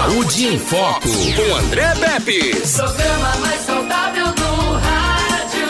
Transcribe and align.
Saúde 0.00 0.46
em 0.46 0.58
Foco, 0.58 1.08
com 1.08 1.56
André 1.56 1.94
Pepe. 1.94 2.56
Programa 2.74 3.36
mais 3.36 3.60
saudável 3.60 4.26
do 4.32 4.72
rádio. 4.78 5.68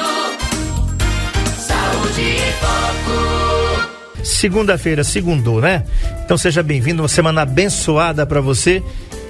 Saúde 1.59 2.21
em 2.21 2.53
Foco. 2.61 4.23
Segunda-feira, 4.23 5.03
segundou, 5.03 5.61
né? 5.61 5.85
Então 6.25 6.39
seja 6.39 6.63
bem-vindo, 6.63 7.03
uma 7.03 7.09
semana 7.09 7.43
abençoada 7.43 8.25
para 8.25 8.41
você 8.41 8.81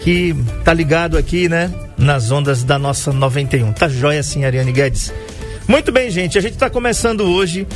que 0.02 0.36
tá 0.66 0.74
ligado 0.74 1.16
aqui, 1.16 1.48
né? 1.48 1.72
Nas 1.96 2.30
ondas 2.30 2.62
da 2.62 2.78
nossa 2.78 3.10
91. 3.10 3.72
Tá 3.72 3.88
joia 3.88 4.20
assim, 4.20 4.44
Ariane 4.44 4.70
Guedes? 4.70 5.14
Muito 5.66 5.90
bem, 5.90 6.10
gente. 6.10 6.36
A 6.36 6.42
gente 6.42 6.54
está 6.54 6.68
começando 6.68 7.22
hoje 7.22 7.66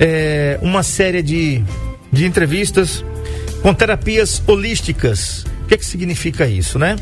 é, 0.00 0.58
uma 0.60 0.82
série 0.82 1.22
de, 1.22 1.62
de 2.10 2.26
entrevistas 2.26 3.04
com 3.62 3.72
terapias 3.72 4.42
holísticas. 4.46 5.44
O 5.62 5.68
que, 5.68 5.74
é 5.74 5.76
que 5.76 5.86
significa 5.86 6.46
isso, 6.46 6.78
né? 6.78 6.96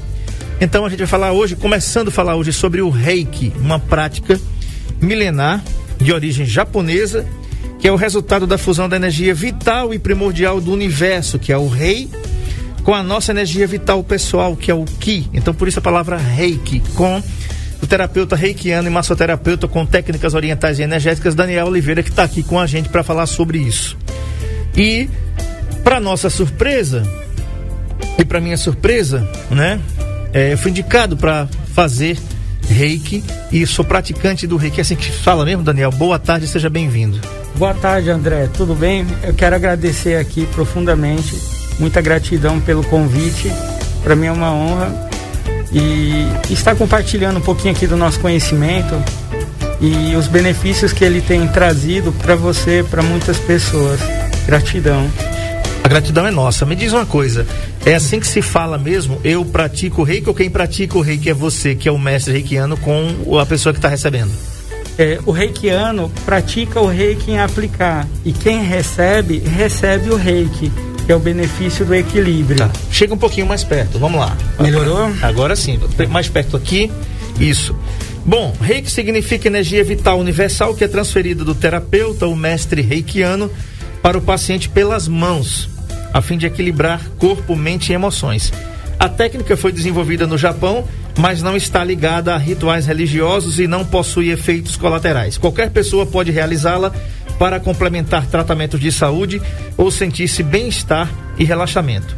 Então 0.61 0.85
a 0.85 0.91
gente 0.91 0.99
vai 0.99 1.09
falar 1.09 1.33
hoje, 1.33 1.57
começando 1.57 2.09
a 2.09 2.11
falar 2.11 2.37
hoje 2.37 2.53
sobre 2.53 2.83
o 2.83 2.91
Reiki, 2.91 3.53
uma 3.59 3.79
prática 3.79 4.39
milenar 5.01 5.65
de 5.99 6.13
origem 6.13 6.45
japonesa, 6.45 7.27
que 7.79 7.89
é 7.89 7.93
o 7.93 7.97
resultado 7.97 8.47
da 8.47 8.59
fusão 8.59 8.89
da 8.89 8.97
energia 8.97 9.35
vital 9.35 9.95
e 9.95 9.99
primordial 9.99 10.61
do 10.61 10.71
universo, 10.71 11.39
que 11.39 11.51
é 11.51 11.57
o 11.57 11.67
Rei, 11.67 12.09
com 12.85 12.95
a 12.95 13.03
nossa 13.03 13.33
energia 13.33 13.67
vital 13.67 14.05
pessoal, 14.05 14.55
que 14.55 14.71
é 14.71 14.75
o 14.75 14.85
Ki. 14.85 15.29
Então 15.33 15.55
por 15.55 15.67
isso 15.67 15.79
a 15.79 15.83
palavra 15.83 16.19
Reiki, 16.19 16.83
com 16.95 17.23
o 17.83 17.87
terapeuta 17.87 18.37
reikiano 18.37 18.87
e 18.87 18.91
massoterapeuta 18.91 19.67
com 19.67 19.87
técnicas 19.87 20.35
orientais 20.35 20.79
e 20.79 20.83
energéticas, 20.83 21.35
Daniel 21.35 21.67
Oliveira, 21.67 22.03
que 22.03 22.11
está 22.11 22.25
aqui 22.25 22.43
com 22.43 22.61
a 22.61 22.67
gente 22.67 22.91
para 22.91 23.03
falar 23.03 23.25
sobre 23.25 23.59
isso. 23.59 23.97
E, 24.77 25.09
para 25.83 26.01
nossa 26.01 26.31
surpresa, 26.31 27.03
e 28.19 28.25
para 28.25 28.41
minha 28.41 28.57
surpresa, 28.57 29.27
né, 29.51 29.81
é, 30.33 30.57
fui 30.57 30.71
indicado 30.71 31.17
para 31.17 31.49
fazer 31.75 32.19
reiki 32.69 33.25
e 33.51 33.67
sou 33.67 33.85
praticante 33.85 34.47
do 34.47 34.57
reiki. 34.57 34.79
É 34.79 34.83
assim 34.83 34.97
que 34.97 35.11
fala 35.11 35.45
mesmo, 35.45 35.63
Daniel? 35.63 35.91
Boa 35.91 36.19
tarde, 36.19 36.47
seja 36.47 36.71
bem-vindo. 36.71 37.21
Boa 37.57 37.75
tarde, 37.75 38.11
André. 38.11 38.49
Tudo 38.57 38.75
bem? 38.75 39.07
Eu 39.23 39.35
quero 39.35 39.57
agradecer 39.57 40.17
aqui 40.17 40.47
profundamente. 40.47 41.37
Muita 41.79 42.01
gratidão 42.01 42.61
pelo 42.61 42.85
convite. 42.85 43.51
Para 44.03 44.15
mim 44.15 44.27
é 44.27 44.33
uma 44.33 44.53
honra 44.53 45.11
e 45.73 46.27
estar 46.51 46.75
compartilhando 46.75 47.39
um 47.39 47.43
pouquinho 47.43 47.75
aqui 47.75 47.87
do 47.87 47.97
nosso 47.97 48.19
conhecimento 48.21 48.95
e 49.81 50.15
os 50.15 50.27
benefícios 50.27 50.93
que 50.93 51.05
ele 51.05 51.21
tem 51.21 51.47
trazido 51.49 52.13
para 52.13 52.35
você, 52.35 52.85
para 52.89 53.03
muitas 53.03 53.39
pessoas. 53.39 54.01
Gratidão. 54.47 55.09
A 55.83 55.89
gratidão 55.89 56.27
é 56.27 56.31
nossa. 56.31 56.67
Me 56.67 56.77
diz 56.77 56.93
uma 56.93 57.07
coisa, 57.07 57.47
é 57.85 57.95
assim 57.95 58.21
que 58.21 58.27
se 58.27 58.43
fala 58.43 58.79
mesmo? 58.79 59.21
Eu 59.25 59.45
pratico 59.45 60.03
o 60.03 60.05
reiki 60.05 60.29
ou 60.29 60.35
quem 60.35 60.51
pratica 60.51 60.97
o 60.97 61.01
reiki 61.01 61.31
é 61.31 61.35
você, 61.35 61.75
que 61.75 61.89
é 61.89 61.93
o 61.93 61.99
mestre 61.99 62.33
reikiano, 62.33 62.77
com 62.77 63.39
a 63.39 63.47
pessoa 63.47 63.73
que 63.73 63.79
está 63.79 63.89
recebendo? 63.89 64.31
É, 64.99 65.19
o 65.25 65.31
reikiano 65.31 66.13
pratica 66.27 66.81
o 66.81 66.87
reiki 66.87 67.31
em 67.31 67.39
aplicar 67.39 68.07
e 68.25 68.33
quem 68.33 68.63
recebe, 68.63 69.39
recebe 69.39 70.11
o 70.11 70.17
reiki 70.17 70.71
que 71.11 71.13
é 71.13 71.17
o 71.17 71.19
benefício 71.19 71.85
do 71.85 71.93
equilíbrio. 71.93 72.59
Tá. 72.59 72.71
Chega 72.89 73.13
um 73.13 73.19
pouquinho 73.19 73.45
mais 73.45 73.65
perto, 73.65 73.99
vamos 73.99 74.21
lá. 74.21 74.37
Melhorou? 74.61 75.13
Agora 75.23 75.57
sim, 75.57 75.77
mais 76.09 76.29
perto 76.29 76.57
aqui. 76.57 76.89
Isso. 77.41 77.75
Bom, 78.25 78.55
reiki 78.61 78.89
significa 78.89 79.49
energia 79.49 79.83
vital 79.83 80.21
universal 80.21 80.73
que 80.73 80.85
é 80.85 80.89
transferida 80.89 81.45
do 81.45 81.53
terapeuta, 81.53 82.29
o 82.29 82.37
mestre 82.37 82.81
reikiano, 82.81 83.51
para 84.03 84.19
o 84.19 84.23
paciente 84.23 84.69
pelas 84.69 85.07
mãos, 85.07 85.69
a 86.13 86.21
fim 86.21 86.37
de 86.37 86.47
equilibrar 86.47 87.01
corpo, 87.19 87.55
mente 87.55 87.91
e 87.91 87.95
emoções. 87.95 88.53
A 88.99 89.09
técnica 89.09 89.57
foi 89.57 89.73
desenvolvida 89.73 90.27
no 90.27 90.37
Japão, 90.37 90.87
mas 91.19 91.43
não 91.43 91.57
está 91.57 91.83
ligada 91.83 92.35
a 92.35 92.39
rituais 92.39 92.87
religiosos 92.87 93.59
e 93.59 93.67
não 93.67 93.85
possui 93.85 94.31
efeitos 94.31 94.77
colaterais. 94.77 95.39
Qualquer 95.39 95.71
pessoa 95.71 96.05
pode 96.07 96.31
realizá-la 96.31 96.93
para 97.39 97.59
complementar 97.59 98.27
tratamentos 98.27 98.79
de 98.79 98.93
saúde 98.93 99.41
ou 99.77 99.91
sentir-se 99.91 100.43
bem-estar 100.43 101.11
e 101.39 101.45
relaxamento. 101.45 102.15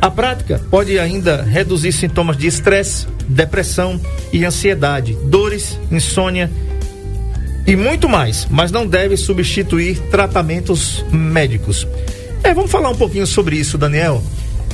A 0.00 0.10
prática 0.10 0.60
pode 0.70 0.98
ainda 0.98 1.42
reduzir 1.42 1.92
sintomas 1.92 2.36
de 2.36 2.46
estresse, 2.46 3.06
depressão 3.28 4.00
e 4.32 4.44
ansiedade, 4.44 5.16
dores, 5.24 5.78
insônia 5.90 6.50
e 7.66 7.76
muito 7.76 8.08
mais, 8.08 8.46
mas 8.50 8.70
não 8.70 8.86
deve 8.86 9.16
substituir 9.16 9.98
tratamentos 10.10 11.04
médicos. 11.10 11.86
É, 12.42 12.52
vamos 12.52 12.70
falar 12.70 12.90
um 12.90 12.96
pouquinho 12.96 13.26
sobre 13.26 13.56
isso, 13.56 13.78
Daniel. 13.78 14.22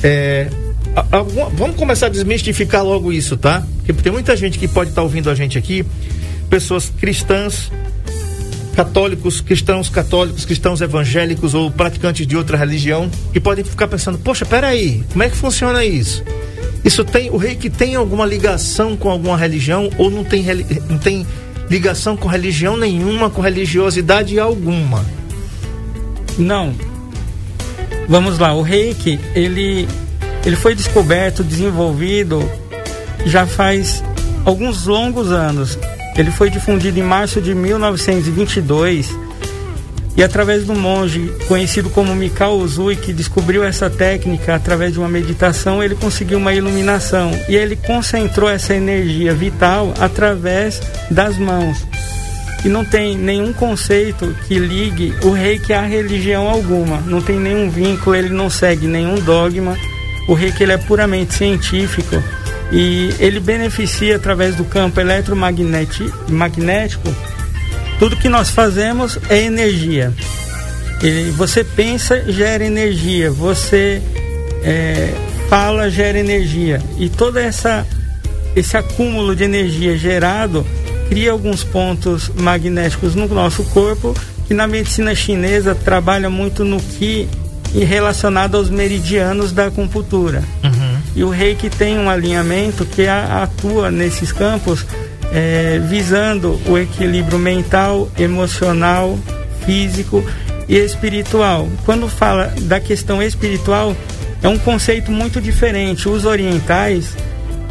É, 0.03 0.49
a, 0.95 1.01
a, 1.17 1.21
vamos 1.21 1.77
começar 1.77 2.07
a 2.07 2.09
desmistificar 2.09 2.83
logo 2.83 3.13
isso, 3.13 3.37
tá? 3.37 3.65
Porque 3.85 3.93
tem 3.93 4.11
muita 4.11 4.35
gente 4.35 4.59
que 4.59 4.67
pode 4.67 4.89
estar 4.89 5.01
tá 5.01 5.03
ouvindo 5.03 5.29
a 5.29 5.35
gente 5.35 5.57
aqui, 5.57 5.85
pessoas 6.49 6.91
cristãs 6.99 7.71
católicos, 8.75 9.41
cristãos 9.41 9.89
católicos, 9.89 10.45
cristãos 10.45 10.81
evangélicos 10.81 11.53
ou 11.53 11.69
praticantes 11.71 12.25
de 12.25 12.35
outra 12.35 12.57
religião 12.57 13.09
que 13.31 13.39
podem 13.39 13.63
ficar 13.63 13.87
pensando: 13.87 14.17
poxa, 14.17 14.45
peraí, 14.45 15.03
como 15.11 15.23
é 15.23 15.29
que 15.29 15.35
funciona 15.35 15.85
isso? 15.85 16.23
Isso 16.83 17.05
tem 17.05 17.29
o 17.29 17.37
rei 17.37 17.55
que 17.55 17.69
tem 17.69 17.95
alguma 17.95 18.25
ligação 18.25 18.97
com 18.97 19.09
alguma 19.09 19.37
religião 19.37 19.89
ou 19.97 20.09
não 20.09 20.23
tem, 20.23 20.43
não 20.89 20.97
tem 20.97 21.25
ligação 21.71 22.17
com 22.17 22.27
religião 22.27 22.75
nenhuma, 22.75 23.29
com 23.29 23.39
religiosidade 23.39 24.37
alguma? 24.37 25.05
Não. 26.37 26.75
Vamos 28.09 28.37
lá, 28.37 28.53
o 28.53 28.61
reiki, 28.61 29.17
ele, 29.33 29.87
ele 30.45 30.57
foi 30.57 30.75
descoberto, 30.75 31.45
desenvolvido 31.45 32.43
já 33.25 33.47
faz 33.47 34.03
alguns 34.43 34.85
longos 34.85 35.31
anos. 35.31 35.79
Ele 36.17 36.29
foi 36.29 36.49
difundido 36.49 36.99
em 36.99 37.03
março 37.03 37.39
de 37.39 37.55
1922 37.55 39.09
e 40.15 40.23
através 40.23 40.65
do 40.65 40.75
monge 40.75 41.31
conhecido 41.47 41.89
como 41.89 42.13
Mikao 42.13 42.57
Uzui, 42.57 42.95
que 42.95 43.13
descobriu 43.13 43.63
essa 43.63 43.89
técnica 43.89 44.55
através 44.55 44.93
de 44.93 44.99
uma 44.99 45.07
meditação, 45.07 45.81
ele 45.81 45.95
conseguiu 45.95 46.37
uma 46.37 46.53
iluminação 46.53 47.31
e 47.47 47.55
ele 47.55 47.75
concentrou 47.75 48.49
essa 48.49 48.75
energia 48.75 49.33
vital 49.33 49.93
através 49.99 50.81
das 51.09 51.37
mãos. 51.37 51.85
E 52.63 52.67
não 52.67 52.85
tem 52.85 53.17
nenhum 53.17 53.51
conceito 53.53 54.35
que 54.47 54.59
ligue 54.59 55.15
o 55.23 55.31
reiki 55.31 55.73
a 55.73 55.81
religião 55.81 56.47
alguma, 56.47 56.97
não 57.01 57.21
tem 57.21 57.39
nenhum 57.39 57.69
vínculo, 57.69 58.15
ele 58.15 58.29
não 58.29 58.51
segue 58.51 58.85
nenhum 58.85 59.15
dogma. 59.15 59.75
O 60.27 60.33
reiki 60.33 60.61
ele 60.61 60.73
é 60.73 60.77
puramente 60.77 61.33
científico 61.33 62.21
e 62.71 63.11
ele 63.19 63.39
beneficia 63.39 64.17
através 64.17 64.55
do 64.55 64.63
campo 64.63 64.99
eletromagnético. 64.99 67.09
Tudo 68.01 68.17
que 68.17 68.27
nós 68.27 68.49
fazemos 68.49 69.19
é 69.29 69.43
energia. 69.43 70.11
Ele, 71.03 71.29
você 71.29 71.63
pensa, 71.63 72.19
gera 72.31 72.65
energia. 72.65 73.29
Você 73.29 74.01
é, 74.63 75.13
fala, 75.47 75.87
gera 75.87 76.17
energia. 76.17 76.81
E 76.97 77.07
toda 77.09 77.39
essa 77.39 77.85
esse 78.55 78.75
acúmulo 78.75 79.35
de 79.35 79.43
energia 79.43 79.95
gerado 79.95 80.65
cria 81.09 81.31
alguns 81.31 81.63
pontos 81.63 82.31
magnéticos 82.35 83.13
no 83.13 83.27
nosso 83.27 83.63
corpo 83.65 84.15
que 84.47 84.55
na 84.55 84.65
medicina 84.65 85.13
chinesa 85.13 85.75
trabalha 85.75 86.27
muito 86.27 86.65
no 86.65 86.81
que 86.81 87.29
relacionado 87.71 88.57
aos 88.57 88.71
meridianos 88.71 89.51
da 89.51 89.67
acupuntura. 89.67 90.43
Uhum. 90.63 90.97
E 91.15 91.23
o 91.23 91.29
reiki 91.29 91.69
tem 91.69 91.99
um 91.99 92.09
alinhamento 92.09 92.83
que 92.83 93.07
atua 93.07 93.91
nesses 93.91 94.31
campos 94.31 94.87
é, 95.31 95.79
visando 95.79 96.59
o 96.67 96.77
equilíbrio 96.77 97.39
mental, 97.39 98.09
emocional, 98.17 99.17
físico 99.65 100.23
e 100.67 100.75
espiritual. 100.75 101.67
Quando 101.85 102.07
fala 102.07 102.53
da 102.61 102.79
questão 102.79 103.21
espiritual, 103.21 103.95
é 104.43 104.47
um 104.47 104.57
conceito 104.57 105.11
muito 105.11 105.39
diferente. 105.39 106.09
Os 106.09 106.25
orientais 106.25 107.15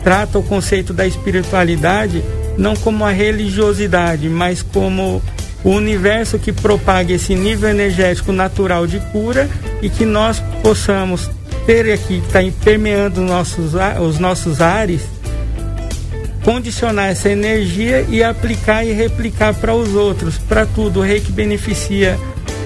tratam 0.02 0.40
o 0.40 0.44
conceito 0.44 0.92
da 0.92 1.06
espiritualidade 1.06 2.22
não 2.56 2.76
como 2.76 3.04
a 3.04 3.10
religiosidade, 3.10 4.28
mas 4.28 4.62
como 4.62 5.22
o 5.64 5.70
universo 5.70 6.38
que 6.38 6.52
propaga 6.52 7.12
esse 7.12 7.34
nível 7.34 7.68
energético 7.68 8.32
natural 8.32 8.86
de 8.86 9.00
cura 9.12 9.48
e 9.82 9.88
que 9.88 10.04
nós 10.04 10.42
possamos 10.62 11.30
ter 11.66 11.90
aqui, 11.92 12.20
que 12.20 12.26
está 12.26 12.40
permeando 12.64 13.20
nossos, 13.20 13.72
os 14.00 14.18
nossos 14.18 14.60
ares, 14.60 15.02
condicionar 16.44 17.10
essa 17.10 17.28
energia 17.28 18.04
e 18.08 18.22
aplicar 18.22 18.84
e 18.84 18.92
replicar 18.92 19.54
para 19.54 19.74
os 19.74 19.94
outros, 19.94 20.38
para 20.38 20.66
tudo. 20.66 21.00
O 21.00 21.02
rei 21.02 21.20
que 21.20 21.32
beneficia 21.32 22.18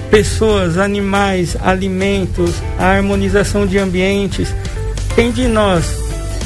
pessoas, 0.09 0.77
animais, 0.77 1.57
alimentos, 1.61 2.55
a 2.79 2.85
harmonização 2.85 3.65
de 3.65 3.77
ambientes. 3.77 4.53
Quem 5.15 5.31
de 5.31 5.47
nós 5.47 5.85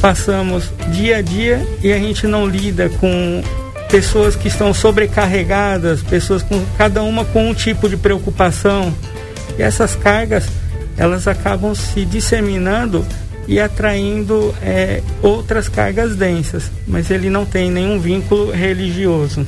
passamos 0.01 0.71
dia 0.91 1.17
a 1.17 1.21
dia 1.21 1.65
e 1.83 1.91
a 1.91 1.97
gente 1.97 2.25
não 2.25 2.47
lida 2.47 2.89
com 2.99 3.43
pessoas 3.89 4.35
que 4.35 4.47
estão 4.47 4.73
sobrecarregadas, 4.73 6.01
pessoas 6.01 6.43
com 6.43 6.63
cada 6.77 7.03
uma 7.03 7.25
com 7.25 7.49
um 7.49 7.53
tipo 7.53 7.89
de 7.89 7.97
preocupação. 7.97 8.93
E 9.57 9.61
essas 9.61 9.95
cargas 9.95 10.45
elas 10.97 11.27
acabam 11.27 11.73
se 11.73 12.03
disseminando 12.05 13.05
e 13.49 13.59
atraindo 13.59 14.55
é, 14.61 15.01
outras 15.23 15.67
cargas 15.67 16.15
densas, 16.15 16.71
mas 16.87 17.09
ele 17.09 17.31
não 17.31 17.47
tem 17.47 17.71
nenhum 17.71 17.99
vínculo 17.99 18.51
religioso. 18.51 19.43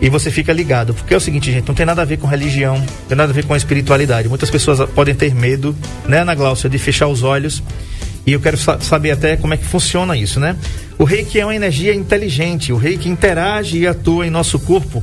e 0.00 0.08
você 0.08 0.30
fica 0.30 0.52
ligado. 0.52 0.94
Porque 0.94 1.12
é 1.12 1.16
o 1.16 1.20
seguinte, 1.20 1.50
gente, 1.50 1.66
não 1.66 1.74
tem 1.74 1.84
nada 1.84 2.02
a 2.02 2.04
ver 2.04 2.16
com 2.16 2.28
religião, 2.28 2.78
não 2.78 2.86
tem 3.08 3.16
nada 3.16 3.32
a 3.32 3.34
ver 3.34 3.44
com 3.44 3.56
espiritualidade. 3.56 4.28
Muitas 4.28 4.50
pessoas 4.50 4.88
podem 4.90 5.16
ter 5.16 5.34
medo, 5.34 5.76
né, 6.06 6.20
Ana 6.20 6.34
Glaucia, 6.36 6.70
de 6.70 6.78
fechar 6.78 7.08
os 7.08 7.24
olhos 7.24 7.60
e 8.26 8.32
eu 8.32 8.40
quero 8.40 8.56
saber 8.56 9.10
até 9.10 9.36
como 9.36 9.54
é 9.54 9.56
que 9.56 9.64
funciona 9.64 10.16
isso, 10.16 10.38
né? 10.38 10.56
O 10.98 11.04
reiki 11.04 11.40
é 11.40 11.44
uma 11.44 11.54
energia 11.54 11.94
inteligente, 11.94 12.72
o 12.72 12.76
reiki 12.76 13.08
interage 13.08 13.78
e 13.78 13.86
atua 13.86 14.26
em 14.26 14.30
nosso 14.30 14.58
corpo, 14.60 15.02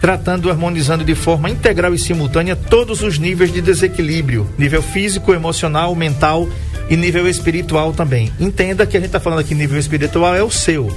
tratando 0.00 0.48
e 0.48 0.50
harmonizando 0.50 1.04
de 1.04 1.14
forma 1.14 1.48
integral 1.48 1.94
e 1.94 1.98
simultânea 1.98 2.54
todos 2.54 3.02
os 3.02 3.18
níveis 3.18 3.52
de 3.52 3.60
desequilíbrio, 3.60 4.46
nível 4.58 4.82
físico, 4.82 5.32
emocional, 5.32 5.94
mental 5.94 6.48
e 6.90 6.96
nível 6.96 7.26
espiritual 7.28 7.92
também. 7.92 8.30
Entenda 8.38 8.86
que 8.86 8.96
a 8.96 9.00
gente 9.00 9.08
está 9.08 9.20
falando 9.20 9.40
aqui 9.40 9.54
nível 9.54 9.78
espiritual 9.78 10.34
é 10.34 10.42
o 10.42 10.50
seu. 10.50 10.94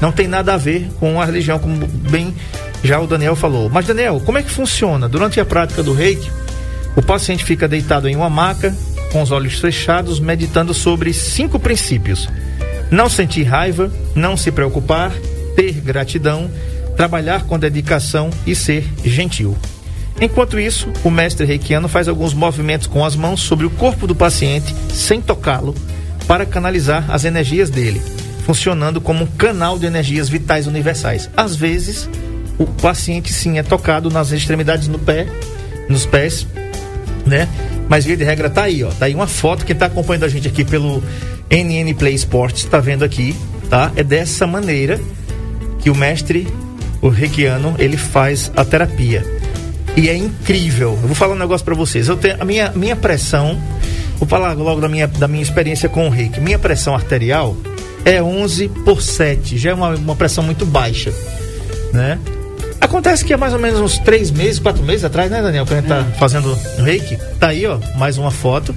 Não 0.00 0.12
tem 0.12 0.28
nada 0.28 0.54
a 0.54 0.56
ver 0.56 0.88
com 1.00 1.20
a 1.20 1.24
religião, 1.24 1.58
como 1.58 1.86
bem 1.86 2.34
já 2.82 3.00
o 3.00 3.06
Daniel 3.06 3.34
falou. 3.34 3.70
Mas, 3.70 3.86
Daniel, 3.86 4.20
como 4.24 4.36
é 4.36 4.42
que 4.42 4.50
funciona? 4.50 5.08
Durante 5.08 5.40
a 5.40 5.44
prática 5.44 5.82
do 5.82 5.94
reiki, 5.94 6.30
o 6.96 7.02
paciente 7.02 7.44
fica 7.44 7.66
deitado 7.66 8.08
em 8.08 8.14
uma 8.14 8.28
maca, 8.28 8.74
com 9.14 9.22
os 9.22 9.30
olhos 9.30 9.60
fechados, 9.60 10.18
meditando 10.18 10.74
sobre 10.74 11.12
cinco 11.12 11.56
princípios: 11.60 12.28
não 12.90 13.08
sentir 13.08 13.44
raiva, 13.44 13.92
não 14.12 14.36
se 14.36 14.50
preocupar, 14.50 15.12
ter 15.54 15.74
gratidão, 15.74 16.50
trabalhar 16.96 17.44
com 17.44 17.56
dedicação 17.56 18.28
e 18.44 18.56
ser 18.56 18.84
gentil. 19.04 19.56
Enquanto 20.20 20.58
isso, 20.58 20.88
o 21.04 21.10
mestre 21.10 21.46
reikiano 21.46 21.86
faz 21.86 22.08
alguns 22.08 22.34
movimentos 22.34 22.88
com 22.88 23.04
as 23.04 23.14
mãos 23.14 23.40
sobre 23.40 23.64
o 23.64 23.70
corpo 23.70 24.04
do 24.04 24.16
paciente, 24.16 24.74
sem 24.88 25.20
tocá-lo, 25.20 25.76
para 26.26 26.44
canalizar 26.44 27.08
as 27.08 27.24
energias 27.24 27.70
dele, 27.70 28.02
funcionando 28.44 29.00
como 29.00 29.22
um 29.22 29.28
canal 29.28 29.78
de 29.78 29.86
energias 29.86 30.28
vitais 30.28 30.66
universais. 30.66 31.30
Às 31.36 31.54
vezes, 31.54 32.10
o 32.58 32.66
paciente 32.66 33.32
sim 33.32 33.58
é 33.58 33.62
tocado 33.62 34.10
nas 34.10 34.32
extremidades 34.32 34.88
no 34.88 34.98
pé, 34.98 35.28
nos 35.88 36.04
pés, 36.04 36.48
né? 37.24 37.48
Mas 37.88 38.04
via 38.04 38.16
de 38.16 38.24
regra 38.24 38.48
tá 38.48 38.64
aí, 38.64 38.82
ó. 38.82 38.90
Tá 38.90 39.06
aí 39.06 39.14
uma 39.14 39.26
foto. 39.26 39.64
Quem 39.64 39.76
tá 39.76 39.86
acompanhando 39.86 40.24
a 40.24 40.28
gente 40.28 40.48
aqui 40.48 40.64
pelo 40.64 41.02
NN 41.50 41.94
Play 41.94 42.14
Sports 42.14 42.64
tá 42.64 42.80
vendo 42.80 43.04
aqui, 43.04 43.36
tá? 43.68 43.92
É 43.96 44.02
dessa 44.02 44.46
maneira 44.46 45.00
que 45.80 45.90
o 45.90 45.94
mestre, 45.94 46.48
o 47.02 47.08
reikiano, 47.08 47.74
ele 47.78 47.96
faz 47.96 48.50
a 48.56 48.64
terapia. 48.64 49.24
E 49.96 50.08
é 50.08 50.16
incrível. 50.16 50.98
Eu 51.00 51.08
vou 51.08 51.14
falar 51.14 51.34
um 51.34 51.38
negócio 51.38 51.64
para 51.64 51.74
vocês. 51.74 52.08
Eu 52.08 52.16
tenho 52.16 52.36
a 52.40 52.44
minha, 52.44 52.72
minha 52.72 52.96
pressão, 52.96 53.60
vou 54.18 54.26
falar 54.26 54.52
logo 54.54 54.80
da 54.80 54.88
minha, 54.88 55.06
da 55.06 55.28
minha 55.28 55.42
experiência 55.42 55.88
com 55.88 56.06
o 56.06 56.10
reiki. 56.10 56.40
Minha 56.40 56.58
pressão 56.58 56.94
arterial 56.94 57.56
é 58.04 58.22
11 58.22 58.68
por 58.84 59.00
7, 59.00 59.56
já 59.56 59.70
é 59.70 59.74
uma, 59.74 59.90
uma 59.90 60.16
pressão 60.16 60.44
muito 60.44 60.66
baixa, 60.66 61.12
né? 61.92 62.18
Acontece 62.84 63.24
que 63.24 63.32
há 63.32 63.38
mais 63.38 63.54
ou 63.54 63.58
menos 63.58 63.80
uns 63.80 63.96
três 63.96 64.30
meses, 64.30 64.58
quatro 64.58 64.82
meses 64.82 65.06
atrás, 65.06 65.30
né, 65.30 65.40
Daniel? 65.40 65.64
Que 65.64 65.72
a 65.72 65.76
gente 65.78 65.88
tá 65.88 66.00
é. 66.06 66.18
fazendo 66.18 66.52
reiki. 66.76 67.16
Tá 67.40 67.48
aí, 67.48 67.64
ó, 67.64 67.78
mais 67.96 68.18
uma 68.18 68.30
foto. 68.30 68.76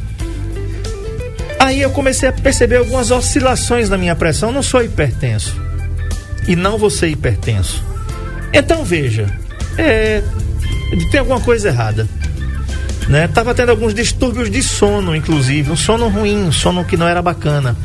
Aí 1.59 1.81
eu 1.81 1.89
comecei 1.89 2.29
a 2.29 2.31
perceber 2.31 2.77
algumas 2.77 3.11
oscilações 3.11 3.89
na 3.89 3.97
minha 3.97 4.15
pressão. 4.15 4.47
Eu 4.47 4.55
não 4.55 4.63
sou 4.63 4.81
hipertenso. 4.81 5.59
E 6.47 6.55
não 6.55 6.77
vou 6.77 6.89
ser 6.89 7.09
hipertenso. 7.09 7.83
Então 8.53 8.85
veja, 8.85 9.27
é, 9.77 10.23
tem 11.11 11.19
alguma 11.19 11.41
coisa 11.41 11.67
errada. 11.67 12.07
Né? 13.09 13.27
Tava 13.27 13.53
tendo 13.53 13.71
alguns 13.71 13.93
distúrbios 13.93 14.49
de 14.49 14.63
sono, 14.63 15.17
inclusive, 15.17 15.69
um 15.69 15.75
sono 15.75 16.07
ruim, 16.07 16.45
um 16.45 16.51
sono 16.53 16.85
que 16.85 16.95
não 16.95 17.09
era 17.09 17.21
bacana. 17.21 17.75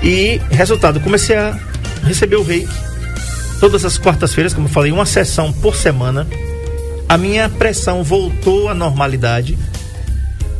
E 0.00 0.40
resultado, 0.52 1.00
comecei 1.00 1.36
a 1.36 1.58
receber 2.04 2.36
o 2.36 2.44
reiki 2.44 2.93
todas 3.60 3.84
as 3.84 3.98
quartas-feiras, 3.98 4.52
como 4.52 4.66
eu 4.66 4.72
falei, 4.72 4.92
uma 4.92 5.06
sessão 5.06 5.52
por 5.52 5.74
semana. 5.76 6.26
A 7.08 7.16
minha 7.16 7.48
pressão 7.48 8.02
voltou 8.02 8.68
à 8.68 8.74
normalidade. 8.74 9.58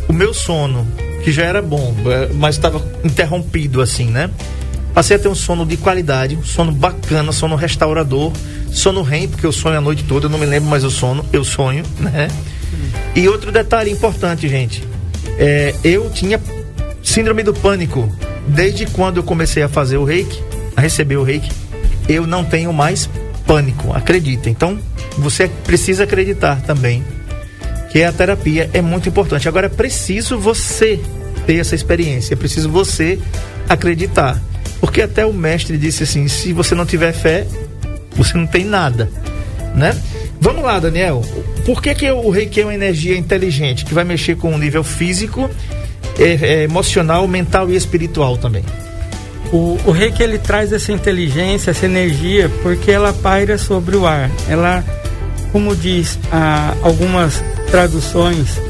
O 0.08 0.12
meu 0.12 0.34
sono, 0.34 0.86
que 1.22 1.32
já 1.32 1.44
era 1.44 1.62
bom, 1.62 1.94
é, 2.06 2.32
mas 2.34 2.56
estava 2.56 2.84
interrompido 3.02 3.80
assim, 3.80 4.06
né? 4.06 4.30
Passei 4.92 5.16
a 5.16 5.18
ter 5.18 5.28
um 5.28 5.34
sono 5.34 5.66
de 5.66 5.76
qualidade, 5.76 6.36
um 6.36 6.44
sono 6.44 6.70
bacana, 6.70 7.32
sono 7.32 7.56
restaurador, 7.56 8.30
sono 8.70 9.02
REM, 9.02 9.28
porque 9.28 9.44
eu 9.44 9.52
sonho 9.52 9.78
a 9.78 9.80
noite 9.80 10.04
toda, 10.04 10.26
eu 10.26 10.30
não 10.30 10.38
me 10.38 10.46
lembro 10.46 10.68
mais 10.70 10.84
o 10.84 10.90
sono, 10.90 11.24
eu 11.32 11.44
sonho, 11.44 11.84
né? 11.98 12.28
E 13.16 13.28
outro 13.28 13.50
detalhe 13.50 13.90
importante, 13.90 14.48
gente, 14.48 14.84
é, 15.38 15.74
eu 15.82 16.10
tinha 16.10 16.40
síndrome 17.02 17.42
do 17.42 17.52
pânico 17.52 18.08
desde 18.46 18.86
quando 18.86 19.16
eu 19.16 19.22
comecei 19.22 19.62
a 19.62 19.68
fazer 19.68 19.96
o 19.96 20.04
reiki, 20.04 20.40
a 20.76 20.80
receber 20.80 21.16
o 21.16 21.22
reiki 21.22 21.50
eu 22.08 22.26
não 22.26 22.44
tenho 22.44 22.72
mais 22.72 23.08
pânico, 23.46 23.92
acredita. 23.92 24.48
Então, 24.50 24.78
você 25.18 25.48
precisa 25.48 26.04
acreditar 26.04 26.60
também 26.62 27.04
que 27.90 28.02
a 28.02 28.12
terapia 28.12 28.68
é 28.72 28.82
muito 28.82 29.08
importante. 29.08 29.48
Agora, 29.48 29.66
é 29.66 29.68
preciso 29.68 30.38
você 30.38 30.98
ter 31.46 31.58
essa 31.58 31.74
experiência, 31.74 32.34
é 32.34 32.36
preciso 32.36 32.68
você 32.68 33.18
acreditar. 33.68 34.40
Porque 34.80 35.00
até 35.00 35.24
o 35.24 35.32
mestre 35.32 35.78
disse 35.78 36.02
assim: 36.02 36.26
se 36.28 36.52
você 36.52 36.74
não 36.74 36.84
tiver 36.84 37.12
fé, 37.12 37.46
você 38.16 38.36
não 38.36 38.46
tem 38.46 38.64
nada, 38.64 39.10
né? 39.74 39.96
Vamos 40.40 40.64
lá, 40.64 40.78
Daniel. 40.78 41.24
Por 41.64 41.80
que, 41.80 41.94
que 41.94 42.10
o 42.10 42.28
reiki 42.28 42.60
é 42.60 42.64
uma 42.64 42.74
energia 42.74 43.16
inteligente 43.16 43.84
que 43.84 43.94
vai 43.94 44.04
mexer 44.04 44.36
com 44.36 44.54
o 44.54 44.58
nível 44.58 44.84
físico, 44.84 45.48
é, 46.18 46.22
é, 46.22 46.62
emocional, 46.64 47.26
mental 47.26 47.70
e 47.70 47.76
espiritual 47.76 48.36
também? 48.36 48.64
O, 49.52 49.78
o 49.84 49.90
reiki 49.90 50.22
ele 50.22 50.38
traz 50.38 50.72
essa 50.72 50.90
inteligência, 50.90 51.70
essa 51.70 51.86
energia, 51.86 52.50
porque 52.62 52.90
ela 52.90 53.12
paira 53.12 53.56
sobre 53.56 53.96
o 53.96 54.06
ar. 54.06 54.30
Ela 54.48 54.84
como 55.54 55.76
diz 55.76 56.18
ah, 56.32 56.74
algumas 56.82 57.40
traduções, 57.70 58.60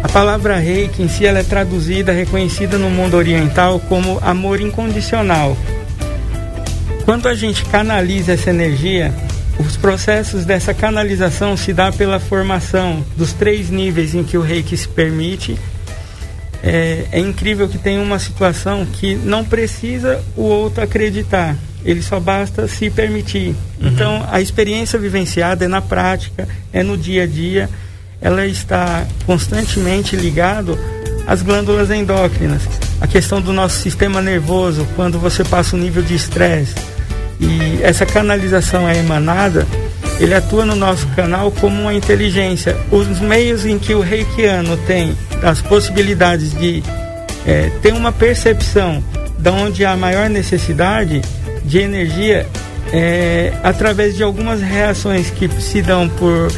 a 0.00 0.08
palavra 0.08 0.56
reiki 0.56 1.02
em 1.02 1.08
si 1.08 1.26
ela 1.26 1.40
é 1.40 1.42
traduzida, 1.42 2.12
reconhecida 2.12 2.78
no 2.78 2.88
mundo 2.88 3.16
oriental 3.16 3.80
como 3.88 4.16
amor 4.22 4.60
incondicional. 4.60 5.56
Quando 7.04 7.26
a 7.26 7.34
gente 7.34 7.64
canaliza 7.64 8.34
essa 8.34 8.50
energia, 8.50 9.12
os 9.58 9.76
processos 9.76 10.44
dessa 10.44 10.72
canalização 10.72 11.56
se 11.56 11.72
dá 11.72 11.90
pela 11.90 12.20
formação 12.20 13.04
dos 13.16 13.32
três 13.32 13.68
níveis 13.68 14.14
em 14.14 14.22
que 14.22 14.38
o 14.38 14.40
reiki 14.40 14.76
se 14.76 14.86
permite. 14.86 15.58
É, 16.62 17.06
é 17.12 17.20
incrível 17.20 17.68
que 17.68 17.78
tem 17.78 17.98
uma 17.98 18.18
situação 18.18 18.84
que 18.84 19.14
não 19.14 19.44
precisa 19.44 20.22
o 20.36 20.42
outro 20.42 20.82
acreditar, 20.82 21.56
ele 21.84 22.02
só 22.02 22.18
basta 22.18 22.66
se 22.66 22.90
permitir. 22.90 23.54
Uhum. 23.80 23.88
Então, 23.88 24.26
a 24.30 24.40
experiência 24.40 24.98
vivenciada 24.98 25.64
é 25.64 25.68
na 25.68 25.80
prática, 25.80 26.48
é 26.72 26.82
no 26.82 26.96
dia 26.96 27.22
a 27.22 27.26
dia, 27.26 27.68
ela 28.20 28.44
está 28.46 29.06
constantemente 29.24 30.16
ligado 30.16 30.78
às 31.26 31.42
glândulas 31.42 31.90
endócrinas. 31.90 32.62
A 33.00 33.06
questão 33.06 33.40
do 33.40 33.52
nosso 33.52 33.80
sistema 33.80 34.20
nervoso, 34.20 34.86
quando 34.96 35.18
você 35.18 35.44
passa 35.44 35.76
um 35.76 35.78
nível 35.78 36.02
de 36.02 36.14
estresse, 36.14 36.74
e 37.38 37.80
essa 37.82 38.04
canalização 38.04 38.88
é 38.88 38.98
emanada, 38.98 39.64
ele 40.20 40.34
atua 40.34 40.64
no 40.64 40.74
nosso 40.74 41.06
canal 41.08 41.50
como 41.52 41.82
uma 41.82 41.94
inteligência. 41.94 42.76
Os 42.90 43.20
meios 43.20 43.64
em 43.64 43.78
que 43.78 43.94
o 43.94 44.00
reikiano 44.00 44.76
tem 44.78 45.16
as 45.42 45.62
possibilidades 45.62 46.52
de 46.52 46.82
é, 47.46 47.70
ter 47.80 47.92
uma 47.92 48.10
percepção 48.10 49.02
de 49.38 49.50
onde 49.50 49.84
há 49.84 49.96
maior 49.96 50.28
necessidade 50.28 51.22
de 51.64 51.78
energia 51.78 52.46
é, 52.92 53.52
através 53.62 54.16
de 54.16 54.22
algumas 54.22 54.60
reações 54.60 55.30
que 55.30 55.48
se 55.60 55.80
dão 55.82 56.08
por 56.08 56.50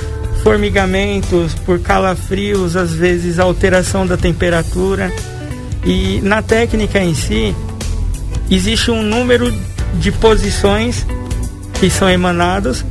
formigamentos, 0.43 1.55
por 1.67 1.81
calafrios, 1.81 2.76
às 2.76 2.93
vezes 2.93 3.38
alteração 3.38 4.07
da 4.07 4.17
temperatura. 4.17 5.12
E 5.85 6.21
na 6.23 6.40
técnica 6.40 6.99
em 6.99 7.14
si, 7.14 7.55
existe 8.50 8.90
um 8.90 9.02
número 9.02 9.52
de 9.95 10.11
posições 10.12 11.07
que 11.79 11.90
são 11.90 12.09
emanadas 12.09 12.85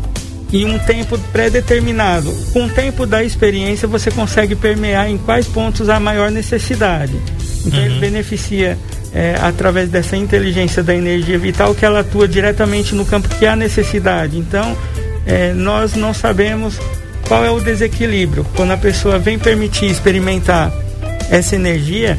e 0.51 0.65
um 0.65 0.79
tempo 0.79 1.17
pré-determinado. 1.31 2.31
Com 2.53 2.65
o 2.65 2.69
tempo 2.69 3.05
da 3.05 3.23
experiência, 3.23 3.87
você 3.87 4.09
consegue 4.09 4.55
permear 4.55 5.09
em 5.09 5.17
quais 5.17 5.47
pontos 5.47 5.89
há 5.89 5.99
maior 5.99 6.31
necessidade. 6.31 7.13
Então, 7.65 7.79
uhum. 7.79 7.85
ele 7.85 7.99
beneficia 7.99 8.77
é, 9.13 9.35
através 9.41 9.89
dessa 9.89 10.15
inteligência 10.15 10.81
da 10.81 10.95
energia 10.95 11.37
vital 11.37 11.73
que 11.75 11.85
ela 11.85 11.99
atua 11.99 12.27
diretamente 12.27 12.95
no 12.95 13.05
campo 13.05 13.29
que 13.29 13.45
há 13.45 13.55
necessidade. 13.55 14.37
Então, 14.37 14.75
é, 15.25 15.53
nós 15.53 15.93
não 15.93 16.13
sabemos 16.13 16.79
qual 17.27 17.45
é 17.45 17.51
o 17.51 17.59
desequilíbrio. 17.59 18.45
Quando 18.55 18.71
a 18.71 18.77
pessoa 18.77 19.19
vem 19.19 19.37
permitir 19.37 19.85
experimentar 19.85 20.71
essa 21.29 21.55
energia, 21.55 22.17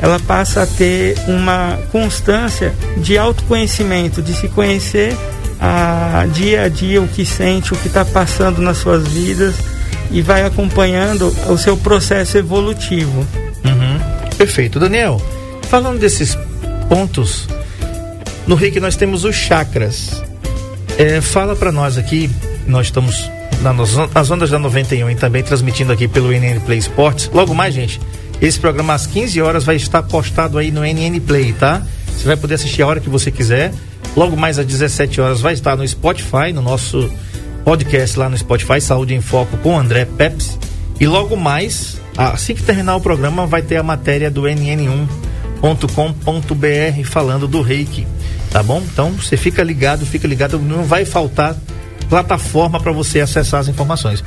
ela 0.00 0.18
passa 0.20 0.62
a 0.62 0.66
ter 0.66 1.16
uma 1.28 1.78
constância 1.90 2.72
de 2.96 3.18
autoconhecimento, 3.18 4.22
de 4.22 4.34
se 4.34 4.48
conhecer 4.48 5.16
a 5.64 6.26
dia 6.26 6.62
a 6.64 6.68
dia 6.68 7.00
o 7.00 7.06
que 7.06 7.24
sente, 7.24 7.72
o 7.72 7.76
que 7.76 7.86
está 7.86 8.04
passando 8.04 8.60
nas 8.60 8.78
suas 8.78 9.06
vidas 9.06 9.54
e 10.10 10.20
vai 10.20 10.44
acompanhando 10.44 11.28
o 11.48 11.56
seu 11.56 11.76
processo 11.76 12.36
evolutivo. 12.36 13.20
Uhum. 13.64 14.36
Perfeito. 14.36 14.80
Daniel, 14.80 15.22
falando 15.68 16.00
desses 16.00 16.36
pontos, 16.88 17.46
no 18.44 18.56
Reiki 18.56 18.80
nós 18.80 18.96
temos 18.96 19.24
os 19.24 19.36
chakras. 19.36 20.20
É, 20.98 21.20
fala 21.20 21.54
para 21.54 21.70
nós 21.70 21.96
aqui, 21.96 22.28
nós 22.66 22.86
estamos 22.86 23.30
na, 23.60 23.72
nas 23.72 24.30
ondas 24.32 24.50
da 24.50 24.58
91 24.58 25.10
e 25.10 25.14
também 25.14 25.44
transmitindo 25.44 25.92
aqui 25.92 26.08
pelo 26.08 26.32
NN 26.32 26.58
Play 26.66 26.78
Sports. 26.78 27.30
Logo 27.32 27.54
mais, 27.54 27.72
gente, 27.72 28.00
esse 28.40 28.58
programa 28.58 28.94
às 28.94 29.06
15 29.06 29.40
horas 29.40 29.62
vai 29.62 29.76
estar 29.76 30.02
postado 30.02 30.58
aí 30.58 30.72
no 30.72 30.84
NN 30.84 31.20
Play, 31.20 31.52
tá? 31.52 31.80
Você 32.08 32.26
vai 32.26 32.36
poder 32.36 32.56
assistir 32.56 32.82
a 32.82 32.86
hora 32.88 32.98
que 32.98 33.08
você 33.08 33.30
quiser. 33.30 33.72
Logo 34.16 34.36
mais 34.36 34.58
às 34.58 34.66
17 34.66 35.20
horas 35.20 35.40
vai 35.40 35.54
estar 35.54 35.76
no 35.76 35.86
Spotify, 35.86 36.52
no 36.52 36.60
nosso 36.62 37.10
podcast 37.64 38.18
lá 38.18 38.28
no 38.28 38.36
Spotify, 38.36 38.80
Saúde 38.80 39.14
em 39.14 39.20
Foco 39.20 39.56
com 39.58 39.78
André 39.78 40.04
Peps. 40.04 40.58
E 41.00 41.06
logo 41.06 41.36
mais, 41.36 42.00
assim 42.16 42.54
que 42.54 42.62
terminar 42.62 42.96
o 42.96 43.00
programa, 43.00 43.46
vai 43.46 43.62
ter 43.62 43.76
a 43.76 43.82
matéria 43.82 44.30
do 44.30 44.42
nn1.com.br 44.42 45.08
falando 47.04 47.48
do 47.48 47.62
reiki. 47.62 48.06
Tá 48.50 48.62
bom? 48.62 48.82
Então 48.92 49.10
você 49.12 49.36
fica 49.36 49.62
ligado, 49.62 50.04
fica 50.04 50.28
ligado, 50.28 50.58
não 50.58 50.84
vai 50.84 51.04
faltar 51.04 51.56
plataforma 52.08 52.78
para 52.78 52.92
você 52.92 53.20
acessar 53.20 53.60
as 53.60 53.68
informações. 53.68 54.22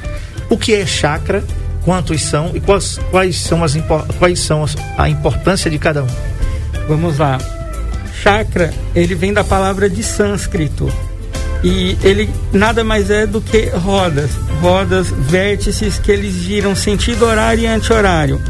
O 0.49 0.57
que 0.57 0.73
é 0.73 0.85
chakra? 0.85 1.43
quantos 1.85 2.23
são 2.23 2.51
e 2.55 2.59
quais, 2.59 2.99
quais 3.11 3.37
são, 3.37 3.63
as, 3.63 3.77
quais 4.17 4.39
são 4.39 4.63
as, 4.63 4.75
a 4.97 5.07
importância 5.07 5.69
de 5.69 5.77
cada 5.77 6.03
um. 6.03 6.07
Vamos 6.87 7.19
lá. 7.19 7.37
Chakra, 8.25 8.73
ele 8.95 9.13
vem 9.13 9.31
da 9.31 9.43
palavra 9.43 9.87
de 9.87 10.01
sânscrito. 10.01 10.91
E 11.63 11.95
ele 12.01 12.27
nada 12.51 12.83
mais 12.83 13.11
é 13.11 13.27
do 13.27 13.39
que 13.39 13.67
rodas, 13.67 14.31
rodas, 14.59 15.11
vértices 15.11 15.99
que 15.99 16.11
eles 16.11 16.33
giram 16.33 16.75
sentido 16.75 17.23
horário 17.23 17.61
e 17.61 17.67
anti-horário. 17.67 18.41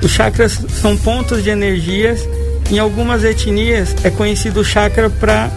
Os 0.00 0.10
chakras 0.10 0.58
são 0.80 0.96
pontos 0.96 1.44
de 1.44 1.50
energias. 1.50 2.26
Em 2.70 2.78
algumas 2.78 3.22
etnias 3.24 3.94
é 4.02 4.08
conhecido 4.08 4.60
o 4.60 4.64
chakra 4.64 5.10
para 5.10 5.50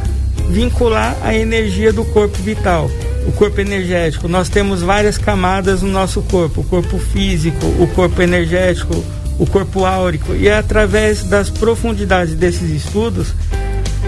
vincular 0.50 1.16
a 1.24 1.34
energia 1.34 1.94
do 1.94 2.04
corpo 2.04 2.38
vital 2.44 2.92
o 3.26 3.32
corpo 3.34 3.60
energético. 3.60 4.30
Nós 4.30 4.48
temos 4.48 4.82
várias 4.82 5.18
camadas 5.18 5.82
no 5.82 5.90
nosso 5.90 6.22
corpo: 6.22 6.62
o 6.62 6.64
corpo 6.64 6.98
físico, 6.98 7.66
o 7.78 7.88
corpo 7.88 8.22
energético, 8.22 9.04
o 9.40 9.46
corpo 9.46 9.86
áurico. 9.86 10.34
E 10.34 10.48
é 10.48 10.58
através 10.58 11.24
das 11.24 11.50
profundidades 11.50 12.36
desses 12.36 12.70
estudos 12.70 13.34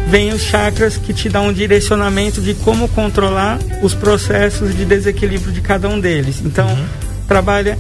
vem 0.08 0.34
os 0.34 0.42
chakras 0.42 0.98
que 0.98 1.14
te 1.14 1.30
dão 1.30 1.48
um 1.48 1.54
direcionamento 1.54 2.42
de 2.42 2.56
como 2.56 2.88
controlar 2.90 3.60
os 3.84 3.94
processos 3.94 4.76
de 4.76 4.84
desequilíbrio 4.84 5.52
de 5.52 5.62
cada 5.62 5.88
um 5.88 6.00
deles. 6.00 6.42
Então, 6.44 6.68
uhum. 6.68 6.86
trabalha 7.28 7.78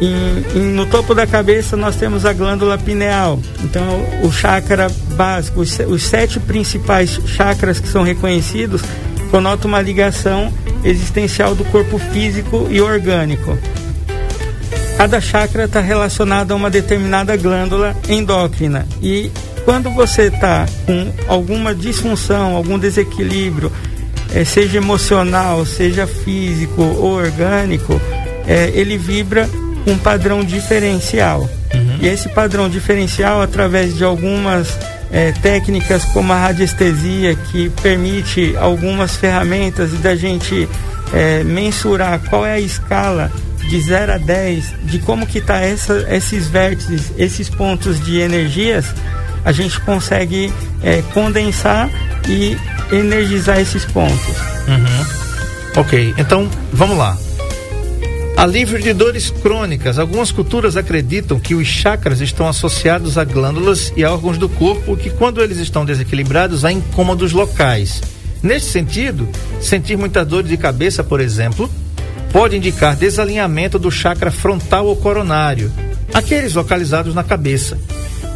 em, 0.00 0.58
em, 0.58 0.62
no 0.72 0.84
topo 0.86 1.14
da 1.14 1.26
cabeça 1.26 1.76
nós 1.76 1.96
temos 1.96 2.26
a 2.26 2.32
glândula 2.32 2.76
pineal. 2.76 3.38
Então, 3.62 4.04
o 4.22 4.32
chakra 4.32 4.90
básico, 5.16 5.60
os, 5.60 5.78
os 5.78 6.02
sete 6.02 6.40
principais 6.40 7.20
chakras 7.26 7.78
que 7.80 7.88
são 7.88 8.02
reconhecidos, 8.02 8.82
conota 9.30 9.66
uma 9.66 9.80
ligação 9.80 10.52
existencial 10.84 11.54
do 11.54 11.64
corpo 11.66 11.98
físico 11.98 12.66
e 12.70 12.80
orgânico. 12.80 13.56
Cada 15.02 15.20
chakra 15.20 15.64
está 15.64 15.80
relacionado 15.80 16.52
a 16.52 16.54
uma 16.54 16.70
determinada 16.70 17.36
glândula 17.36 17.92
endócrina 18.08 18.86
e 19.02 19.32
quando 19.64 19.90
você 19.90 20.28
está 20.28 20.64
com 20.86 21.12
alguma 21.26 21.74
disfunção, 21.74 22.54
algum 22.54 22.78
desequilíbrio, 22.78 23.72
é, 24.32 24.44
seja 24.44 24.76
emocional, 24.76 25.66
seja 25.66 26.06
físico 26.06 26.80
ou 26.82 27.14
orgânico, 27.14 28.00
é, 28.46 28.70
ele 28.74 28.96
vibra 28.96 29.50
um 29.88 29.98
padrão 29.98 30.44
diferencial. 30.44 31.50
Uhum. 31.74 31.98
E 32.00 32.06
esse 32.06 32.28
padrão 32.28 32.68
diferencial, 32.68 33.42
através 33.42 33.96
de 33.96 34.04
algumas 34.04 34.78
é, 35.10 35.32
técnicas 35.32 36.04
como 36.04 36.32
a 36.32 36.36
radiestesia, 36.36 37.34
que 37.50 37.70
permite 37.82 38.54
algumas 38.56 39.16
ferramentas 39.16 39.90
da 39.94 40.14
gente 40.14 40.68
é, 41.12 41.42
mensurar 41.42 42.20
qual 42.30 42.46
é 42.46 42.52
a 42.52 42.60
escala 42.60 43.32
de 43.72 43.80
0 43.80 44.12
a 44.12 44.18
10 44.18 44.74
de 44.84 44.98
como 44.98 45.26
que 45.26 45.38
está 45.38 45.66
esses 45.66 46.46
vértices, 46.46 47.10
esses 47.16 47.48
pontos 47.48 47.98
de 48.04 48.18
energias, 48.18 48.84
a 49.46 49.50
gente 49.50 49.80
consegue 49.80 50.52
é, 50.82 51.00
condensar 51.14 51.88
e 52.28 52.54
energizar 52.94 53.58
esses 53.58 53.86
pontos. 53.86 54.36
Uhum. 54.68 55.80
Ok, 55.80 56.14
então 56.18 56.50
vamos 56.70 56.98
lá. 56.98 57.16
Alívio 58.36 58.78
de 58.78 58.92
dores 58.92 59.30
crônicas. 59.30 59.98
Algumas 59.98 60.30
culturas 60.30 60.76
acreditam 60.76 61.40
que 61.40 61.54
os 61.54 61.66
chakras 61.66 62.20
estão 62.20 62.46
associados 62.46 63.16
a 63.16 63.24
glândulas 63.24 63.90
e 63.96 64.04
a 64.04 64.12
órgãos 64.12 64.36
do 64.36 64.50
corpo 64.50 64.98
que, 64.98 65.08
quando 65.08 65.40
eles 65.40 65.56
estão 65.56 65.82
desequilibrados, 65.82 66.62
há 66.62 66.70
incômodos 66.70 67.32
locais. 67.32 68.02
Neste 68.42 68.68
sentido, 68.68 69.26
sentir 69.62 69.96
muita 69.96 70.26
dor 70.26 70.42
de 70.42 70.58
cabeça, 70.58 71.02
por 71.02 71.22
exemplo, 71.22 71.70
pode 72.32 72.56
indicar 72.56 72.96
desalinhamento 72.96 73.78
do 73.78 73.90
chakra 73.90 74.30
frontal 74.30 74.86
ou 74.86 74.96
coronário, 74.96 75.70
aqueles 76.12 76.54
localizados 76.54 77.14
na 77.14 77.22
cabeça. 77.22 77.78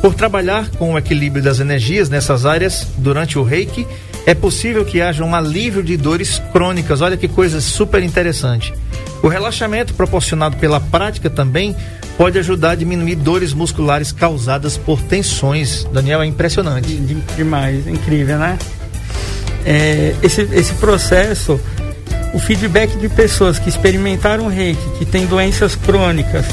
Por 0.03 0.15
trabalhar 0.15 0.69
com 0.71 0.93
o 0.93 0.99
equilíbrio 0.99 1.43
das 1.43 1.59
energias 1.59 2.11
nessas 2.11 2.45
áreas 2.45 2.87
durante 2.99 3.38
o 3.38 3.43
reiki, 3.43 3.87
é 4.26 4.35
possível 4.35 4.85
que 4.85 5.00
haja 5.00 5.25
um 5.25 5.35
alívio 5.35 5.83
de 5.83 5.97
dores 5.97 6.41
crônicas. 6.53 7.00
Olha 7.00 7.17
que 7.17 7.26
coisa 7.26 7.61
super 7.61 8.03
interessante. 8.03 8.75
O 9.23 9.29
relaxamento 9.29 9.95
proporcionado 9.95 10.57
pela 10.59 10.79
prática 10.79 11.31
também 11.31 11.75
pode 12.19 12.38
ajudar 12.38 12.73
a 12.73 12.75
diminuir 12.75 13.15
dores 13.15 13.53
musculares 13.53 14.12
causadas 14.12 14.76
por 14.76 15.00
tensões. 15.00 15.87
Daniel, 15.93 16.23
é 16.23 16.26
impressionante. 16.26 16.95
Demais, 17.37 17.87
incrível, 17.87 18.38
né? 18.38 18.59
É, 19.65 20.15
esse, 20.23 20.43
esse 20.53 20.75
processo, 20.75 21.61
o 22.37 22.38
feedback 22.38 22.99
de 22.99 23.09
pessoas 23.09 23.59
que 23.59 23.71
experimentaram 23.71 24.47
reiki, 24.47 24.87
que 24.99 25.07
têm 25.07 25.25
doenças 25.25 25.75
crônicas. 25.75 26.45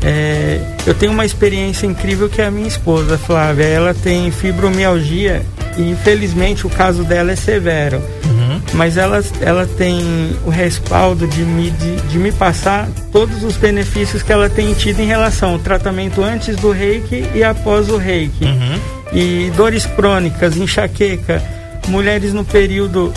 É, 0.00 0.60
eu 0.86 0.94
tenho 0.94 1.10
uma 1.10 1.26
experiência 1.26 1.86
incrível 1.86 2.28
que 2.28 2.40
é 2.40 2.46
a 2.46 2.52
minha 2.52 2.68
esposa, 2.68 3.18
Flávia. 3.18 3.64
Ela 3.64 3.92
tem 3.92 4.30
fibromialgia 4.30 5.42
e 5.76 5.90
infelizmente 5.90 6.68
o 6.68 6.70
caso 6.70 7.02
dela 7.02 7.32
é 7.32 7.36
severo. 7.36 8.00
Uhum. 8.24 8.60
Mas 8.74 8.96
ela, 8.96 9.20
ela 9.40 9.66
tem 9.66 10.36
o 10.46 10.50
respaldo 10.50 11.26
de 11.26 11.40
me, 11.40 11.72
de, 11.72 11.96
de, 11.96 12.18
me 12.18 12.30
passar 12.30 12.88
todos 13.10 13.42
os 13.42 13.56
benefícios 13.56 14.22
que 14.22 14.32
ela 14.32 14.48
tem 14.48 14.72
tido 14.74 15.00
em 15.00 15.06
relação 15.06 15.54
ao 15.54 15.58
tratamento 15.58 16.22
antes 16.22 16.54
do 16.54 16.70
reiki 16.70 17.24
e 17.34 17.42
após 17.42 17.88
o 17.88 17.96
reiki. 17.96 18.44
Uhum. 18.44 18.80
E 19.12 19.52
dores 19.56 19.84
crônicas, 19.84 20.56
enxaqueca, 20.56 21.42
mulheres 21.88 22.32
no 22.32 22.44
período 22.44 23.12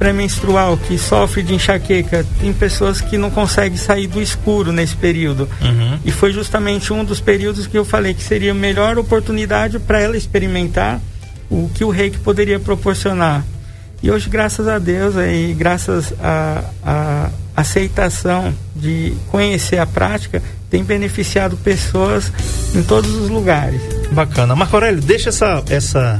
pré-menstrual 0.00 0.78
que 0.78 0.96
sofre 0.96 1.42
de 1.42 1.54
enxaqueca, 1.54 2.24
tem 2.40 2.54
pessoas 2.54 3.02
que 3.02 3.18
não 3.18 3.30
conseguem 3.30 3.76
sair 3.76 4.06
do 4.06 4.20
escuro 4.22 4.72
nesse 4.72 4.96
período. 4.96 5.46
Uhum. 5.60 5.98
E 6.02 6.10
foi 6.10 6.32
justamente 6.32 6.90
um 6.90 7.04
dos 7.04 7.20
períodos 7.20 7.66
que 7.66 7.76
eu 7.76 7.84
falei 7.84 8.14
que 8.14 8.22
seria 8.22 8.52
a 8.52 8.54
melhor 8.54 8.98
oportunidade 8.98 9.78
para 9.78 10.00
ela 10.00 10.16
experimentar 10.16 10.98
o 11.50 11.70
que 11.74 11.84
o 11.84 11.90
reiki 11.90 12.18
poderia 12.18 12.58
proporcionar. 12.58 13.44
E 14.02 14.10
hoje, 14.10 14.30
graças 14.30 14.66
a 14.66 14.78
Deus, 14.78 15.16
e 15.16 15.52
graças 15.52 16.14
à 16.18 17.28
aceitação 17.54 18.54
de 18.74 19.12
conhecer 19.28 19.78
a 19.78 19.86
prática, 19.86 20.42
tem 20.70 20.82
beneficiado 20.82 21.58
pessoas 21.58 22.32
em 22.74 22.82
todos 22.82 23.14
os 23.16 23.28
lugares. 23.28 23.82
Bacana. 24.12 24.56
Marco 24.56 24.76
Aurélio, 24.76 25.02
deixa 25.02 25.28
essa, 25.28 25.62
essa 25.68 26.18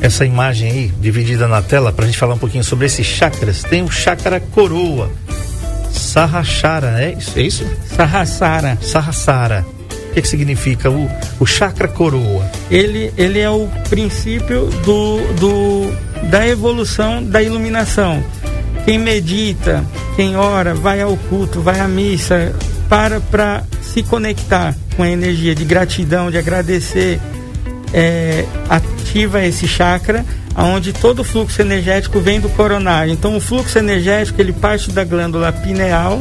essa 0.00 0.24
imagem 0.24 0.70
aí 0.70 0.92
dividida 1.00 1.46
na 1.46 1.62
tela 1.62 1.92
para 1.92 2.04
a 2.04 2.08
gente 2.08 2.18
falar 2.18 2.34
um 2.34 2.38
pouquinho 2.38 2.64
sobre 2.64 2.86
esses 2.86 3.06
chakras. 3.06 3.62
Tem 3.62 3.82
o 3.82 3.90
chakra 3.90 4.40
coroa, 4.40 5.10
Sahasrara, 5.90 7.02
é 7.02 7.12
isso? 7.12 7.38
É 7.38 7.42
isso? 7.42 7.66
Sahasrara. 7.96 8.78
Sahasrara. 8.80 9.66
O 10.10 10.12
que, 10.12 10.22
que 10.22 10.28
significa 10.28 10.90
o, 10.90 11.08
o 11.38 11.46
chakra 11.46 11.86
coroa? 11.86 12.44
Ele, 12.70 13.12
ele 13.16 13.38
é 13.38 13.48
o 13.48 13.68
princípio 13.88 14.66
do, 14.84 15.18
do, 15.34 16.28
da 16.28 16.46
evolução 16.46 17.22
da 17.22 17.40
iluminação. 17.40 18.22
Quem 18.84 18.98
medita, 18.98 19.84
quem 20.16 20.36
ora, 20.36 20.74
vai 20.74 21.00
ao 21.00 21.16
culto, 21.16 21.60
vai 21.60 21.78
à 21.78 21.86
missa, 21.86 22.52
para 22.88 23.20
para 23.20 23.62
se 23.82 24.02
conectar 24.02 24.74
com 24.96 25.04
a 25.04 25.08
energia 25.08 25.54
de 25.54 25.64
gratidão, 25.64 26.28
de 26.28 26.38
agradecer, 26.38 27.20
é, 27.92 28.44
ativa 29.10 29.44
esse 29.44 29.66
chakra, 29.66 30.24
onde 30.56 30.92
todo 30.92 31.20
o 31.20 31.24
fluxo 31.24 31.60
energético 31.60 32.20
vem 32.20 32.40
do 32.40 32.48
coronário. 32.50 33.12
Então, 33.12 33.36
o 33.36 33.40
fluxo 33.40 33.76
energético 33.78 34.40
ele 34.40 34.52
parte 34.52 34.90
da 34.92 35.02
glândula 35.02 35.52
pineal, 35.52 36.20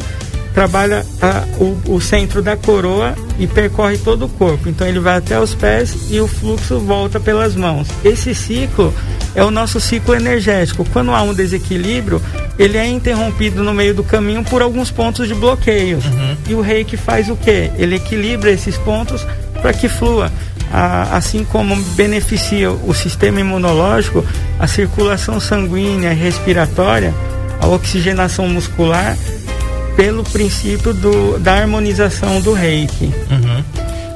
trabalha 0.54 1.06
a, 1.22 1.44
o, 1.64 1.96
o, 1.96 2.02
centro 2.02 2.42
da 2.42 2.58
coroa 2.58 3.16
e 3.38 3.46
percorre 3.46 3.98
todo 4.00 4.26
o 4.26 4.30
corpo. 4.30 4.68
Então, 4.68 4.88
ele 4.88 5.00
vai 5.00 5.18
até 5.18 5.40
os 5.40 5.54
pés 5.54 6.08
e 6.10 6.20
o 6.20 6.28
fluxo 6.28 6.80
volta 6.80 7.20
pelas 7.20 7.56
mãos. 7.56 7.88
Esse 8.04 8.34
ciclo 8.34 8.94
é 9.36 9.44
o 9.44 9.52
nosso 9.52 9.80
ciclo 9.80 10.16
energético. 10.16 10.84
Quando 10.92 11.12
há 11.12 11.22
um 11.22 11.34
desequilíbrio, 11.34 12.20
ele 12.58 12.78
é 12.78 12.88
interrompido 12.88 13.64
no 13.64 13.74
meio 13.74 13.94
do 13.94 14.04
caminho 14.04 14.44
por 14.44 14.64
alguns 14.64 14.90
pontos 14.90 15.28
de 15.28 15.36
bloqueios. 15.36 16.04
Uhum. 16.06 16.38
E 16.48 16.54
o 16.56 16.62
reiki 16.62 16.98
faz 16.98 17.30
o 17.30 17.36
quê? 17.36 17.70
Ele 17.78 17.96
equilibra 17.96 18.50
esses 18.50 18.76
pontos 18.78 19.26
para 19.62 19.74
que 19.74 19.88
flua 19.88 20.32
a, 20.72 21.16
assim 21.16 21.44
como 21.44 21.76
beneficia 21.94 22.72
o 22.72 22.94
sistema 22.94 23.40
imunológico, 23.40 24.26
a 24.60 24.68
circulação 24.68 25.40
sanguínea 25.40 26.14
e 26.14 26.16
respiratória, 26.16 27.14
a 27.60 27.68
oxigenação 27.68 28.48
muscular, 28.48 29.18
pelo 29.96 30.24
princípio 30.24 30.94
do, 30.94 31.38
da 31.40 31.56
harmonização 31.56 32.40
do 32.40 32.54
reiki. 32.54 33.06
Uhum. 33.30 33.64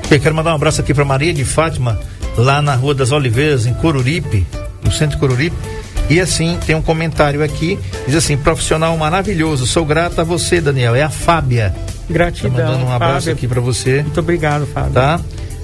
Eu 0.10 0.20
quero 0.20 0.34
mandar 0.34 0.54
um 0.54 0.56
abraço 0.56 0.80
aqui 0.80 0.94
para 0.94 1.04
Maria 1.04 1.34
de 1.34 1.44
Fátima, 1.44 2.00
lá 2.38 2.62
na 2.62 2.76
Rua 2.76 2.94
das 2.94 3.12
Oliveiras, 3.12 3.66
em 3.66 3.74
Coruripe, 3.74 4.46
no 4.84 4.92
centro 4.92 5.16
de 5.16 5.18
Coruripe. 5.18 5.56
E 6.10 6.20
assim, 6.20 6.58
tem 6.66 6.76
um 6.76 6.82
comentário 6.82 7.44
aqui, 7.44 7.80
diz 8.06 8.16
assim, 8.16 8.38
profissional 8.38 8.96
maravilhoso, 8.98 9.66
sou 9.66 9.86
grata 9.86 10.22
a 10.22 10.24
você, 10.24 10.62
Daniel, 10.62 10.96
é 10.96 11.02
a 11.02 11.10
Fábia. 11.10 11.74
Gratidão, 12.10 12.52
tá 12.52 12.64
mandando 12.64 12.86
um 12.86 12.92
abraço 12.92 13.14
Fábia. 13.22 13.34
aqui 13.34 13.48
para 13.48 13.62
você. 13.62 14.04
Muito 14.04 14.20
obrigado, 14.20 14.68
Fábio. 14.68 14.92
Tá? 14.94 15.20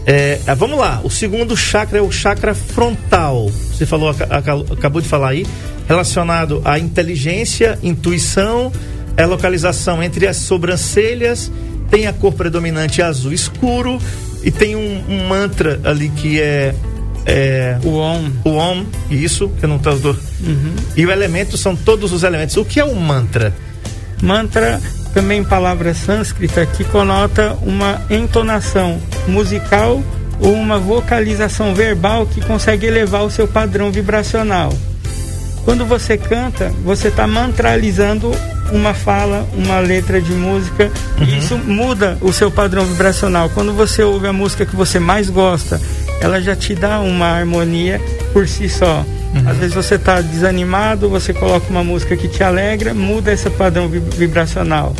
É, 0.06 0.40
ah, 0.48 0.56
vamos 0.56 0.80
lá, 0.80 1.02
o 1.04 1.10
segundo 1.10 1.56
chakra 1.56 2.00
é 2.00 2.02
o 2.02 2.12
chakra 2.12 2.54
frontal. 2.54 3.50
Você 3.50 3.86
falou, 3.86 4.10
acabou 4.10 5.02
de 5.02 5.08
falar 5.08 5.30
aí, 5.30 5.46
relacionado 5.88 6.62
à 6.66 6.80
inteligência, 6.80 7.78
intuição, 7.84 8.72
é 9.16 9.24
a 9.24 9.28
localização 9.28 10.02
entre 10.02 10.28
as 10.28 10.38
sobrancelhas, 10.38 11.52
tem 11.90 12.08
a 12.08 12.14
cor 12.14 12.34
predominante 12.34 13.02
azul 13.02 13.34
escuro 13.34 14.00
e 14.44 14.52
tem 14.52 14.76
um, 14.76 15.04
um 15.10 15.28
mantra 15.28 15.80
ali 15.84 16.10
que 16.10 16.40
é 16.40 16.74
é, 17.26 17.78
o 17.84 17.96
Om. 17.96 18.32
O 18.44 18.50
Om, 18.52 18.86
isso, 19.12 19.50
que 19.50 19.66
eu 19.66 19.70
não 19.70 19.76
estou. 19.76 19.94
Uhum. 20.42 20.76
E 20.96 21.06
o 21.06 21.12
elemento 21.12 21.58
são 21.58 21.76
todos 21.76 22.12
os 22.12 22.24
elementos. 22.24 22.58
O 22.58 22.66
que 22.66 22.80
é 22.80 22.86
um 22.86 22.96
mantra? 22.96 23.54
Mantra 24.22 24.82
também 25.14 25.44
palavra 25.44 25.94
sânscrita 25.94 26.66
que 26.66 26.84
conota 26.84 27.58
uma 27.62 28.02
entonação 28.10 29.00
musical 29.28 30.02
ou 30.40 30.54
uma 30.54 30.78
vocalização 30.80 31.74
verbal 31.74 32.26
que 32.26 32.42
consegue 32.42 32.86
elevar 32.86 33.24
o 33.24 33.32
seu 33.32 33.48
padrão 33.48 33.92
vibracional. 33.92 34.74
Quando 35.66 35.86
você 35.86 36.18
canta, 36.18 36.72
você 36.84 37.10
está 37.10 37.28
mantralizando 37.28 38.32
uma 38.72 38.94
fala, 38.94 39.48
uma 39.54 39.80
letra 39.80 40.22
de 40.22 40.32
música, 40.32 40.92
uhum. 41.18 41.26
e 41.26 41.38
isso 41.38 41.58
muda 41.58 42.18
o 42.22 42.32
seu 42.32 42.50
padrão 42.50 42.86
vibracional. 42.86 43.50
Quando 43.50 43.74
você 43.74 44.04
ouve 44.04 44.28
a 44.28 44.34
música 44.34 44.66
que 44.66 44.76
você 44.76 45.00
mais 45.00 45.30
gosta, 45.30 45.82
ela 46.22 46.42
já 46.42 46.56
te 46.56 46.76
dá 46.76 47.00
uma 47.00 47.28
harmonia 47.28 48.00
por 48.32 48.48
si 48.48 48.70
só. 48.70 49.06
Uhum. 49.34 49.50
Às 49.50 49.58
vezes 49.58 49.76
você 49.76 49.96
está 49.96 50.22
desanimado, 50.22 51.10
você 51.10 51.34
coloca 51.34 51.70
uma 51.70 51.84
música 51.84 52.18
que 52.18 52.28
te 52.28 52.44
alegra, 52.44 52.94
muda 52.94 53.32
esse 53.32 53.50
padrão 53.50 53.88
vibracional. 53.88 54.96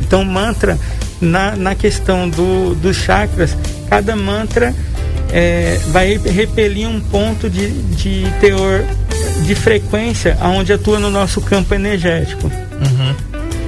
Então, 0.00 0.24
mantra, 0.24 0.78
na, 1.20 1.56
na 1.56 1.74
questão 1.74 2.28
do, 2.28 2.74
dos 2.74 2.96
chakras, 2.96 3.56
cada 3.88 4.14
mantra 4.14 4.74
é, 5.32 5.80
vai 5.88 6.18
repelir 6.18 6.88
um 6.88 7.00
ponto 7.00 7.48
de, 7.48 7.70
de 7.70 8.26
teor 8.40 8.84
de 9.44 9.54
frequência 9.54 10.36
aonde 10.40 10.72
atua 10.72 10.98
no 10.98 11.10
nosso 11.10 11.40
campo 11.40 11.74
energético. 11.74 12.46
Uhum. 12.46 13.14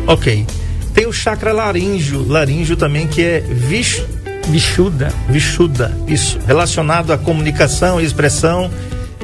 Ok. 0.07 0.47
Tem 0.93 1.07
o 1.07 1.13
chakra 1.13 1.53
laríngeo, 1.53 2.27
laríngeo 2.29 2.77
também 2.77 3.07
que 3.07 3.23
é 3.23 3.41
vish... 3.41 4.03
Vishuda. 4.49 5.13
Vishuda, 5.29 5.95
isso. 6.07 6.39
Relacionado 6.47 7.13
à 7.13 7.19
comunicação 7.19 8.01
e 8.01 8.05
expressão 8.05 8.71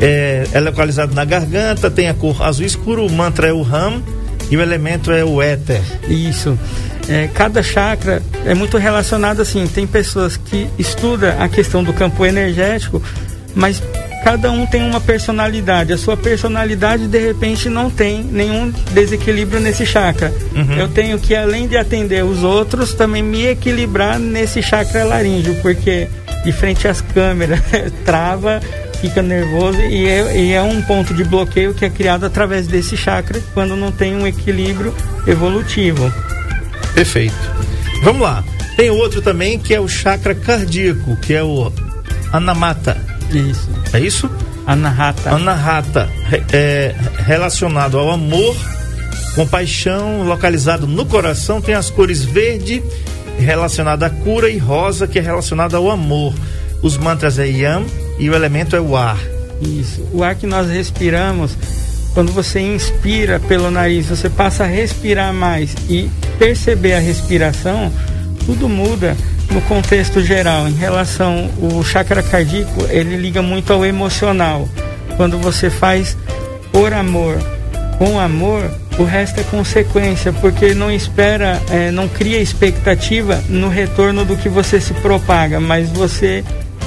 é, 0.01 0.47
é 0.53 0.61
localizado 0.61 1.15
na 1.15 1.25
garganta, 1.25 1.91
tem 1.91 2.09
a 2.09 2.15
cor 2.15 2.43
azul 2.43 2.65
escuro, 2.65 3.07
o 3.07 3.13
mantra 3.13 3.49
é 3.49 3.53
o 3.53 3.63
Ram 3.63 4.03
e 4.51 4.57
o 4.57 4.63
elemento 4.63 5.11
é 5.13 5.25
o 5.25 5.41
éter. 5.41 5.81
Isso. 6.09 6.59
É, 7.09 7.29
cada 7.33 7.63
chakra 7.63 8.23
é 8.47 8.55
muito 8.55 8.79
relacionado 8.79 9.41
assim. 9.41 9.67
Tem 9.67 9.87
pessoas 9.87 10.37
que 10.37 10.69
estudam 10.79 11.41
a 11.41 11.49
questão 11.49 11.85
do 11.85 11.93
campo 11.93 12.25
energético, 12.25 13.03
mas 13.55 13.83
cada 14.25 14.51
um 14.51 14.67
tem 14.67 14.83
uma 14.83 15.01
personalidade. 15.01 15.93
A 15.93 15.99
sua 15.99 16.17
personalidade, 16.17 17.07
de 17.07 17.19
repente, 17.19 17.69
não 17.69 17.91
tem 17.91 18.23
nenhum 18.23 18.73
desequilíbrio 18.93 19.61
nesse 19.61 19.85
chakra. 19.85 20.33
Uhum. 20.55 20.77
Eu 20.77 20.89
tenho 20.89 21.19
que, 21.19 21.35
além 21.35 21.69
de 21.69 21.77
atender 21.77 22.25
os 22.25 22.43
outros, 22.43 22.95
também 22.95 23.23
me 23.23 23.47
equilibrar 23.47 24.19
nesse 24.19 24.63
chakra 24.63 25.05
laríngeo, 25.05 25.57
porque 25.61 26.09
de 26.43 26.53
frente 26.53 26.89
às 26.89 27.01
câmeras 27.01 27.61
trava 28.05 28.61
fica 29.05 29.21
nervoso 29.21 29.79
e 29.83 30.09
é, 30.09 30.37
e 30.37 30.53
é 30.55 30.63
um 30.63 30.81
ponto 30.81 31.13
de 31.13 31.25
bloqueio 31.25 31.75
que 31.75 31.85
é 31.85 31.91
criado 31.91 32.25
através 32.25 32.67
desse 32.67 32.97
chakra 32.97 33.39
quando 33.53 33.77
não 33.77 33.93
tem 33.93 34.17
um 34.17 34.27
equilíbrio 34.27 34.95
evolutivo. 35.27 36.11
Perfeito. 36.95 37.35
Vamos 38.03 38.23
lá. 38.23 38.43
Tem 38.79 38.89
outro 38.89 39.21
também 39.21 39.59
que 39.59 39.75
é 39.75 39.81
o 39.81 39.87
chakra 39.87 40.35
cardíaco, 40.35 41.17
que 41.17 41.35
é 41.35 41.43
o 41.43 41.71
Anamata. 42.33 42.97
Isso. 43.31 43.69
É 43.93 44.01
isso? 44.01 44.31
Anahata. 44.67 45.31
Anahata. 45.31 46.09
É, 46.51 46.95
relacionado 47.19 47.99
ao 47.99 48.11
amor, 48.11 48.57
compaixão, 49.35 50.23
localizado 50.23 50.87
no 50.87 51.05
coração, 51.05 51.61
tem 51.61 51.75
as 51.75 51.91
cores 51.91 52.25
verde, 52.25 52.83
relacionada 53.39 54.07
à 54.07 54.11
cura, 54.11 54.49
e 54.49 54.57
rosa, 54.57 55.07
que 55.07 55.19
é 55.19 55.23
relacionada 55.23 55.77
ao 55.77 55.91
amor. 55.91 56.33
Os 56.85 56.99
mantras 56.99 57.39
é 57.39 57.47
Yam, 57.47 57.87
e 58.19 58.29
o 58.29 58.35
elemento 58.35 58.77
é 58.77 58.81
o 58.81 58.95
ar. 58.95 59.19
Isso. 59.63 60.07
O 60.13 60.23
ar 60.23 60.35
que 60.35 60.47
nós 60.47 60.69
respiramos, 60.69 61.57
quando 62.13 62.31
você 62.31 62.61
inspira 62.61 63.41
pelo 63.41 63.71
nariz, 63.71 64.07
você 64.07 64.29
passa 64.29 64.65
a 64.65 64.67
respirar 64.67 65.33
mais 65.33 65.75
e 65.89 66.11
perceber 66.39 66.93
a 66.93 66.99
respiração, 66.99 67.91
tudo 68.45 68.69
muda 68.69 69.17
no 69.51 69.63
contexto 69.63 70.23
geral. 70.23 70.69
Em 70.69 70.75
relação 70.75 71.51
o 71.59 71.83
chakra 71.83 72.23
cardíaco, 72.23 72.85
ele 72.91 73.17
liga 73.17 73.41
muito 73.41 73.73
ao 73.73 73.83
emocional. 73.83 74.69
Quando 75.17 75.39
você 75.39 75.71
faz 75.71 76.19
por 76.71 76.93
amor, 76.93 77.39
com 77.97 78.21
amor, 78.21 78.71
o 78.99 79.05
resto 79.05 79.41
é 79.41 79.45
consequência, 79.45 80.35
porque 80.35 80.75
não 80.75 80.91
espera, 80.91 81.63
é, 81.71 81.91
não 81.91 82.09
cria 82.09 82.41
expectativa 82.41 83.43
no 83.49 83.71
retorno 83.71 84.23
do 84.23 84.37
que 84.37 84.51
você 84.51 84.83
se 84.83 84.93
propaga, 84.93 85.59
mas 85.59 85.89
você 85.89 86.45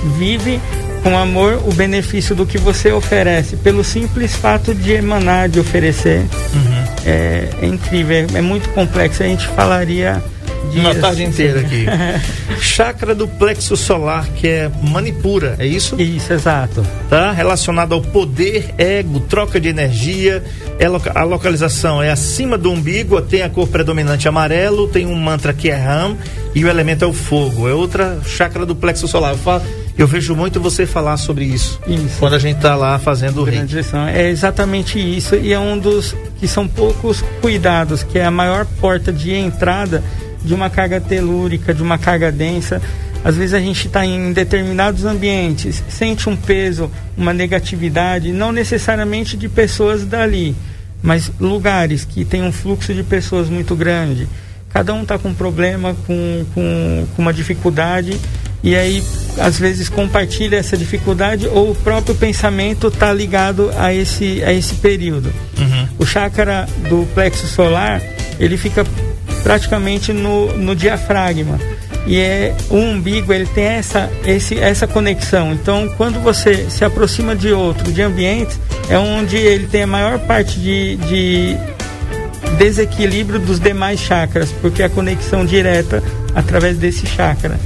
vive 0.08 0.60
com 1.04 1.18
amor 1.18 1.62
o 1.66 1.74
benefício 1.74 2.36
do 2.36 2.46
que 2.46 2.58
você 2.58 2.92
oferece, 2.92 3.56
pelo 3.56 3.84
simples 3.84 4.36
fato 4.36 4.76
de 4.76 4.92
emanar, 4.92 5.48
de 5.48 5.60
oferecer. 5.60 6.20
Uhum. 6.54 6.78
É, 7.06 7.50
é, 7.62 7.66
incrível, 7.66 8.28
é, 8.34 8.38
é, 8.38 8.42
muito 8.42 8.70
complexo. 8.70 9.24
A 9.24 9.26
gente 9.26 9.48
falaria 9.48 10.22
dias, 10.72 10.86
uma 10.86 10.96
tarde 10.96 11.24
inteira 11.24 11.62
aqui. 11.62 11.86
Chakra 12.60 13.16
do 13.16 13.28
plexo 13.28 13.78
solar, 13.78 14.28
que 14.36 14.48
é 14.48 14.72
manipura, 14.82 15.56
é 15.60 15.66
isso? 15.66 16.00
Isso, 16.02 16.34
exato. 16.34 16.86
Tá? 17.10 17.32
Relacionado 17.32 17.94
ao 17.94 18.02
poder, 18.02 18.74
ego, 18.78 19.20
troca 19.22 19.60
de 19.60 19.70
energia. 19.70 20.44
É 20.80 20.86
a 21.16 21.24
localização 21.24 22.04
é 22.04 22.12
acima 22.12 22.58
do 22.58 22.72
umbigo, 22.72 23.22
tem 23.22 23.42
a 23.44 23.50
cor 23.50 23.68
predominante 23.68 24.28
amarelo, 24.28 24.88
tem 24.88 25.06
um 25.06 25.16
mantra 25.16 25.54
que 25.54 25.70
é 25.70 25.76
Ram 25.76 26.18
e 26.54 26.66
o 26.66 26.68
elemento 26.68 27.06
é 27.06 27.08
o 27.08 27.14
fogo. 27.14 27.68
É 27.68 27.74
outra 27.74 28.20
chakra 28.26 28.66
do 28.66 28.76
plexo 28.76 29.08
solar. 29.08 29.32
Eu 29.32 29.38
falo, 29.38 29.64
eu 29.98 30.06
vejo 30.06 30.36
muito 30.36 30.62
você 30.62 30.86
falar 30.86 31.18
sobre 31.18 31.46
isso. 31.46 31.80
Isso. 31.88 32.20
Quando 32.20 32.36
a 32.36 32.40
gente 32.40 32.58
está 32.58 32.76
lá 32.76 33.00
fazendo 33.00 33.42
o 33.42 33.44
rei. 33.44 33.58
É 34.10 34.30
exatamente 34.30 35.00
isso. 35.00 35.36
E 35.36 35.52
é 35.52 35.60
um 35.60 35.78
dos 35.78 36.16
que 36.40 36.48
são 36.48 36.68
poucos 36.68 37.24
cuidados, 37.42 38.04
que 38.04 38.20
é 38.20 38.26
a 38.26 38.32
maior 38.32 38.66
porta 38.80 39.12
de 39.12 39.34
entrada 39.34 40.04
de 40.44 40.54
uma 40.54 40.70
carga 40.70 41.02
telúrica, 41.02 41.74
de 41.74 41.82
uma 41.82 41.98
carga 41.98 42.32
densa. 42.32 42.80
Às 43.24 43.36
vezes 43.36 43.56
a 43.56 43.60
gente 43.60 43.88
está 43.88 44.06
em 44.06 44.32
determinados 44.32 45.04
ambientes, 45.04 45.84
sente 45.90 46.30
um 46.30 46.36
peso, 46.36 46.92
uma 47.18 47.34
negatividade, 47.34 48.32
não 48.32 48.52
necessariamente 48.52 49.36
de 49.36 49.50
pessoas 49.50 50.06
dali, 50.06 50.56
mas 51.02 51.32
lugares 51.40 52.06
que 52.06 52.24
tem 52.24 52.44
um 52.44 52.52
fluxo 52.52 52.94
de 52.94 53.04
pessoas 53.04 53.50
muito 53.50 53.76
grande. 53.76 54.30
Cada 54.70 54.94
um 54.94 55.02
está 55.02 55.18
com 55.18 55.30
um 55.30 55.34
problema, 55.34 55.96
com, 56.06 56.46
com, 56.54 57.08
com 57.16 57.22
uma 57.22 57.34
dificuldade 57.34 58.18
e 58.64 58.76
aí 58.76 59.04
às 59.40 59.60
vezes 59.60 59.88
compartilha 59.88 60.58
essa 60.58 60.76
dificuldade 60.76 61.48
ou 61.48 61.72
o 61.72 61.76
próprio 61.76 62.16
pensamento 62.16 62.88
está 62.88 63.14
ligado 63.14 63.72
a 63.78 63.94
esse, 63.94 64.44
a 64.44 64.52
esse 64.52 64.76
período. 64.76 65.32
Uhum. 65.58 65.88
O 66.00 66.06
chakra 66.06 66.68
do 66.90 67.08
plexo 67.14 67.48
solar 67.48 68.02
ele 68.40 68.58
fica 68.58 68.86
praticamente 69.44 70.12
no, 70.12 70.52
no 70.58 70.76
diafragma 70.76 71.60
e 72.08 72.18
é 72.18 72.56
o 72.70 72.78
umbigo 72.78 73.34
ele 73.34 73.46
tem 73.46 73.66
essa, 73.66 74.10
esse, 74.26 74.58
essa 74.58 74.88
conexão. 74.88 75.54
Então 75.54 75.88
quando 75.98 76.20
você 76.22 76.68
se 76.70 76.84
aproxima 76.84 77.36
de 77.36 77.52
outro, 77.52 77.92
de 77.92 78.02
ambientes, 78.02 78.60
é 78.90 78.98
onde 78.98 79.38
ele 79.38 79.68
tem 79.68 79.84
a 79.84 79.88
maior 79.88 80.18
parte 80.20 80.60
de, 80.60 80.96
de 80.98 81.58
desequilíbrio 82.58 83.40
dos 83.40 83.60
demais 83.60 84.00
chakras, 84.00 84.52
porque 84.62 84.82
é 84.82 84.86
a 84.86 84.90
conexão 84.90 85.46
direta 85.46 86.02
através 86.34 86.78
desse 86.78 87.06
chakra. 87.06 87.60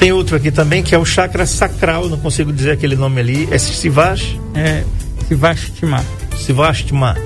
Tem 0.00 0.12
outro 0.12 0.34
aqui 0.34 0.50
também 0.50 0.82
que 0.82 0.94
é 0.94 0.98
o 0.98 1.04
chakra 1.04 1.44
sacral, 1.44 2.08
não 2.08 2.16
consigo 2.16 2.50
dizer 2.50 2.70
aquele 2.70 2.96
nome 2.96 3.20
ali. 3.20 3.46
É 3.50 3.58
Sivash? 3.58 4.34
É, 4.54 4.82
Sivashtima. 5.28 6.02
Sivashtima, 6.38 7.18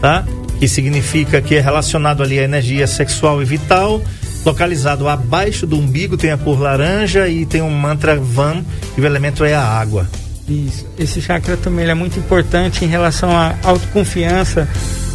tá? 0.00 0.24
Que 0.58 0.66
significa 0.66 1.42
que 1.42 1.56
é 1.56 1.60
relacionado 1.60 2.22
ali 2.22 2.38
à 2.38 2.42
energia 2.42 2.86
sexual 2.86 3.42
e 3.42 3.44
vital, 3.44 4.00
localizado 4.46 5.06
abaixo 5.10 5.66
do 5.66 5.78
umbigo, 5.78 6.16
tem 6.16 6.30
a 6.30 6.38
cor 6.38 6.58
laranja 6.58 7.28
e 7.28 7.44
tem 7.44 7.60
um 7.60 7.70
mantra 7.70 8.16
Vam, 8.16 8.64
e 8.96 9.00
o 9.02 9.04
elemento 9.04 9.44
é 9.44 9.52
a 9.52 9.62
água. 9.62 10.08
Isso. 10.48 10.86
Esse 10.98 11.20
chakra 11.20 11.58
também 11.58 11.86
é 11.86 11.94
muito 11.94 12.18
importante 12.18 12.82
em 12.82 12.88
relação 12.88 13.30
à 13.30 13.54
autoconfiança. 13.62 14.66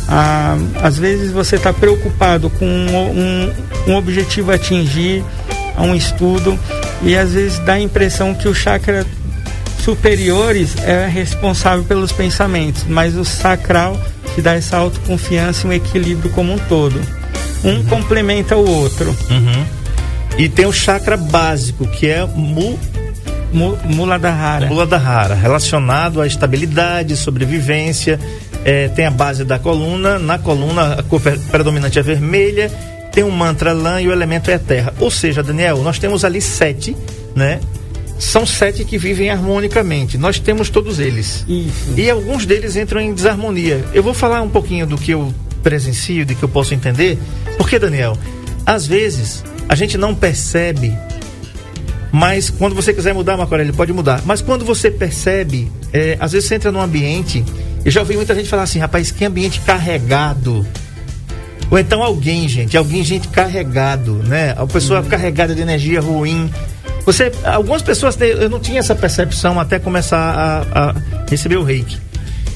Ah, 0.07 0.55
às 0.83 0.99
vezes 0.99 1.31
você 1.31 1.55
está 1.55 1.73
preocupado 1.73 2.47
com 2.51 2.65
um, 2.65 2.95
um, 2.95 3.53
um 3.87 3.95
objetivo 3.95 4.51
a 4.51 4.55
atingir, 4.55 5.23
a 5.75 5.81
um 5.81 5.95
estudo, 5.95 6.57
e 7.01 7.15
às 7.15 7.33
vezes 7.33 7.59
dá 7.59 7.73
a 7.73 7.79
impressão 7.79 8.33
que 8.33 8.47
o 8.47 8.53
chakra 8.53 9.05
superiores 9.83 10.75
é 10.83 11.07
responsável 11.07 11.85
pelos 11.85 12.11
pensamentos, 12.11 12.83
mas 12.87 13.15
o 13.15 13.23
sacral 13.23 13.99
te 14.35 14.41
dá 14.41 14.53
essa 14.53 14.77
autoconfiança 14.77 15.65
e 15.65 15.69
um 15.69 15.73
equilíbrio 15.73 16.29
como 16.31 16.53
um 16.53 16.57
todo. 16.57 16.99
Um 17.63 17.69
uhum. 17.69 17.83
complementa 17.85 18.55
o 18.55 18.69
outro. 18.69 19.09
Uhum. 19.29 19.65
E 20.37 20.47
tem 20.49 20.65
o 20.65 20.73
chakra 20.73 21.17
básico, 21.17 21.87
que 21.87 22.07
é 22.07 22.25
mu, 22.25 22.77
mu, 23.51 23.77
Muladhara. 23.85 24.67
Muladhara, 24.67 25.35
relacionado 25.35 26.21
à 26.21 26.27
estabilidade, 26.27 27.15
sobrevivência. 27.15 28.19
É, 28.65 28.89
tem 28.89 29.05
a 29.05 29.11
base 29.11 29.45
da 29.45 29.57
coluna, 29.57 30.19
na 30.19 30.37
coluna 30.37 30.95
a 30.99 31.03
cor 31.03 31.21
predominante 31.49 31.97
é 31.97 32.01
vermelha 32.01 32.69
tem 33.17 33.23
um 33.23 33.31
mantra 33.31 33.73
lã 33.73 33.99
e 33.99 34.07
o 34.07 34.11
elemento 34.11 34.51
é 34.51 34.53
a 34.53 34.59
terra. 34.59 34.93
Ou 34.99 35.09
seja, 35.09 35.41
Daniel, 35.41 35.81
nós 35.81 35.97
temos 35.97 36.23
ali 36.23 36.39
sete, 36.39 36.95
né? 37.35 37.59
São 38.19 38.45
sete 38.45 38.85
que 38.85 38.95
vivem 38.95 39.31
harmonicamente. 39.31 40.19
Nós 40.19 40.37
temos 40.37 40.69
todos 40.69 40.99
eles. 40.99 41.43
Isso. 41.47 41.95
E 41.97 42.11
alguns 42.11 42.45
deles 42.45 42.75
entram 42.75 43.01
em 43.01 43.11
desarmonia. 43.11 43.83
Eu 43.91 44.03
vou 44.03 44.13
falar 44.13 44.43
um 44.43 44.49
pouquinho 44.49 44.85
do 44.85 44.99
que 44.99 45.09
eu 45.15 45.33
presencio, 45.63 46.27
do 46.27 46.35
que 46.35 46.43
eu 46.43 46.47
posso 46.47 46.75
entender. 46.75 47.17
Porque, 47.57 47.79
Daniel, 47.79 48.15
às 48.63 48.85
vezes 48.85 49.43
a 49.67 49.73
gente 49.73 49.97
não 49.97 50.13
percebe, 50.13 50.95
mas 52.11 52.51
quando 52.51 52.75
você 52.75 52.93
quiser 52.93 53.15
mudar, 53.15 53.35
Macorelli, 53.35 53.73
pode 53.73 53.91
mudar. 53.93 54.21
Mas 54.27 54.43
quando 54.43 54.63
você 54.63 54.91
percebe, 54.91 55.71
é, 55.91 56.17
às 56.19 56.33
vezes 56.33 56.47
você 56.47 56.53
entra 56.53 56.71
num 56.71 56.81
ambiente. 56.81 57.43
Eu 57.83 57.89
já 57.89 58.01
ouvi 58.01 58.15
muita 58.15 58.35
gente 58.35 58.47
falar 58.47 58.61
assim, 58.61 58.77
rapaz, 58.77 59.09
que 59.09 59.25
ambiente 59.25 59.59
carregado 59.61 60.63
ou 61.69 61.77
então 61.77 62.01
alguém, 62.01 62.47
gente, 62.47 62.77
alguém, 62.77 63.03
gente 63.03 63.27
carregado, 63.27 64.13
né? 64.23 64.53
A 64.57 64.65
pessoa 64.65 65.01
uhum. 65.01 65.07
carregada 65.07 65.53
de 65.53 65.61
energia 65.61 65.99
ruim. 65.99 66.49
Você, 67.05 67.31
algumas 67.43 67.81
pessoas, 67.81 68.19
eu 68.19 68.49
não 68.49 68.59
tinha 68.59 68.79
essa 68.79 68.95
percepção 68.95 69.59
até 69.59 69.79
começar 69.79 70.17
a, 70.17 70.89
a 70.89 70.95
receber 71.29 71.57
o 71.57 71.63
reiki. 71.63 71.97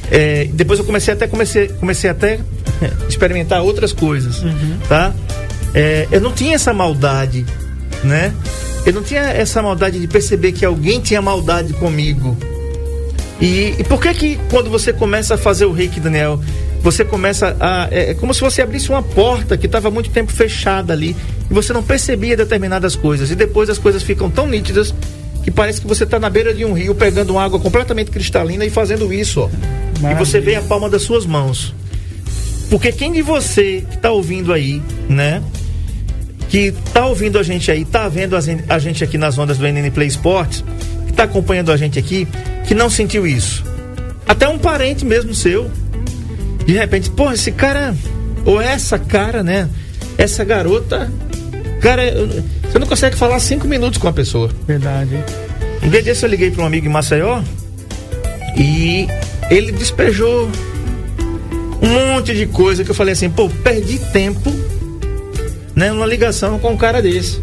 É, 0.10 0.48
depois 0.54 0.78
eu 0.78 0.86
comecei 0.86 1.14
até 1.14 1.26
comecei, 1.26 1.70
comecei 1.70 2.10
até 2.10 2.40
experimentar 3.08 3.62
outras 3.62 3.94
coisas, 3.94 4.42
uhum. 4.44 4.78
tá? 4.88 5.14
É, 5.74 6.08
eu 6.12 6.20
não 6.20 6.34
tinha 6.34 6.56
essa 6.56 6.74
maldade, 6.74 7.46
né? 8.04 8.34
Eu 8.86 8.94
não 8.94 9.04
tinha 9.04 9.22
essa 9.22 9.62
maldade 9.62 10.00
de 10.00 10.08
perceber 10.08 10.52
que 10.52 10.66
alguém 10.66 11.00
tinha 11.00 11.22
maldade 11.22 11.74
comigo. 11.74 12.38
E, 13.40 13.76
e 13.80 13.84
por 13.84 14.02
que 14.02 14.14
que 14.14 14.40
quando 14.50 14.70
você 14.70 14.92
começa 14.92 15.36
a 15.36 15.38
fazer 15.38 15.66
o 15.66 15.72
reiki, 15.72 16.00
Daniel, 16.00 16.40
você 16.82 17.06
começa 17.06 17.56
a. 17.60 17.88
É, 17.92 18.12
é 18.12 18.14
como 18.14 18.34
se 18.34 18.42
você 18.42 18.62
abrisse 18.62 18.90
uma 18.90 19.04
porta 19.04 19.56
que 19.58 19.68
estava 19.68 19.92
muito 19.92 20.10
tempo 20.10 20.32
fechada 20.32 20.94
ali 20.94 21.16
e 21.50 21.54
você 21.54 21.74
não 21.74 21.84
percebia 21.84 22.36
determinadas 22.36 22.96
coisas. 22.96 23.30
E 23.30 23.36
depois 23.36 23.70
as 23.70 23.78
coisas 23.78 24.02
ficam 24.02 24.30
tão 24.30 24.48
nítidas 24.48 24.94
que 25.44 25.52
parece 25.52 25.82
que 25.82 25.88
você 25.88 26.04
está 26.04 26.20
na 26.20 26.30
beira 26.30 26.54
de 26.54 26.66
um 26.66 26.74
rio 26.74 26.94
pegando 26.96 27.38
água 27.38 27.60
completamente 27.60 28.12
cristalina 28.12 28.66
e 28.66 28.70
fazendo 28.70 29.14
isso, 29.14 29.42
ó. 29.42 29.50
Maravilha. 30.00 30.12
E 30.12 30.26
você 30.26 30.40
vê 30.40 30.56
a 30.56 30.62
palma 30.62 30.90
das 30.90 31.04
suas 31.04 31.26
mãos. 31.26 31.74
Porque 32.70 32.92
quem 32.92 33.12
de 33.12 33.22
você 33.22 33.84
que 33.90 33.96
está 33.96 34.12
ouvindo 34.12 34.54
aí, 34.54 34.82
né? 35.10 35.42
Que 36.50 36.74
está 36.88 37.06
ouvindo 37.06 37.38
a 37.38 37.44
gente 37.44 37.70
aí, 37.72 37.82
está 37.82 38.08
vendo 38.08 38.36
a 38.36 38.80
gente 38.80 39.04
aqui 39.04 39.18
nas 39.18 39.38
ondas 39.38 39.58
do 39.58 39.66
NN 39.68 39.90
Play 39.92 40.08
Sports, 40.08 40.64
que 41.06 41.12
está 41.12 41.24
acompanhando 41.24 41.72
a 41.72 41.78
gente 41.78 42.00
aqui, 42.00 42.28
que 42.66 42.74
não 42.74 42.90
sentiu 42.90 43.28
isso. 43.28 43.64
Até 44.28 44.48
um 44.48 44.58
parente 44.58 45.06
mesmo 45.06 45.34
seu, 45.34 45.70
de 46.72 46.78
repente, 46.78 47.10
pô, 47.10 47.32
esse 47.32 47.52
cara, 47.52 47.94
ou 48.46 48.62
essa 48.62 48.98
cara, 48.98 49.44
né? 49.44 49.70
Essa 50.18 50.44
garota, 50.44 51.12
cara, 51.82 52.04
você 52.64 52.80
não 52.80 52.88
consegue 52.88 53.16
falar 53.16 53.40
cinco 53.40 53.68
minutos 53.68 53.98
com 53.98 54.08
a 54.08 54.14
pessoa. 54.14 54.50
Verdade. 54.66 55.12
Um 55.84 55.90
dia 55.90 56.02
desse 56.02 56.26
eu 56.26 56.30
liguei 56.30 56.50
para 56.50 56.64
um 56.64 56.66
amigo 56.66 56.86
em 56.86 56.90
Maceió 56.90 57.42
e 58.56 59.08
ele 59.50 59.72
despejou 59.74 60.50
um 61.82 62.14
monte 62.14 62.34
de 62.34 62.46
coisa 62.46 62.86
que 62.86 62.92
eu 62.92 62.96
falei 62.96 63.14
assim, 63.14 63.30
pô, 63.30 63.50
perdi 63.50 64.00
tempo, 64.00 64.50
né, 65.76 65.92
numa 65.92 66.06
ligação 66.06 66.58
com 66.58 66.72
um 66.72 66.78
cara 66.78 67.02
desse. 67.02 67.42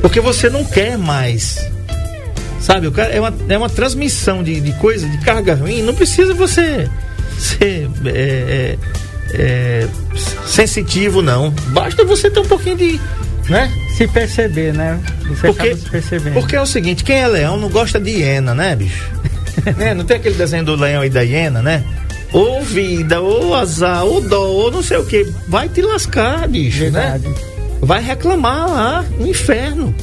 Porque 0.00 0.20
você 0.20 0.50
não 0.50 0.64
quer 0.64 0.98
mais. 0.98 1.70
Sabe, 2.60 2.86
o 2.86 2.92
cara 2.92 3.12
é 3.12 3.20
uma, 3.20 3.34
é 3.48 3.58
uma 3.58 3.68
transmissão 3.68 4.42
de, 4.42 4.60
de 4.60 4.72
coisa, 4.74 5.08
de 5.08 5.18
carga 5.18 5.54
ruim, 5.54 5.82
não 5.82 5.94
precisa 5.94 6.32
você 6.32 6.88
ser 7.42 7.90
é, 8.06 8.08
é, 8.08 8.78
é, 9.34 9.88
sensitivo, 10.46 11.20
não. 11.20 11.50
Basta 11.68 12.04
você 12.04 12.30
ter 12.30 12.40
um 12.40 12.46
pouquinho 12.46 12.76
de. 12.76 13.00
Né? 13.48 13.70
Se 13.96 14.06
perceber, 14.06 14.72
né? 14.72 15.00
Você 15.26 15.46
porque. 15.46 15.76
Porque 16.32 16.56
é 16.56 16.60
o 16.62 16.66
seguinte, 16.66 17.02
quem 17.02 17.16
é 17.16 17.26
leão 17.26 17.56
não 17.56 17.68
gosta 17.68 17.98
de 17.98 18.10
hiena, 18.10 18.54
né, 18.54 18.76
bicho? 18.76 19.10
né? 19.76 19.94
Não 19.94 20.04
tem 20.04 20.16
aquele 20.16 20.36
desenho 20.36 20.64
do 20.64 20.76
leão 20.76 21.04
e 21.04 21.10
da 21.10 21.22
hiena, 21.22 21.60
né? 21.60 21.84
Ou 22.32 22.62
vida, 22.62 23.20
ou 23.20 23.54
azar, 23.54 24.04
ou 24.04 24.20
dó, 24.20 24.46
ou 24.48 24.70
não 24.70 24.82
sei 24.82 24.96
o 24.96 25.04
que. 25.04 25.26
Vai 25.48 25.68
te 25.68 25.82
lascar, 25.82 26.48
bicho, 26.48 26.84
né? 26.84 27.18
Verdade. 27.18 27.28
né? 27.28 27.34
Vai 27.80 28.02
reclamar 28.02 28.70
lá 28.70 29.04
no 29.18 29.26
inferno. 29.26 29.94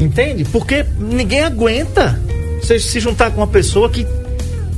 Entende? 0.00 0.44
Porque 0.44 0.84
ninguém 0.98 1.44
aguenta 1.44 2.18
você 2.60 2.78
se 2.80 2.98
juntar 2.98 3.30
com 3.30 3.40
uma 3.40 3.46
pessoa 3.46 3.88
que 3.88 4.06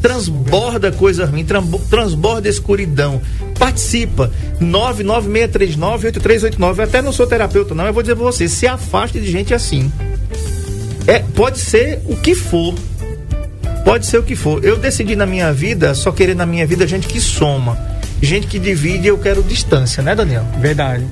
transborda 0.00 0.92
coisa 0.92 1.26
ruim, 1.26 1.44
transborda 1.88 2.48
escuridão. 2.48 3.20
Participa. 3.58 4.30
996398389. 4.60 6.84
Até 6.84 7.02
não 7.02 7.12
sou 7.12 7.26
terapeuta, 7.26 7.74
não. 7.74 7.86
Eu 7.86 7.92
vou 7.92 8.02
dizer 8.02 8.14
pra 8.14 8.24
você: 8.24 8.48
se 8.48 8.66
afaste 8.66 9.20
de 9.20 9.30
gente 9.30 9.52
assim. 9.52 9.92
É, 11.06 11.18
pode 11.34 11.58
ser 11.58 12.00
o 12.06 12.16
que 12.16 12.34
for. 12.34 12.74
Pode 13.84 14.06
ser 14.06 14.18
o 14.18 14.22
que 14.22 14.36
for. 14.36 14.64
Eu 14.64 14.76
decidi 14.76 15.16
na 15.16 15.24
minha 15.24 15.50
vida 15.52 15.94
só 15.94 16.12
querer 16.12 16.36
na 16.36 16.44
minha 16.44 16.66
vida 16.66 16.86
gente 16.86 17.08
que 17.08 17.20
soma. 17.20 17.78
Gente 18.20 18.46
que 18.46 18.58
divide, 18.58 19.08
eu 19.08 19.16
quero 19.16 19.42
distância, 19.42 20.02
né, 20.02 20.14
Daniel? 20.14 20.44
Verdade. 20.60 21.06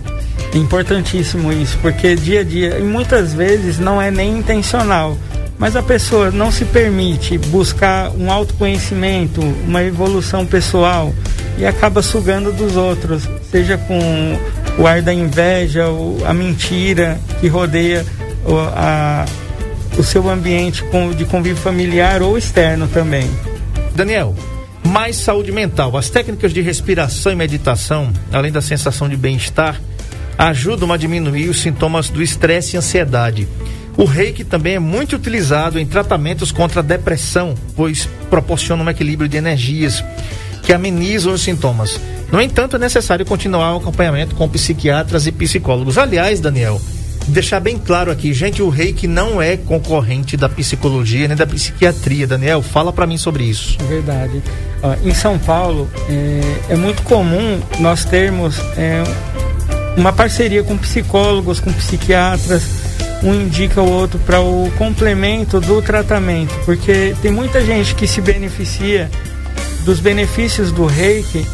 Importantíssimo 0.55 1.51
isso, 1.53 1.79
porque 1.81 2.15
dia 2.15 2.41
a 2.41 2.45
dia, 2.45 2.79
e 2.79 2.83
muitas 2.83 3.33
vezes 3.33 3.79
não 3.79 4.03
é 4.03 4.11
nem 4.11 4.39
intencional, 4.39 5.17
mas 5.59 5.77
a 5.77 5.83
pessoa 5.83 6.31
não 6.31 6.53
se 6.53 6.65
permite 6.65 7.39
buscar 7.39 8.11
um 8.11 8.31
autoconhecimento, 8.31 9.41
uma 9.41 9.83
evolução 9.83 10.45
pessoal 10.45 11.15
e 11.59 11.65
acaba 11.65 12.03
sugando 12.03 12.53
dos 12.53 12.77
outros, 12.77 13.29
seja 13.51 13.79
com 13.79 14.39
o 14.79 14.87
ar 14.87 15.01
da 15.01 15.13
inveja, 15.13 15.85
a 16.27 16.35
mentira 16.35 17.19
que 17.41 17.49
rodeia 17.49 18.05
a, 18.75 19.25
o 19.99 20.03
seu 20.03 20.29
ambiente 20.29 20.85
de 21.17 21.25
convívio 21.25 21.57
familiar 21.57 22.21
ou 22.21 22.37
externo 22.37 22.87
também. 22.89 23.29
Daniel, 23.95 24.35
mais 24.87 25.17
saúde 25.17 25.51
mental. 25.51 25.97
As 25.97 26.11
técnicas 26.11 26.53
de 26.53 26.61
respiração 26.61 27.33
e 27.33 27.37
meditação, 27.37 28.13
além 28.31 28.53
da 28.53 28.61
sensação 28.61 29.09
de 29.09 29.17
bem-estar, 29.17 29.81
ajudam 30.37 30.93
a 30.93 30.97
diminuir 30.99 31.49
os 31.49 31.61
sintomas 31.61 32.11
do 32.11 32.23
estresse 32.23 32.77
e 32.77 32.79
ansiedade. 32.79 33.49
O 33.97 34.05
reiki 34.05 34.45
também 34.45 34.75
é 34.75 34.79
muito 34.79 35.17
utilizado 35.17 35.79
em 35.79 35.87
tratamentos 35.87 36.53
contra 36.53 36.81
a 36.81 36.83
depressão, 36.83 37.55
pois 37.75 38.09
proporciona 38.29 38.83
um 38.83 38.91
equilíbrio 38.91 39.29
de 39.29 39.39
energias 39.39 40.05
que 40.63 40.73
amenizam 40.73 41.33
os 41.33 41.43
sintomas. 41.43 41.99
No 42.31 42.41
entanto, 42.41 42.77
é 42.77 42.79
necessário 42.79 43.25
continuar 43.25 43.75
o 43.75 43.79
acompanhamento 43.79 44.35
com 44.35 44.49
psiquiatras 44.49 45.27
e 45.27 45.33
psicólogos. 45.33 45.97
Aliás, 45.97 46.41
Daniel, 46.41 46.81
deixar 47.29 47.61
bem 47.61 47.79
claro 47.79 48.11
aqui, 48.11 48.35
gente, 48.35 48.61
o 48.61 48.69
reiki 48.69 49.07
não 49.07 49.41
é 49.41 49.57
concorrente 49.57 50.37
da 50.37 50.49
psicologia 50.49 51.29
nem 51.29 51.37
da 51.37 51.47
psiquiatria. 51.47 52.27
Daniel, 52.27 52.61
fala 52.61 52.93
para 52.93 53.07
mim 53.07 53.17
sobre 53.17 53.45
isso. 53.45 53.79
É 53.81 53.85
verdade. 53.85 54.43
em 55.05 55.15
São 55.15 55.39
Paulo, 55.39 55.89
é, 56.09 56.73
é, 56.75 56.77
muito 56.77 57.03
comum 57.03 57.61
nós 57.79 58.05
termos 58.05 58.59
é, 58.77 59.03
uma 59.97 60.13
parceria 60.13 60.63
com 60.63 60.77
psicólogos, 60.77 61.61
com 61.61 61.73
psiquiatras, 61.73 62.86
um 63.23 63.35
indica 63.35 63.81
o 63.81 63.91
outro 63.91 64.19
para 64.21 64.41
o 64.41 64.71
complemento 64.77 65.61
do 65.61 65.81
tratamento, 65.81 66.55
porque 66.65 67.15
tem 67.23 67.31
muita 67.31 67.65
gente 67.65 67.95
que 67.95 68.07
se 68.07 68.21
beneficia 68.21 69.11
dos 69.85 70.01
benefícios 70.01 70.73
do 70.73 70.87
reiki 70.87 71.47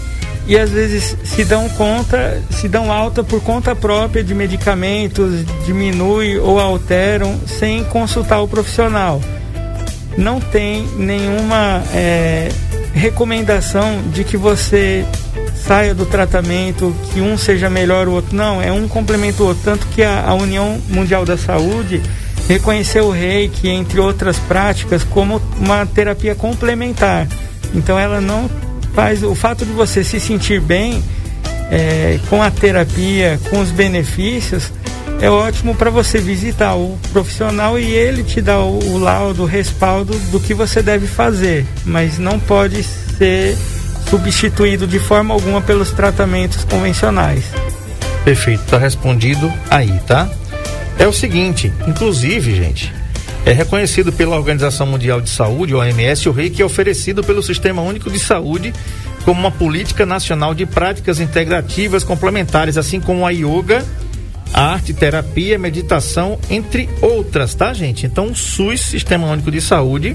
e 0.47 0.59
às 0.59 0.71
vezes 0.71 1.17
se 1.23 1.45
dão 1.45 1.69
conta, 1.71 2.43
se 2.51 2.69
dão 2.69 2.91
alta 2.91 3.23
por 3.23 3.41
conta 3.43 3.77
própria 3.77 4.25
de 4.25 4.35
medicamentos, 4.35 5.45
diminui 5.65 6.39
ou 6.39 6.59
alteram 6.59 7.39
sem 7.47 7.85
consultar 7.85 8.41
o 8.43 8.49
profissional. 8.49 9.21
Não 10.19 10.41
tem 10.41 10.87
nenhuma 10.97 11.83
é, 11.95 12.49
recomendação 12.93 14.03
de 14.13 14.25
que 14.25 14.37
você 14.37 15.07
saia 15.67 15.95
do 15.95 16.05
tratamento, 16.05 16.95
que 17.13 17.21
um 17.21 17.37
seja 17.37 17.71
melhor 17.71 18.09
o 18.09 18.13
outro. 18.13 18.35
Não, 18.37 18.61
é 18.61 18.73
um 18.73 18.89
complemento 18.89 19.43
o 19.43 19.47
outro. 19.47 19.63
Tanto 19.65 19.87
que 19.89 20.03
a, 20.03 20.25
a 20.27 20.35
União 20.35 20.81
Mundial 20.89 21.25
da 21.25 21.37
Saúde 21.37 22.03
reconheceu 22.49 23.07
o 23.07 23.11
reiki, 23.11 23.69
entre 23.69 24.01
outras 24.01 24.37
práticas, 24.39 25.05
como 25.05 25.41
uma 25.59 25.87
terapia 25.87 26.35
complementar. 26.35 27.29
Então 27.75 27.99
ela 27.99 28.21
não 28.21 28.51
faz. 28.95 29.23
O 29.23 29.35
fato 29.35 29.65
de 29.65 29.73
você 29.73 30.03
se 30.05 30.19
sentir 30.19 30.61
bem 30.61 31.03
é, 31.71 32.19
com 32.29 32.43
a 32.43 32.51
terapia, 32.51 33.39
com 33.49 33.61
os 33.61 33.71
benefícios, 33.71 34.71
é 35.21 35.31
ótimo 35.31 35.75
para 35.75 35.89
você 35.89 36.19
visitar 36.19 36.75
o 36.75 36.99
profissional 37.13 37.79
e 37.79 37.85
ele 37.85 38.25
te 38.25 38.41
dá 38.41 38.59
o, 38.59 38.79
o 38.93 38.99
laudo, 38.99 39.45
o 39.45 39.47
respaldo 39.47 40.19
do 40.31 40.41
que 40.41 40.53
você 40.53 40.83
deve 40.83 41.07
fazer. 41.07 41.65
Mas 41.85 42.19
não 42.19 42.41
pode 42.41 42.83
ser 42.83 43.57
substituído 44.13 44.87
de 44.87 44.99
forma 44.99 45.33
alguma 45.33 45.63
pelos 45.63 45.91
tratamentos 45.91 46.65
convencionais. 46.65 47.45
Perfeito, 48.23 48.63
tá 48.67 48.77
respondido 48.77 49.51
aí, 49.71 49.99
tá? 50.07 50.31
É 50.99 51.09
o 51.09 51.13
seguinte, 51.15 51.73
inclusive, 51.89 52.55
gente, 52.55 52.93
é 53.47 53.53
reconhecido 53.53 54.13
pela 54.13 54.37
Organização 54.37 54.87
Mundial 54.87 55.19
de 55.19 55.31
Saúde, 55.31 55.75
OMS, 55.75 56.29
o 56.29 56.33
reiki 56.33 56.61
é 56.61 56.65
oferecido 56.65 57.25
pelo 57.25 57.43
Sistema 57.43 57.81
Único 57.81 58.11
de 58.11 58.19
Saúde 58.19 58.75
como 59.25 59.41
uma 59.41 59.51
política 59.51 60.05
nacional 60.05 60.53
de 60.53 60.67
práticas 60.67 61.19
integrativas 61.19 62.05
complementares, 62.05 62.77
assim 62.77 63.01
como 63.01 63.27
a 63.27 63.31
yoga, 63.31 63.83
a 64.53 64.75
arte 64.75 64.93
terapia, 64.93 65.59
meditação, 65.59 66.39
entre 66.51 66.87
outras, 67.01 67.55
tá, 67.55 67.73
gente? 67.73 68.05
Então, 68.05 68.27
o 68.27 68.37
SUS, 68.37 68.83
Sistema 68.83 69.27
Único 69.27 69.51
de 69.51 69.63
Saúde, 69.63 70.15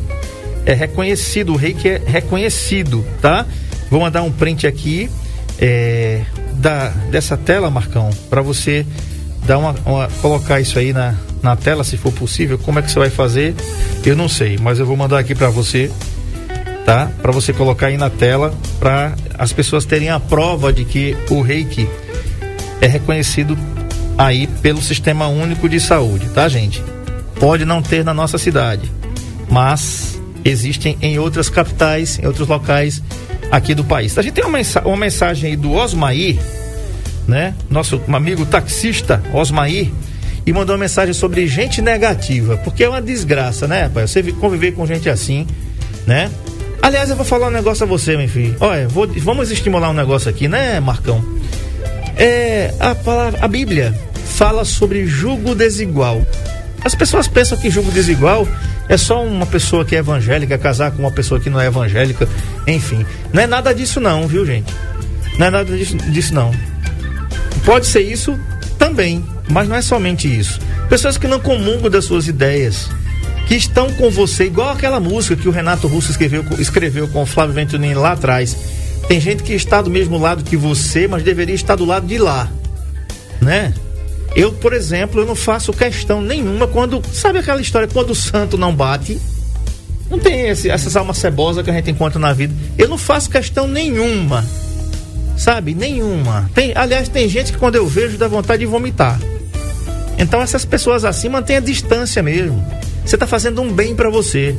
é 0.67 0.75
reconhecido, 0.75 1.53
o 1.53 1.55
reiki 1.55 1.89
é 1.89 2.01
reconhecido, 2.05 3.03
tá? 3.19 3.43
Vou 3.89 4.02
mandar 4.02 4.23
um 4.23 4.32
print 4.32 4.67
aqui 4.67 5.10
é, 5.60 6.23
da, 6.54 6.89
dessa 7.12 7.38
tela, 7.38 7.69
Marcão, 7.69 8.10
para 8.30 8.41
você 8.41 8.86
dar 9.45 9.58
uma, 9.58 9.76
uma, 9.86 10.08
colocar 10.21 10.60
isso 10.60 10.78
aí 10.78 10.91
na, 10.91 11.15
na 11.41 11.56
tela, 11.56 11.84
se 11.84 11.97
for 11.97 12.12
possível. 12.12 12.58
Como 12.58 12.80
é 12.80 12.82
que 12.82 12.91
você 12.91 13.00
vai 13.00 13.10
fazer? 13.10 13.56
Eu 14.06 14.15
não 14.15 14.28
sei, 14.28 14.58
mas 14.62 14.80
eu 14.80 14.86
vou 14.86 14.97
mandar 14.97 15.19
aqui 15.19 15.34
para 15.34 15.50
você, 15.50 15.91
tá? 16.86 17.10
Para 17.21 17.32
você 17.32 17.54
colocar 17.54 17.88
aí 17.88 17.97
na 17.97 18.10
tela, 18.10 18.54
para 18.80 19.15
as 19.38 19.54
pessoas 19.54 19.86
terem 19.86 20.10
a 20.10 20.19
prova 20.19 20.71
de 20.73 20.86
que 20.86 21.15
o 21.30 21.41
Reiki 21.41 21.88
é 22.82 22.88
reconhecido 22.88 23.58
aí 24.17 24.47
pelo 24.47 24.82
Sistema 24.82 25.28
Único 25.28 25.69
de 25.69 25.80
Saúde, 25.80 26.28
tá, 26.30 26.47
gente? 26.47 26.84
Pode 27.39 27.65
não 27.65 27.82
ter 27.82 28.04
na 28.04 28.13
nossa 28.13 28.38
cidade, 28.38 28.91
mas 29.50 30.16
existem 30.43 30.97
em 31.02 31.19
outras 31.19 31.50
capitais, 31.50 32.19
em 32.19 32.26
outros 32.26 32.47
locais 32.47 33.02
aqui 33.52 33.73
do 33.73 33.84
país. 33.84 34.17
A 34.17 34.21
gente 34.21 34.34
tem 34.34 34.45
uma, 34.45 34.60
uma 34.86 34.97
mensagem 34.97 35.52
aí 35.52 35.56
do 35.56 35.71
Osmair, 35.71 36.38
né? 37.28 37.54
Nosso 37.69 38.02
amigo 38.08 38.45
taxista 38.45 39.21
Osmair, 39.34 39.91
e 40.45 40.54
mandou 40.54 40.76
uma 40.76 40.82
mensagem 40.82 41.13
sobre 41.13 41.45
gente 41.45 41.82
negativa, 41.82 42.58
porque 42.58 42.84
é 42.84 42.89
uma 42.89 43.02
desgraça, 43.02 43.67
né, 43.67 43.89
pai? 43.89 44.08
Você 44.08 44.23
conviver 44.32 44.71
com 44.71 44.86
gente 44.86 45.10
assim, 45.10 45.45
né? 46.06 46.32
Aliás, 46.82 47.10
eu 47.10 47.15
vou 47.15 47.26
falar 47.26 47.47
um 47.47 47.52
negócio 47.52 47.84
a 47.84 47.88
você, 47.88 48.15
meu 48.15 48.30
filho. 48.30 48.56
Olha, 48.62 48.88
vou, 48.88 49.08
vamos 49.08 49.52
estimular 49.52 49.89
um 49.89 49.93
negócio 49.93 50.30
aqui, 50.30 50.47
né, 50.47 50.80
Marcão? 50.80 51.23
É, 52.15 52.73
a, 52.80 52.95
palavra, 52.95 53.39
a 53.41 53.47
Bíblia 53.47 53.93
fala 54.38 54.63
sobre 54.63 55.06
julgo 55.06 55.54
desigual. 55.54 56.26
As 56.84 56.95
pessoas 56.95 57.28
pensam 57.28 57.58
que 57.58 57.69
julgo 57.69 57.91
desigual 57.91 58.47
é 58.89 58.97
só 58.97 59.23
uma 59.23 59.45
pessoa 59.45 59.84
que 59.84 59.95
é 59.95 60.00
evangélica 60.00 60.58
casar 60.58 60.91
com 60.91 61.00
uma 61.00 61.12
pessoa 61.12 61.39
que 61.39 61.50
não 61.50 61.60
é 61.60 61.67
evangélica, 61.67 62.28
enfim. 62.65 63.06
Não 63.34 63.41
é 63.41 63.47
nada 63.47 63.73
disso 63.73 64.00
não, 64.00 64.28
viu, 64.28 64.45
gente? 64.45 64.73
Não 65.38 65.47
é 65.47 65.50
nada 65.50 65.78
disso, 65.78 65.97
disso 65.97 66.34
não. 66.34 66.52
Pode 67.65 67.86
ser 67.86 68.02
isso 68.02 68.39
também, 68.78 69.26
mas 69.50 69.67
não 69.67 69.76
é 69.76 69.82
somente 69.82 70.28
isso. 70.28 70.60
Pessoas 70.89 71.17
que 71.17 71.28
não 71.28 71.39
comungam 71.39 71.89
das 71.89 72.06
suas 72.06 72.28
ideias, 72.28 72.89
que 73.47 73.56
estão 73.56 73.91
com 73.93 74.10
você, 74.10 74.45
igual 74.45 74.69
aquela 74.69 75.00
música 75.00 75.36
que 75.36 75.47
o 75.47 75.52
Renato 75.52 75.88
Russo 75.88 76.12
escreveu, 76.12 76.45
escreveu 76.60 77.08
com 77.08 77.23
o 77.23 77.26
Flávio 77.26 77.56
Venturini 77.56 77.93
lá 77.93 78.13
atrás. 78.13 78.56
Tem 79.08 79.19
gente 79.19 79.43
que 79.43 79.54
está 79.54 79.82
do 79.82 79.89
mesmo 79.89 80.17
lado 80.17 80.43
que 80.43 80.56
você, 80.56 81.08
mas 81.08 81.23
deveria 81.23 81.56
estar 81.56 81.76
do 81.76 81.86
lado 81.86 82.08
de 82.08 82.17
lá, 82.17 82.50
né? 83.41 83.73
Eu, 84.38 84.54
por 84.54 84.71
exemplo, 84.71 85.19
eu 85.19 85.26
não 85.26 85.34
faço 85.34 85.73
questão 85.73 86.21
nenhuma 86.21 86.67
quando. 86.67 87.02
Sabe 87.12 87.39
aquela 87.39 87.60
história 87.60 87.88
quando 87.88 88.12
o 88.12 88.15
santo 88.15 88.56
não 88.56 88.73
bate? 88.73 89.19
Não 90.12 90.19
tem 90.19 90.50
esse, 90.50 90.69
essas 90.69 90.95
almas 90.95 91.17
cebosas 91.17 91.63
que 91.63 91.71
a 91.71 91.73
gente 91.73 91.89
encontra 91.89 92.19
na 92.19 92.34
vida. 92.34 92.54
Eu 92.78 92.88
não 92.88 93.00
faço 93.00 93.32
questão 93.32 93.67
nenhuma. 93.67 94.45
Sabe? 95.36 95.73
Nenhuma. 95.73 96.52
Tem, 96.54 96.71
aliás, 96.76 97.10
tem 97.10 97.28
gente 97.28 97.52
que 97.52 97.58
quando 97.58 97.78
eu 97.78 97.88
vejo 97.88 98.15
dá 98.15 98.28
vontade 98.28 98.60
de 98.60 98.67
vomitar. 98.67 99.19
Então 100.19 100.39
essas 100.39 100.63
pessoas 100.63 101.04
assim 101.04 101.30
mantêm 101.30 101.58
a 101.58 101.60
distância 101.60 102.21
mesmo. 102.21 102.63
Você 103.04 103.15
está 103.15 103.26
fazendo 103.26 103.60
um 103.60 103.73
bem 103.73 103.95
para 103.95 104.12
você. 104.12 104.56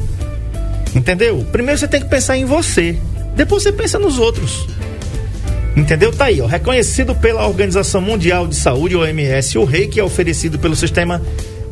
Entendeu? 0.92 1.46
Primeiro 1.52 1.78
você 1.78 1.86
tem 1.86 2.00
que 2.00 2.08
pensar 2.08 2.36
em 2.36 2.44
você. 2.44 2.98
Depois 3.36 3.62
você 3.62 3.70
pensa 3.70 3.96
nos 3.96 4.18
outros. 4.18 4.66
Entendeu? 5.76 6.12
Tá 6.12 6.26
aí, 6.26 6.40
ó. 6.40 6.46
Reconhecido 6.46 7.14
pela 7.14 7.46
Organização 7.46 8.00
Mundial 8.00 8.46
de 8.46 8.56
Saúde, 8.56 8.96
OMS, 8.96 9.58
o 9.58 9.64
reiki 9.64 10.00
é 10.00 10.04
oferecido 10.04 10.58
pelo 10.58 10.74
Sistema 10.74 11.22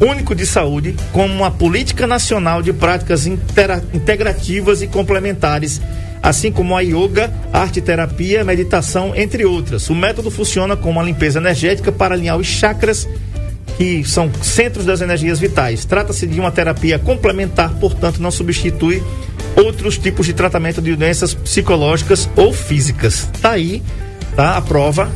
Único 0.01 0.35
de 0.35 0.47
Saúde 0.47 0.95
como 1.13 1.33
uma 1.33 1.51
política 1.51 2.07
nacional 2.07 2.63
de 2.63 2.73
práticas 2.73 3.27
integrativas 3.27 4.83
e 4.83 4.87
complementares, 4.87 5.81
assim 6.23 6.53
como 6.53 6.77
a 6.77 6.83
yoga, 6.83 7.33
arte 7.53 7.81
terapia, 7.81 8.45
meditação, 8.45 9.15
entre 9.17 9.45
outras. 9.45 9.89
O 9.89 9.95
método 9.95 10.31
funciona 10.31 10.77
como 10.77 10.93
uma 10.93 11.03
limpeza 11.03 11.39
energética 11.39 11.91
para 11.91 12.15
alinhar 12.15 12.37
os 12.37 12.47
chakras 12.47 13.09
que 13.77 14.05
são 14.05 14.31
centros 14.43 14.85
das 14.87 15.01
energias 15.01 15.39
vitais. 15.39 15.85
Trata-se 15.85 16.27
de 16.27 16.41
uma 16.41 16.51
terapia 16.51 16.99
complementar, 16.99 17.75
portanto, 17.75 18.21
não 18.21 18.31
substitui 18.31 19.03
outros 19.57 19.99
tipos 19.99 20.27
de 20.27 20.33
tratamento 20.33 20.83
de 20.83 20.95
doenças 20.95 21.35
psicológicas 21.35 22.29
ou 22.37 22.53
físicas. 22.53 23.29
Tá 23.41 23.53
aí, 23.53 23.83
tá? 24.37 24.57
A 24.57 24.63
prova 24.63 25.11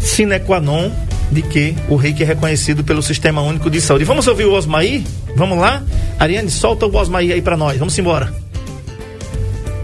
sine 0.00 0.38
qua 0.40 0.60
non 0.60 0.90
de 1.30 1.42
que 1.42 1.76
o 1.88 1.96
reiki 1.96 2.22
é 2.22 2.26
reconhecido 2.26 2.82
pelo 2.82 3.02
Sistema 3.02 3.42
Único 3.42 3.70
de 3.70 3.80
Saúde. 3.80 4.04
Vamos 4.04 4.26
ouvir 4.26 4.46
o 4.46 4.54
Osmaí? 4.54 5.04
Vamos 5.36 5.58
lá? 5.58 5.82
Ariane, 6.18 6.50
solta 6.50 6.86
o 6.86 6.96
Osmaí 6.96 7.32
aí 7.32 7.42
para 7.42 7.56
nós. 7.56 7.78
Vamos 7.78 7.96
embora. 7.98 8.32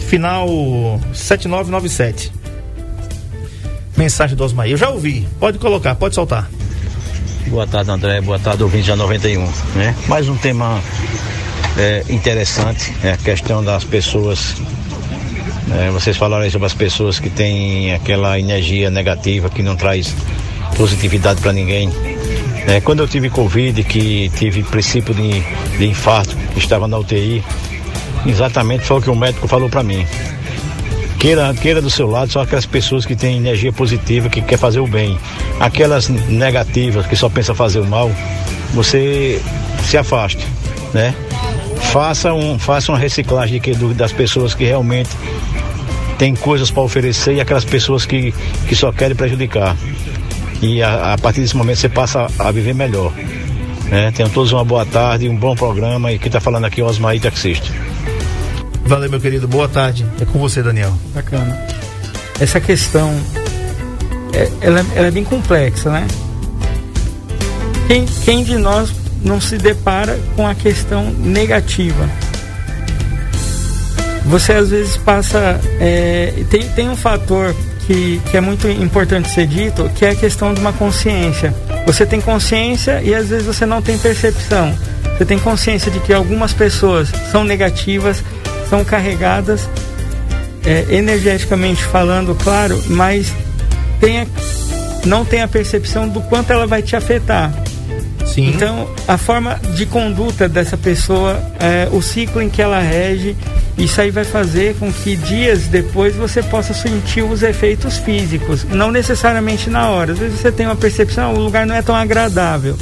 Final 0.01 0.49
7997. 1.13 2.33
Mensagem 3.97 4.37
do 4.37 4.45
Osmaí. 4.45 4.73
Eu 4.73 4.77
já 4.77 4.89
ouvi. 4.89 5.27
Pode 5.39 5.59
colocar, 5.59 5.95
pode 5.95 6.15
soltar. 6.15 6.51
Boa 7.47 7.67
tarde, 7.67 7.91
André. 7.91 8.21
Boa 8.21 8.39
tarde, 8.39 8.63
ouvinte 8.63 8.89
da 8.89 8.97
91. 8.97 9.47
Né? 9.77 9.95
Mais 10.09 10.29
um 10.29 10.37
tema 10.37 10.81
é, 11.77 12.05
interessante, 12.09 12.93
é 13.03 13.13
a 13.13 13.17
questão 13.17 13.63
das 13.63 13.85
pessoas. 13.85 14.57
É, 15.73 15.91
vocês 15.91 16.17
falaram 16.17 16.45
aí 16.45 16.51
sobre 16.51 16.67
as 16.67 16.75
pessoas 16.75 17.19
que 17.19 17.31
têm 17.31 17.93
aquela 17.95 18.39
energia 18.39 18.91
negativa 18.91 19.49
que 19.49 19.63
não 19.63 19.77
traz 19.77 20.15
positividade 20.77 21.41
para 21.41 21.53
ninguém. 21.53 21.91
É, 22.67 22.81
quando 22.81 23.01
eu 23.01 23.09
tive 23.09 23.29
Covid, 23.29 23.83
que 23.85 24.31
tive 24.37 24.63
princípio 24.63 25.15
de, 25.15 25.43
de 25.79 25.87
infarto, 25.87 26.37
estava 26.57 26.89
na 26.89 26.99
UTI, 26.99 27.43
exatamente 28.27 28.85
foi 28.85 28.99
o 28.99 29.03
que 29.03 29.11
o 29.11 29.17
médico 29.17 29.47
falou 29.49 29.69
para 29.69 29.83
mim. 29.83 30.07
Queira, 31.19 31.55
queira 31.55 31.81
do 31.81 31.91
seu 31.91 32.07
lado 32.07 32.31
só 32.31 32.43
aquelas 32.43 32.67
pessoas 32.67 33.07
que 33.07 33.17
têm 33.17 33.37
energia 33.37 33.73
positiva, 33.73 34.29
que 34.29 34.43
quer 34.43 34.59
fazer 34.59 34.81
o 34.81 34.87
bem. 34.87 35.19
Aquelas 35.59 36.09
negativas, 36.09 37.07
que 37.07 37.17
só 37.17 37.29
pensa 37.29 37.55
fazer 37.55 37.81
o 37.81 37.87
mal, 37.87 38.11
você 38.75 39.41
se 39.85 39.97
afaste, 39.97 40.47
né? 40.93 41.15
Faça, 41.95 42.35
um, 42.35 42.59
faça 42.59 42.91
uma 42.91 42.99
reciclagem 42.99 43.61
de, 43.61 43.95
das 43.95 44.13
pessoas 44.13 44.53
que 44.53 44.65
realmente 44.65 45.11
têm 46.19 46.35
coisas 46.35 46.69
para 46.69 46.83
oferecer 46.83 47.35
e 47.35 47.41
aquelas 47.41 47.65
pessoas 47.65 48.05
que, 48.05 48.35
que 48.67 48.75
só 48.75 48.91
querem 48.91 49.15
prejudicar 49.15 49.77
e 50.61 50.83
a, 50.83 51.13
a 51.13 51.19
partir 51.19 51.41
desse 51.41 51.57
momento 51.57 51.77
você 51.79 51.89
passa 51.89 52.27
a, 52.37 52.49
a 52.49 52.51
viver 52.51 52.75
melhor. 52.75 53.13
Né? 53.85 54.11
Tenham 54.11 54.29
todos 54.29 54.51
uma 54.51 54.65
boa 54.65 54.85
tarde, 54.85 55.29
um 55.29 55.37
bom 55.37 55.55
programa 55.55 56.11
e 56.11 56.19
quem 56.19 56.27
está 56.27 56.41
falando 56.41 56.65
aqui 56.65 56.81
é 56.81 56.85
o 56.85 56.89
Osmaí 56.89 57.21
Taxista. 57.21 57.69
Valeu, 58.87 59.09
meu 59.09 59.21
querido. 59.21 59.47
Boa 59.47 59.69
tarde. 59.69 60.05
É 60.21 60.25
com 60.25 60.41
você, 60.41 60.65
Daniel. 60.65 60.93
Bacana. 61.15 61.65
Essa 62.41 62.61
questão, 62.61 63.17
é, 64.33 64.51
ela, 64.61 64.85
ela, 64.97 65.07
é 65.07 65.11
bem 65.13 65.23
complexa, 65.23 65.93
né? 65.93 66.09
Quem, 67.87 68.05
quem 68.25 68.43
de 68.43 68.59
nós 68.59 69.04
não 69.25 69.41
se 69.41 69.57
depara 69.57 70.19
com 70.37 70.47
a 70.47 70.55
questão 70.55 71.11
negativa? 71.11 72.09
Você 74.27 74.53
às 74.53 74.71
vezes 74.71 74.97
passa. 74.97 75.61
É, 75.81 76.33
tem, 76.51 76.63
tem 76.71 76.89
um 76.89 76.97
fator 76.97 77.55
que, 77.87 78.21
que 78.31 78.37
é 78.37 78.41
muito 78.41 78.69
importante 78.69 79.31
ser 79.31 79.47
dito, 79.47 79.91
que 79.95 80.05
é 80.05 80.11
a 80.11 80.15
questão 80.15 80.55
de 80.55 80.61
uma 80.61 80.73
consciência. 80.73 81.55
Você 81.87 82.07
tem 82.07 82.21
consciência 82.21 83.03
e 83.03 83.15
às 83.15 83.29
vezes 83.29 83.47
você 83.47 83.67
não 83.67 83.83
tem 83.83 83.99
percepção. 83.99 84.75
Você 85.17 85.25
tem 85.25 85.39
consciência 85.39 85.91
de 85.91 86.01
que 86.01 86.13
algumas 86.13 86.53
pessoas 86.53 87.09
são 87.31 87.45
negativas, 87.45 88.25
são 88.69 88.85
carregadas, 88.85 89.69
é, 90.65 90.87
energeticamente 90.89 91.85
falando, 91.85 92.35
claro, 92.35 92.83
mas 92.89 93.33
tem 94.01 94.27
não 95.05 95.23
tem 95.23 95.43
a 95.43 95.49
percepção 95.49 96.09
do 96.09 96.21
quanto 96.23 96.51
ela 96.51 96.67
vai 96.67 96.81
te 96.81 96.97
afetar. 96.97 97.53
Sim. 98.35 98.49
Então, 98.49 98.91
a 99.07 99.17
forma 99.17 99.61
de 99.77 99.87
conduta 99.87 100.49
dessa 100.49 100.77
pessoa, 100.77 101.41
é, 101.61 101.89
o 101.93 102.03
ciclo 102.03 102.43
em 102.43 102.49
que 102.49 102.61
ela 102.61 102.81
rege, 102.81 103.37
isso 103.79 104.01
aí 104.01 104.11
vai 104.11 104.25
fazer 104.25 104.75
com 104.75 104.93
que 104.93 105.15
dias 105.15 105.69
depois 105.69 106.17
você 106.17 106.43
possa 106.43 106.75
sentir 106.75 107.23
os 107.23 107.45
efeitos 107.45 107.97
físicos, 107.97 108.65
não 108.65 108.91
necessariamente 108.91 109.71
na 109.71 109.89
hora. 109.89 110.15
Às 110.15 110.19
vezes 110.19 110.41
você 110.41 110.51
tem 110.51 110.67
uma 110.67 110.75
percepção, 110.75 111.33
o 111.33 111.39
lugar 111.39 111.65
não 111.65 111.77
é 111.77 111.83
tão 111.83 111.95
agradável, 111.95 112.77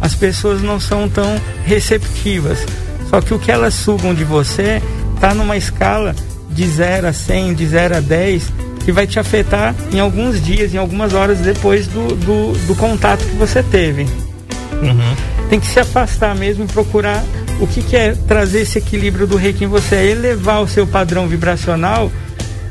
as 0.00 0.14
pessoas 0.14 0.62
não 0.62 0.78
são 0.78 1.08
tão 1.08 1.40
receptivas. 1.64 2.64
Só 3.10 3.20
que 3.20 3.34
o 3.34 3.38
que 3.40 3.50
elas 3.50 3.74
sugam 3.74 4.14
de 4.14 4.22
você 4.22 4.80
está 5.16 5.34
numa 5.34 5.56
escala 5.56 6.14
de 6.50 6.68
0 6.68 7.08
a 7.08 7.12
100, 7.12 7.54
de 7.54 7.66
0 7.66 7.96
a 7.96 8.00
10, 8.00 8.52
que 8.84 8.92
vai 8.92 9.08
te 9.08 9.18
afetar 9.18 9.74
em 9.92 9.98
alguns 9.98 10.40
dias, 10.40 10.72
em 10.72 10.78
algumas 10.78 11.14
horas 11.14 11.38
depois 11.38 11.88
do, 11.88 12.14
do, 12.14 12.52
do 12.68 12.76
contato 12.76 13.24
que 13.24 13.34
você 13.34 13.60
teve. 13.60 14.06
Uhum. 14.90 15.48
Tem 15.48 15.60
que 15.60 15.66
se 15.66 15.80
afastar 15.80 16.34
mesmo 16.34 16.64
e 16.64 16.66
procurar 16.66 17.22
o 17.60 17.66
que, 17.66 17.82
que 17.82 17.96
é 17.96 18.14
trazer 18.26 18.60
esse 18.60 18.78
equilíbrio 18.78 19.26
do 19.26 19.36
reiki 19.36 19.64
em 19.64 19.68
você? 19.68 19.96
É 19.96 20.06
elevar 20.06 20.62
o 20.62 20.68
seu 20.68 20.86
padrão 20.86 21.26
vibracional 21.28 22.10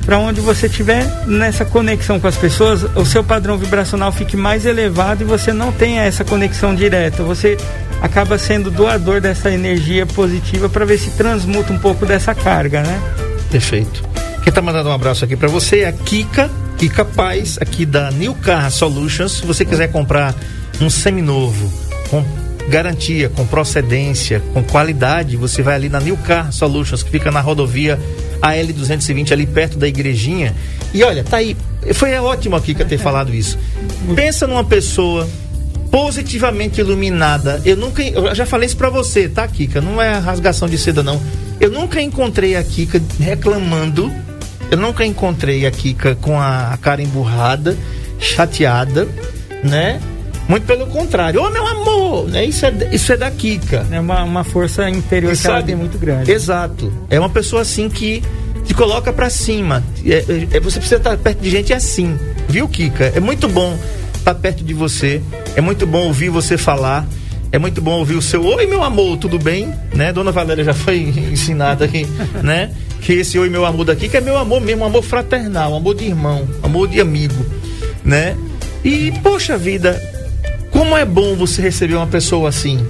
para 0.06 0.20
onde 0.20 0.42
você 0.42 0.68
estiver 0.68 1.06
nessa 1.26 1.64
conexão 1.64 2.20
com 2.20 2.28
as 2.28 2.36
pessoas, 2.36 2.84
o 2.96 3.06
seu 3.06 3.24
padrão 3.24 3.58
vibracional 3.58 4.12
fique 4.12 4.36
mais 4.36 4.66
elevado 4.66 5.24
e 5.24 5.26
você 5.26 5.54
não 5.54 5.72
tenha 5.72 6.04
essa 6.04 6.26
conexão 6.26 6.76
direta. 6.76 7.24
Você 7.24 7.58
acaba 8.02 8.38
sendo 8.38 8.70
doador 8.70 9.22
dessa 9.22 9.50
energia 9.50 10.06
positiva 10.06 10.68
para 10.68 10.84
ver 10.84 10.98
se 10.98 11.12
transmuta 11.12 11.72
um 11.72 11.80
pouco 11.80 12.06
dessa 12.06 12.36
carga, 12.36 12.82
né? 12.82 13.02
Perfeito. 13.50 14.04
Quem 14.44 14.50
está 14.50 14.62
mandando 14.62 14.90
um 14.90 14.94
abraço 14.94 15.24
aqui 15.24 15.38
para 15.38 15.48
você 15.48 15.80
é 15.80 15.88
a 15.88 15.94
Kika, 15.94 16.52
Kika 16.78 17.06
Paz, 17.06 17.58
aqui 17.62 17.86
da 17.86 18.12
New 18.12 18.36
Car 18.36 18.70
Solutions. 18.72 19.38
Se 19.38 19.46
você 19.46 19.64
quiser 19.64 19.90
comprar 19.90 20.36
um 20.82 20.90
seminovo 20.90 21.72
com 22.14 22.24
garantia, 22.70 23.28
com 23.28 23.44
procedência, 23.46 24.40
com 24.54 24.64
qualidade, 24.64 25.36
você 25.36 25.64
vai 25.64 25.74
ali 25.74 25.90
na 25.90 26.00
New 26.00 26.16
Car 26.18 26.52
Solutions, 26.54 27.02
que 27.02 27.10
fica 27.10 27.32
na 27.32 27.42
rodovia 27.42 28.00
AL220, 28.40 29.32
ali 29.32 29.48
perto 29.48 29.80
da 29.80 29.88
igrejinha. 29.88 30.54
E 30.94 31.04
olha, 31.04 31.24
tá 31.24 31.38
aí. 31.38 31.58
Foi 31.94 32.14
ótimo 32.14 32.56
aqui 32.56 32.76
que 32.76 32.86
ter 32.86 33.00
falado 33.00 33.34
isso. 33.34 33.58
Pensa 34.16 34.46
numa 34.46 34.64
pessoa 34.64 35.28
positivamente 35.90 36.80
iluminada. 36.80 37.60
Eu 37.66 37.76
nunca. 37.76 38.04
Eu 38.04 38.34
já 38.36 38.46
falei 38.46 38.68
isso 38.68 38.78
pra 38.78 38.92
você, 38.92 39.28
tá, 39.28 39.48
Kika? 39.48 39.82
Não 39.82 40.00
é 40.00 40.20
rasgação 40.20 40.70
de 40.70 40.78
seda, 40.78 41.02
não. 41.02 41.20
Eu 41.60 41.72
nunca 41.72 42.00
encontrei 42.00 42.56
a 42.56 42.64
Kika 42.64 43.02
reclamando. 43.20 44.14
Eu 44.70 44.78
nunca 44.78 45.04
encontrei 45.04 45.66
a 45.66 45.72
Kika 45.72 46.16
com 46.16 46.40
a 46.40 46.78
cara 46.80 47.02
emburrada, 47.02 47.76
chateada, 48.20 49.08
né? 49.64 50.00
Muito 50.54 50.68
pelo 50.68 50.86
contrário. 50.86 51.42
Ô, 51.42 51.48
oh, 51.48 51.50
meu 51.50 51.66
amor! 51.66 52.28
Né? 52.28 52.46
Isso, 52.46 52.64
é, 52.64 52.72
isso 52.92 53.12
é 53.12 53.18
da 53.18 53.32
Kika. 53.32 53.88
É 53.90 54.00
uma, 54.00 54.24
uma 54.24 54.44
força 54.44 54.88
interior 54.88 55.36
que 55.36 55.48
ela 55.48 55.64
tem 55.64 55.76
muito 55.76 55.98
grande. 55.98 56.32
Exato. 56.32 56.94
É 57.10 57.20
uma 57.20 57.28
pessoa 57.30 57.64
assim 57.64 57.90
que 57.90 58.22
te 58.64 58.72
coloca 58.76 59.12
para 59.12 59.32
cima. 59.32 59.84
É, 60.06 60.56
é, 60.56 60.60
você 60.60 60.78
precisa 60.78 60.98
estar 60.98 61.18
perto 61.18 61.40
de 61.40 61.50
gente 61.50 61.74
assim. 61.74 62.20
Viu, 62.48 62.70
Kika? 62.70 63.14
É 63.16 63.20
muito 63.20 63.50
bom 63.50 63.76
estar 64.14 64.36
perto 64.36 64.64
de 64.64 64.76
você. 64.76 65.24
É 65.56 65.62
muito 65.62 65.88
bom 65.88 66.06
ouvir 66.06 66.30
você 66.30 66.56
falar. 66.56 67.04
É 67.52 67.58
muito 67.58 67.82
bom 67.82 67.94
ouvir 67.94 68.14
o 68.14 68.22
seu 68.22 68.46
Oi, 68.46 68.68
meu 68.68 68.84
amor, 68.84 69.18
tudo 69.18 69.40
bem? 69.40 69.74
Né? 69.92 70.14
Dona 70.14 70.32
Valéria 70.32 70.64
já 70.64 70.74
foi 70.76 71.00
ensinada 71.34 71.86
aqui, 71.86 72.06
né? 72.44 72.72
Que 73.02 73.14
esse 73.14 73.40
Oi, 73.40 73.50
meu 73.50 73.66
amor 73.66 73.86
daqui, 73.86 74.08
que 74.08 74.18
é 74.18 74.22
meu 74.22 74.38
amor 74.38 74.62
mesmo, 74.62 74.86
amor 74.86 75.02
fraternal, 75.02 75.74
amor 75.76 75.96
de 75.96 76.06
irmão, 76.06 76.48
amor 76.62 76.88
de 76.88 77.02
amigo, 77.02 77.44
né? 78.04 78.38
E, 78.84 79.12
poxa 79.24 79.58
vida, 79.58 80.00
como 80.84 80.98
é 80.98 81.06
bom 81.06 81.34
você 81.34 81.62
receber 81.62 81.96
uma 81.96 82.06
pessoa 82.06 82.50
assim. 82.50 82.86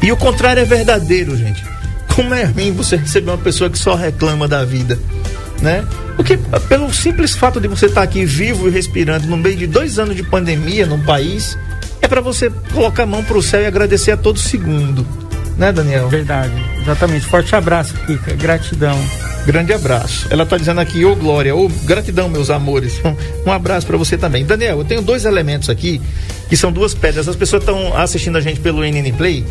E 0.00 0.12
o 0.12 0.16
contrário 0.16 0.62
é 0.62 0.64
verdadeiro, 0.64 1.36
gente. 1.36 1.60
Como 2.14 2.32
é 2.32 2.44
ruim 2.44 2.70
você 2.70 2.94
receber 2.94 3.32
uma 3.32 3.38
pessoa 3.38 3.68
que 3.68 3.76
só 3.76 3.96
reclama 3.96 4.46
da 4.46 4.64
vida, 4.64 4.96
né? 5.60 5.84
Porque 6.14 6.38
pelo 6.68 6.94
simples 6.94 7.34
fato 7.34 7.60
de 7.60 7.66
você 7.66 7.86
estar 7.86 8.02
aqui 8.02 8.24
vivo 8.24 8.68
e 8.68 8.70
respirando 8.70 9.26
no 9.26 9.36
meio 9.36 9.56
de 9.56 9.66
dois 9.66 9.98
anos 9.98 10.14
de 10.14 10.22
pandemia 10.22 10.86
no 10.86 11.00
país, 11.00 11.58
é 12.00 12.06
para 12.06 12.20
você 12.20 12.48
colocar 12.72 13.02
a 13.02 13.06
mão 13.06 13.24
para 13.24 13.38
o 13.38 13.42
céu 13.42 13.60
e 13.60 13.66
agradecer 13.66 14.12
a 14.12 14.16
todo 14.16 14.38
segundo, 14.38 15.04
né, 15.58 15.72
Daniel? 15.72 16.08
Verdade, 16.08 16.54
exatamente. 16.80 17.26
Forte 17.26 17.56
abraço, 17.56 17.92
Kika. 18.06 18.34
Gratidão. 18.34 18.96
Grande 19.46 19.74
abraço. 19.74 20.26
Ela 20.30 20.44
está 20.44 20.56
dizendo 20.56 20.80
aqui, 20.80 21.04
ô 21.04 21.12
oh, 21.12 21.16
Glória, 21.16 21.54
ô 21.54 21.66
oh, 21.66 21.68
gratidão, 21.84 22.28
meus 22.28 22.50
amores. 22.50 23.00
Um, 23.46 23.52
abraço 23.52 23.86
para 23.86 23.98
você 23.98 24.16
também. 24.16 24.42
Daniel, 24.42 24.78
eu 24.78 24.84
tenho 24.84 25.02
dois 25.02 25.26
elementos 25.26 25.68
aqui 25.68 26.00
que 26.48 26.56
são 26.56 26.72
duas 26.72 26.94
pedras. 26.94 27.28
As 27.28 27.36
pessoas 27.36 27.62
estão 27.62 27.94
assistindo 27.94 28.38
a 28.38 28.40
gente 28.40 28.58
pelo 28.58 28.82
NN 28.82 29.12
Play. 29.12 29.44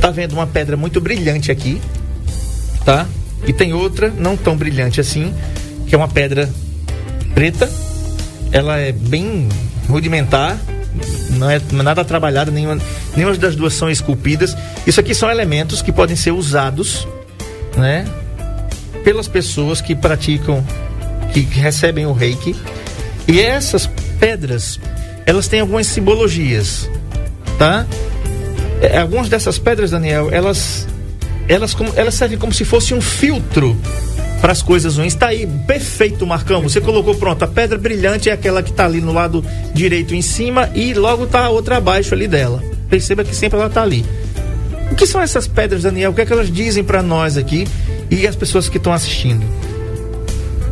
Tá 0.00 0.08
vendo 0.12 0.34
uma 0.34 0.46
pedra 0.46 0.76
muito 0.76 1.00
brilhante 1.00 1.50
aqui, 1.50 1.80
tá? 2.84 3.08
E 3.44 3.52
tem 3.52 3.72
outra 3.72 4.08
não 4.16 4.36
tão 4.36 4.56
brilhante 4.56 5.00
assim, 5.00 5.34
que 5.86 5.96
é 5.96 5.98
uma 5.98 6.06
pedra 6.06 6.48
preta. 7.34 7.68
Ela 8.52 8.78
é 8.78 8.92
bem 8.92 9.48
rudimentar, 9.88 10.56
não 11.30 11.50
é 11.50 11.60
nada 11.72 12.04
trabalhada, 12.04 12.52
nenhuma, 12.52 12.78
nenhuma 13.16 13.36
das 13.36 13.56
duas 13.56 13.74
são 13.74 13.90
esculpidas. 13.90 14.56
Isso 14.86 15.00
aqui 15.00 15.12
são 15.12 15.28
elementos 15.28 15.82
que 15.82 15.90
podem 15.90 16.14
ser 16.14 16.30
usados, 16.30 17.06
né? 17.76 18.06
Pelas 19.04 19.28
pessoas 19.28 19.80
que 19.80 19.94
praticam, 19.94 20.64
que 21.32 21.40
recebem 21.40 22.06
o 22.06 22.12
reiki. 22.12 22.54
E 23.26 23.40
essas 23.40 23.88
pedras, 24.18 24.80
elas 25.26 25.48
têm 25.48 25.60
algumas 25.60 25.86
simbologias, 25.86 26.90
tá? 27.58 27.86
É, 28.80 28.98
algumas 28.98 29.28
dessas 29.28 29.58
pedras, 29.58 29.90
Daniel, 29.90 30.30
elas 30.30 30.86
elas, 31.50 31.76
elas 31.96 32.14
servem 32.14 32.38
como 32.38 32.52
se 32.52 32.64
fosse 32.64 32.94
um 32.94 33.00
filtro 33.00 33.76
para 34.40 34.52
as 34.52 34.62
coisas 34.62 34.96
ruins. 34.96 35.12
Está 35.12 35.28
aí, 35.28 35.48
perfeito, 35.66 36.24
Marcão. 36.24 36.62
Você 36.62 36.80
colocou 36.80 37.16
pronto. 37.16 37.42
A 37.42 37.48
pedra 37.48 37.76
brilhante 37.76 38.30
é 38.30 38.32
aquela 38.32 38.62
que 38.62 38.70
está 38.70 38.84
ali 38.84 39.00
no 39.00 39.12
lado 39.12 39.44
direito 39.74 40.14
em 40.14 40.22
cima 40.22 40.70
e 40.74 40.94
logo 40.94 41.24
está 41.24 41.46
a 41.46 41.50
outra 41.50 41.78
abaixo 41.78 42.14
ali 42.14 42.28
dela. 42.28 42.62
Perceba 42.88 43.24
que 43.24 43.34
sempre 43.34 43.58
ela 43.58 43.66
está 43.66 43.82
ali. 43.82 44.06
O 44.92 44.94
que 44.94 45.06
são 45.06 45.20
essas 45.20 45.48
pedras, 45.48 45.82
Daniel? 45.82 46.12
O 46.12 46.14
que 46.14 46.20
é 46.20 46.26
que 46.26 46.32
elas 46.32 46.52
dizem 46.52 46.84
para 46.84 47.02
nós 47.02 47.36
aqui 47.36 47.66
e 48.10 48.26
as 48.26 48.34
pessoas 48.34 48.68
que 48.68 48.76
estão 48.76 48.92
assistindo? 48.92 49.44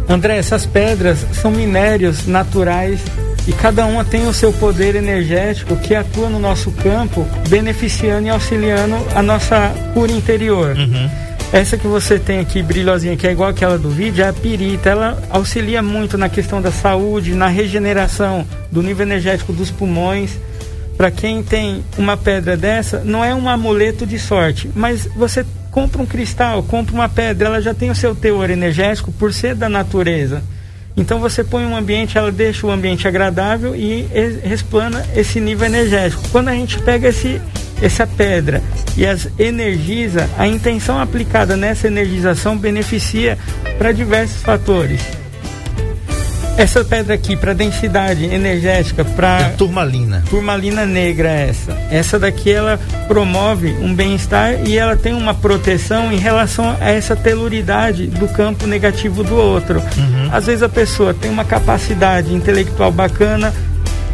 André, 0.09 0.39
essas 0.39 0.65
pedras 0.65 1.19
são 1.35 1.51
minérios 1.51 2.27
naturais 2.27 3.01
e 3.47 3.53
cada 3.53 3.87
uma 3.87 4.05
tem 4.05 4.27
o 4.27 4.33
seu 4.33 4.53
poder 4.53 4.95
energético 4.95 5.77
que 5.77 5.95
atua 5.95 6.29
no 6.29 6.39
nosso 6.39 6.71
campo, 6.73 7.27
beneficiando 7.49 8.27
e 8.27 8.31
auxiliando 8.31 8.97
a 9.15 9.23
nossa 9.23 9.73
cura 9.95 10.13
interior. 10.13 10.77
Uhum. 10.77 11.11
Essa 11.51 11.79
que 11.79 11.87
você 11.87 12.19
tem 12.19 12.41
aqui, 12.41 12.63
brilhosinha, 12.63 13.17
que 13.17 13.27
é 13.27 13.33
igual 13.33 13.49
aquela 13.49 13.79
do 13.79 13.89
vídeo, 13.89 14.23
é 14.23 14.29
a 14.29 14.33
pirita. 14.35 14.91
Ela 14.91 15.23
auxilia 15.31 15.83
muito 15.83 16.19
na 16.19 16.29
questão 16.29 16.61
da 16.61 16.71
saúde, 16.71 17.35
na 17.35 17.49
regeneração 17.49 18.47
do 18.71 18.83
nível 18.83 19.07
energético 19.07 19.53
dos 19.53 19.71
pulmões. 19.71 20.39
Para 20.97 21.11
quem 21.11 21.43
tem 21.43 21.83
uma 21.97 22.17
pedra 22.19 22.57
dessa, 22.57 23.03
não 23.03 23.25
é 23.25 23.35
um 23.35 23.49
amuleto 23.49 24.05
de 24.05 24.19
sorte, 24.19 24.71
mas 24.75 25.09
você 25.17 25.45
compra 25.79 26.03
um 26.03 26.07
cristal, 26.07 26.61
compra 26.65 26.93
uma 26.93 27.09
pedra, 27.09 27.47
ela 27.47 27.63
já 27.63 27.73
tem 27.73 27.89
o 27.89 27.95
seu 27.95 28.13
teor 28.13 28.51
energético 28.51 29.13
por 29.13 29.33
ser 29.33 29.55
da 29.55 29.69
natureza. 29.69 30.43
Então 30.97 31.21
você 31.21 31.45
põe 31.45 31.65
um 31.65 31.77
ambiente, 31.77 32.19
ela 32.19 32.33
deixa 32.33 32.67
o 32.67 32.71
ambiente 32.73 33.07
agradável 33.07 33.77
e 33.77 34.03
resplana 34.43 35.07
esse 35.15 35.41
nível 35.41 35.67
energético. 35.67 36.21
Quando 36.33 36.49
a 36.49 36.53
gente 36.53 36.83
pega 36.83 37.11
esse, 37.11 37.41
essa 37.81 38.09
pedra 38.09 38.61
e 38.97 39.07
as 39.07 39.29
energiza, 39.39 40.29
a 40.37 40.49
intenção 40.49 40.99
aplicada 40.99 41.57
nessa 41.57 41.87
energização 41.87 42.59
beneficia 42.59 43.39
para 43.79 43.93
diversos 43.93 44.43
fatores. 44.43 45.18
Essa 46.59 46.85
pedra 46.85 47.15
aqui, 47.15 47.37
para 47.37 47.55
densidade 47.55 48.25
energética, 48.25 49.05
para. 49.05 49.43
É 49.43 49.49
turmalina. 49.51 50.25
Turmalina 50.29 50.85
negra, 50.85 51.29
essa. 51.29 51.71
Essa 51.89 52.19
daqui, 52.19 52.51
ela 52.51 52.81
promove 53.07 53.77
um 53.81 53.95
bem-estar 53.95 54.67
e 54.67 54.77
ela 54.77 54.97
tem 54.97 55.15
uma 55.15 55.33
proteção 55.33 56.13
em 56.13 56.17
relação 56.17 56.77
a 56.81 56.91
essa 56.91 57.15
teluridade 57.15 58.09
do 58.09 58.27
campo 58.27 58.67
negativo 58.67 59.23
do 59.23 59.37
outro. 59.37 59.79
Uhum. 59.79 60.31
Às 60.33 60.47
vezes 60.47 60.65
a 60.65 60.69
pessoa 60.69 61.15
tem 61.15 61.31
uma 61.31 61.45
capacidade 61.45 62.35
intelectual 62.35 62.91
bacana, 62.91 63.55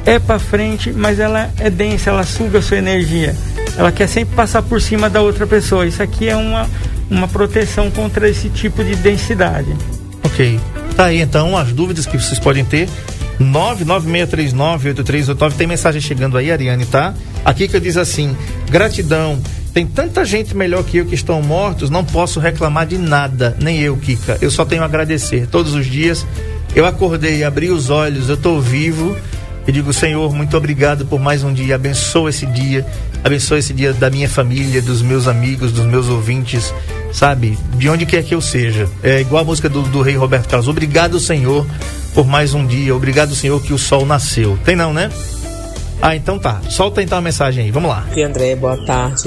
é 0.04 0.18
para 0.18 0.38
frente, 0.38 0.92
mas 0.92 1.18
ela 1.18 1.50
é 1.58 1.70
densa, 1.70 2.10
ela 2.10 2.24
suga 2.24 2.58
a 2.58 2.62
sua 2.62 2.76
energia. 2.76 3.34
Ela 3.78 3.90
quer 3.90 4.06
sempre 4.06 4.34
passar 4.34 4.60
por 4.60 4.82
cima 4.82 5.08
da 5.08 5.22
outra 5.22 5.46
pessoa. 5.46 5.86
Isso 5.86 6.02
aqui 6.02 6.28
é 6.28 6.36
uma, 6.36 6.68
uma 7.10 7.26
proteção 7.26 7.90
contra 7.90 8.28
esse 8.28 8.50
tipo 8.50 8.84
de 8.84 8.94
densidade. 8.96 9.74
Ok. 10.22 10.60
Tá 10.96 11.06
aí 11.06 11.20
então 11.20 11.56
as 11.56 11.72
dúvidas 11.72 12.06
que 12.06 12.16
vocês 12.18 12.38
podem 12.38 12.64
ter. 12.64 12.88
996398389. 13.40 15.54
Tem 15.54 15.66
mensagem 15.66 16.00
chegando 16.00 16.38
aí, 16.38 16.52
Ariane, 16.52 16.86
tá? 16.86 17.12
Aqui 17.44 17.66
que 17.68 17.80
diz 17.80 17.96
assim: 17.96 18.36
gratidão. 18.70 19.42
Tem 19.72 19.84
tanta 19.84 20.24
gente 20.24 20.56
melhor 20.56 20.84
que 20.84 20.98
eu 20.98 21.04
que 21.04 21.16
estão 21.16 21.42
mortos, 21.42 21.90
não 21.90 22.04
posso 22.04 22.38
reclamar 22.38 22.86
de 22.86 22.96
nada, 22.96 23.56
nem 23.60 23.80
eu, 23.80 23.96
Kika. 23.96 24.38
Eu 24.40 24.48
só 24.48 24.64
tenho 24.64 24.82
a 24.82 24.84
agradecer. 24.84 25.48
Todos 25.48 25.74
os 25.74 25.86
dias 25.86 26.24
eu 26.76 26.86
acordei, 26.86 27.42
abri 27.42 27.70
os 27.70 27.90
olhos, 27.90 28.28
eu 28.28 28.36
estou 28.36 28.60
vivo. 28.60 29.16
E 29.66 29.72
digo, 29.72 29.92
Senhor, 29.92 30.32
muito 30.34 30.56
obrigado 30.56 31.06
por 31.06 31.18
mais 31.20 31.42
um 31.42 31.52
dia. 31.52 31.74
Abençoa 31.74 32.30
esse 32.30 32.46
dia. 32.46 32.84
Abençoa 33.22 33.58
esse 33.58 33.72
dia 33.72 33.92
da 33.92 34.10
minha 34.10 34.28
família, 34.28 34.82
dos 34.82 35.00
meus 35.00 35.26
amigos, 35.26 35.72
dos 35.72 35.86
meus 35.86 36.08
ouvintes 36.08 36.72
sabe? 37.14 37.56
De 37.76 37.88
onde 37.88 38.04
quer 38.04 38.22
que 38.24 38.34
eu 38.34 38.40
seja. 38.40 38.88
É 39.02 39.20
igual 39.20 39.42
a 39.42 39.44
música 39.44 39.68
do, 39.68 39.82
do 39.82 40.02
rei 40.02 40.16
Roberto 40.16 40.48
Carlos. 40.48 40.68
Obrigado, 40.68 41.18
Senhor, 41.20 41.64
por 42.12 42.26
mais 42.26 42.52
um 42.52 42.66
dia. 42.66 42.94
Obrigado, 42.94 43.34
Senhor, 43.34 43.62
que 43.62 43.72
o 43.72 43.78
sol 43.78 44.04
nasceu. 44.04 44.58
Tem 44.64 44.74
não, 44.76 44.92
né? 44.92 45.10
Ah, 46.00 46.14
então 46.14 46.38
tá. 46.38 46.60
Solta 46.68 47.02
então 47.02 47.18
a 47.18 47.20
mensagem 47.20 47.64
aí. 47.64 47.70
Vamos 47.70 47.90
lá. 47.90 48.06
E 48.14 48.22
André, 48.22 48.54
boa 48.56 48.76
tarde, 48.84 49.24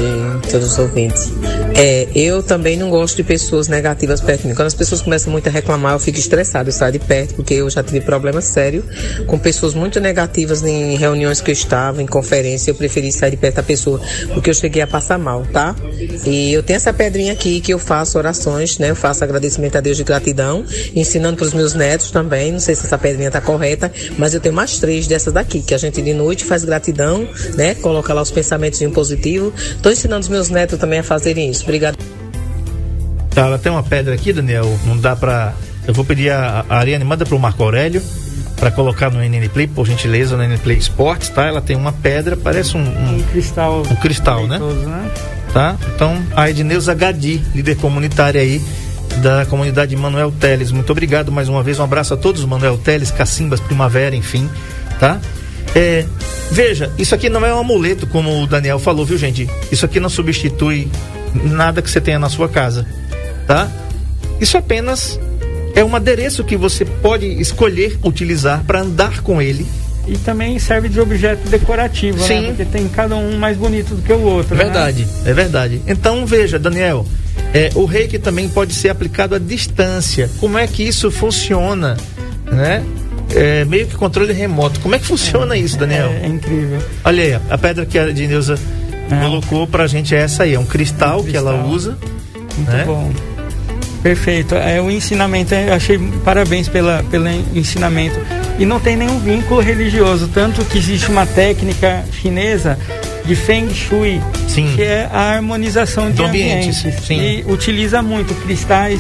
todos 0.50 0.72
os 0.72 0.80
ouvintes. 0.80 1.32
É, 1.76 2.08
eu 2.16 2.42
também 2.42 2.78
não 2.78 2.90
gosto 2.90 3.18
de 3.18 3.24
pessoas 3.24 3.68
negativas 3.68 4.22
perto 4.22 4.42
de 4.42 4.48
mim. 4.48 4.56
Quando 4.56 4.68
as 4.68 4.74
pessoas 4.74 5.02
começam 5.02 5.32
muito 5.32 5.48
a 5.48 5.52
reclamar, 5.52 5.94
eu 5.94 6.00
fico 6.00 6.18
estressado, 6.18 6.70
eu 6.70 6.74
saio 6.74 6.94
de 6.94 7.00
perto, 7.00 7.36
porque 7.36 7.56
eu 7.56 7.70
já 7.70 7.84
tive 7.84 8.02
problema 8.02 8.42
sério 8.42 8.84
com 9.26 9.38
pessoas 9.38 9.74
muito 9.74 10.00
negativas 10.00 10.64
em 10.64 10.96
reuniões 10.96 11.42
que 11.42 11.52
eu 11.52 11.54
estava, 11.54 12.02
em 12.02 12.06
conferência. 12.06 12.72
Eu 12.72 12.76
preferi 12.76 13.12
sair 13.12 13.32
de 13.32 13.38
perto 13.38 13.56
da 13.56 13.64
pessoa, 13.64 14.00
porque 14.34 14.50
eu 14.50 14.54
cheguei 14.54 14.82
a 14.82 14.88
passar 14.88 15.18
mal, 15.18 15.46
tá? 15.52 15.76
E 16.26 16.54
eu 16.54 16.64
tenho 16.64 16.78
essa 16.78 16.94
pedrinha 16.94 17.34
aqui 17.34 17.60
que 17.62 17.74
eu 17.74 17.80
faço 17.80 18.18
orações, 18.18 18.78
né? 18.78 18.92
Eu 18.92 18.96
faço 18.96 19.24
agradecimento 19.24 19.78
a 19.78 19.82
Deus 19.82 19.98
de 19.98 20.04
gratidão, 20.04 20.64
ensinando 20.96 21.38
para 21.38 21.46
os 21.46 21.54
meus 21.54 21.74
netos 21.74 22.12
também. 22.12 22.52
Não 22.52 22.60
sei 22.60 22.76
se 22.76 22.86
essa 22.86 22.98
pedrinha 22.98 23.30
tá 23.30 23.42
correta, 23.42 23.92
mas 24.18 24.34
eu 24.34 24.40
tenho 24.40 24.54
mais 24.56 24.80
três 24.80 25.08
dessas 25.08 25.34
daqui, 25.34 25.62
que 25.62 25.74
a 25.74 25.78
gente 25.78 26.02
de 26.02 26.14
noite 26.14 26.46
faz 26.46 26.57
gratidão, 26.64 27.28
né? 27.56 27.76
Coloca 27.76 28.14
lá 28.14 28.22
os 28.22 28.32
pensamentos 28.32 28.82
em 28.82 28.90
positivo. 28.90 29.54
Estou 29.58 29.92
ensinando 29.92 30.22
os 30.22 30.30
meus 30.30 30.50
netos 30.50 30.80
também 30.80 31.00
a 31.00 31.04
fazerem 31.04 31.50
isso. 31.50 31.64
Obrigado. 31.64 31.98
Tá, 33.32 33.46
ela 33.46 33.60
tem 33.60 33.72
uma 33.72 33.84
pedra 33.84 34.14
aqui, 34.14 34.34
Daniel. 34.34 34.66
Não 34.86 34.98
dá 34.98 35.16
pra. 35.16 35.54
Eu 35.88 35.94
vou 35.94 36.04
pedir 36.04 36.32
a, 36.32 36.66
a 36.68 36.78
Ariane, 36.78 37.04
manda 37.04 37.26
pro 37.26 37.38
Marco 37.40 37.64
Aurélio 37.64 38.02
para 38.60 38.72
colocar 38.72 39.12
no 39.12 39.20
NN 39.20 39.48
Play, 39.50 39.68
por 39.68 39.86
gentileza, 39.86 40.36
no 40.36 40.44
NN 40.44 40.58
Play 40.58 40.78
Sports, 40.78 41.30
tá? 41.30 41.46
Ela 41.46 41.62
tem 41.62 41.76
uma 41.76 41.94
pedra, 41.94 42.36
parece 42.36 42.76
um, 42.76 42.82
um, 42.82 43.18
Um 43.18 43.24
cristal. 43.32 43.84
um 43.90 43.96
cristal, 43.96 44.48
né? 44.48 44.58
né? 44.60 45.12
Tá? 45.54 45.78
Então, 45.96 46.22
a 46.36 46.50
Edneuza 46.50 46.94
Gadi, 46.94 47.42
líder 47.54 47.78
comunitária 47.78 48.42
aí 48.42 48.62
da 49.22 49.46
comunidade 49.46 49.96
Manuel 49.96 50.32
Teles. 50.32 50.72
Muito 50.72 50.92
obrigado 50.92 51.32
mais 51.32 51.48
uma 51.48 51.64
vez. 51.64 51.80
Um 51.80 51.84
abraço 51.84 52.14
a 52.14 52.18
todos, 52.18 52.44
Manuel 52.46 52.78
Teles, 52.78 53.12
Cacimbas, 53.12 53.60
Primavera, 53.60 54.16
enfim, 54.16 54.50
tá? 55.00 55.20
É, 55.78 56.04
veja, 56.50 56.92
isso 56.98 57.14
aqui 57.14 57.30
não 57.30 57.46
é 57.46 57.54
um 57.54 57.60
amuleto, 57.60 58.08
como 58.08 58.42
o 58.42 58.48
Daniel 58.48 58.80
falou, 58.80 59.06
viu, 59.06 59.16
gente? 59.16 59.48
Isso 59.72 59.86
aqui 59.86 60.00
não 60.00 60.10
substitui 60.10 60.88
nada 61.36 61.84
que 61.84 61.92
você 61.92 62.02
tenha 62.02 62.18
na 62.18 62.30
sua 62.30 62.50
casa, 62.50 62.84
tá? 63.46 63.70
Isso 64.42 64.58
apenas 64.58 65.20
é 65.76 65.84
um 65.84 65.96
adereço 65.96 66.44
que 66.44 66.58
você 66.58 66.84
pode 66.84 67.28
escolher 67.40 68.00
utilizar 68.04 68.64
para 68.64 68.82
andar 68.82 69.22
com 69.22 69.40
ele. 69.40 69.68
E 70.08 70.18
também 70.18 70.58
serve 70.58 70.90
de 70.90 71.00
objeto 71.00 71.48
decorativo, 71.48 72.18
Sim. 72.24 72.42
né? 72.42 72.48
Porque 72.48 72.66
tem 72.66 72.88
cada 72.88 73.16
um 73.16 73.38
mais 73.38 73.56
bonito 73.56 73.94
do 73.94 74.02
que 74.02 74.12
o 74.12 74.22
outro. 74.22 74.56
É 74.56 74.58
né? 74.58 74.64
verdade, 74.64 75.08
é 75.26 75.34
verdade. 75.34 75.82
Então 75.86 76.26
veja, 76.26 76.58
Daniel, 76.58 77.06
é, 77.54 77.70
o 77.76 77.86
reiki 77.86 78.18
também 78.18 78.50
pode 78.50 78.74
ser 78.74 78.90
aplicado 78.90 79.36
à 79.36 79.38
distância. 79.38 80.28
Como 80.40 80.58
é 80.58 80.66
que 80.66 80.82
isso 80.82 81.12
funciona, 81.12 81.98
né? 82.52 82.84
É, 83.36 83.66
meio 83.66 83.88
que 83.88 83.96
controle 83.96 84.32
remoto. 84.34 84.80
Como 84.80 84.96
é 84.96 85.00
que 85.00 85.06
funciona 85.06 85.56
isso, 85.58 85.78
Daniel? 85.78 86.08
É, 86.10 86.26
é 86.26 86.28
incrível. 86.28 86.80
Olha 87.04 87.24
aí, 87.24 87.40
a 87.50 87.58
pedra 87.58 87.86
que 87.86 87.98
a 88.00 88.12
Dineuza 88.12 88.58
É. 89.12 89.20
colocou 89.22 89.68
pra 89.68 89.86
gente 89.88 90.16
é 90.16 90.20
essa 90.20 90.44
aí, 90.44 90.54
é 90.54 90.60
um 90.60 90.66
cristal, 90.66 91.20
Um 91.22 91.24
que 91.26 91.36
ela 91.38 91.52
cristal. 91.54 91.70
usa. 91.72 91.98
Muito 92.58 92.72
né? 92.72 92.84
bom. 92.86 93.12
Perfeito. 94.02 94.56
É 94.56 94.82
o 94.82 94.90
ensinamento, 94.90 95.54
eu 95.54 95.74
achei 95.74 95.98
parabéns 96.24 96.68
pela, 96.70 97.04
pelo 97.10 97.28
ensinamento. 97.54 98.16
E 98.60 98.66
não 98.66 98.80
tem 98.80 98.96
nenhum 98.96 99.20
vínculo 99.20 99.60
religioso, 99.62 100.30
tanto 100.34 100.64
que 100.66 100.78
existe 100.78 101.10
uma 101.10 101.26
técnica 101.26 102.04
chinesa 102.12 102.78
de 103.26 103.36
Feng 103.36 103.70
Shui, 103.74 104.22
Sim. 104.48 104.72
que 104.76 104.82
é 104.82 105.08
a 105.12 105.34
harmonização 105.36 106.10
de 106.10 106.18
Do 106.18 106.26
ambiente, 106.26 106.70
ambientes. 106.70 107.06
sim. 107.06 107.20
E 107.20 107.46
utiliza 107.52 108.02
muito 108.02 108.34
cristais. 108.36 109.00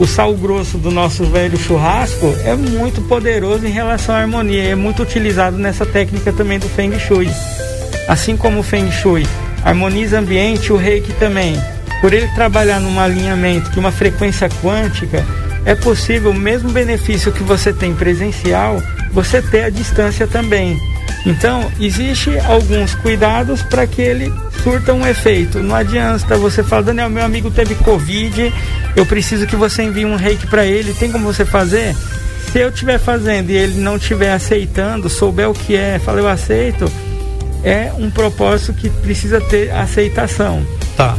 O 0.00 0.06
sal 0.06 0.34
grosso 0.34 0.78
do 0.78 0.90
nosso 0.90 1.24
velho 1.26 1.58
churrasco 1.58 2.34
é 2.42 2.56
muito 2.56 3.02
poderoso 3.02 3.66
em 3.66 3.70
relação 3.70 4.14
à 4.14 4.20
harmonia. 4.20 4.70
É 4.70 4.74
muito 4.74 5.02
utilizado 5.02 5.58
nessa 5.58 5.84
técnica 5.84 6.32
também 6.32 6.58
do 6.58 6.70
Feng 6.70 6.98
Shui. 6.98 7.28
Assim 8.08 8.34
como 8.34 8.60
o 8.60 8.62
Feng 8.62 8.90
Shui 8.90 9.26
harmoniza 9.62 10.18
ambiente, 10.18 10.72
o 10.72 10.76
Reiki 10.76 11.12
também. 11.12 11.54
Por 12.00 12.14
ele 12.14 12.28
trabalhar 12.28 12.80
num 12.80 12.98
alinhamento 12.98 13.68
de 13.72 13.78
uma 13.78 13.92
frequência 13.92 14.48
quântica, 14.62 15.22
é 15.66 15.74
possível 15.74 16.30
o 16.30 16.34
mesmo 16.34 16.70
benefício 16.70 17.30
que 17.30 17.42
você 17.42 17.70
tem 17.70 17.94
presencial, 17.94 18.82
você 19.12 19.42
ter 19.42 19.64
à 19.64 19.68
distância 19.68 20.26
também. 20.26 20.78
Então, 21.26 21.70
existe 21.80 22.38
alguns 22.40 22.94
cuidados 22.94 23.62
para 23.62 23.86
que 23.86 24.02
ele 24.02 24.32
surta 24.62 24.92
um 24.92 25.06
efeito. 25.06 25.58
Não 25.60 25.74
adianta 25.74 26.36
você 26.36 26.62
falar, 26.62 26.82
Daniel, 26.82 27.10
meu 27.10 27.24
amigo 27.24 27.50
teve 27.50 27.74
Covid, 27.76 28.52
eu 28.96 29.06
preciso 29.06 29.46
que 29.46 29.56
você 29.56 29.82
envie 29.82 30.04
um 30.04 30.16
reiki 30.16 30.46
para 30.46 30.64
ele, 30.64 30.92
tem 30.94 31.10
como 31.10 31.24
você 31.24 31.44
fazer? 31.44 31.94
Se 32.52 32.58
eu 32.58 32.68
estiver 32.70 32.98
fazendo 32.98 33.50
e 33.50 33.56
ele 33.56 33.80
não 33.80 33.96
estiver 33.96 34.32
aceitando, 34.32 35.08
souber 35.08 35.48
o 35.48 35.54
que 35.54 35.76
é, 35.76 35.98
fala 35.98 36.18
eu 36.18 36.28
aceito, 36.28 36.90
é 37.62 37.92
um 37.96 38.10
propósito 38.10 38.72
que 38.72 38.90
precisa 38.90 39.40
ter 39.40 39.70
aceitação. 39.70 40.66
Tá. 40.96 41.16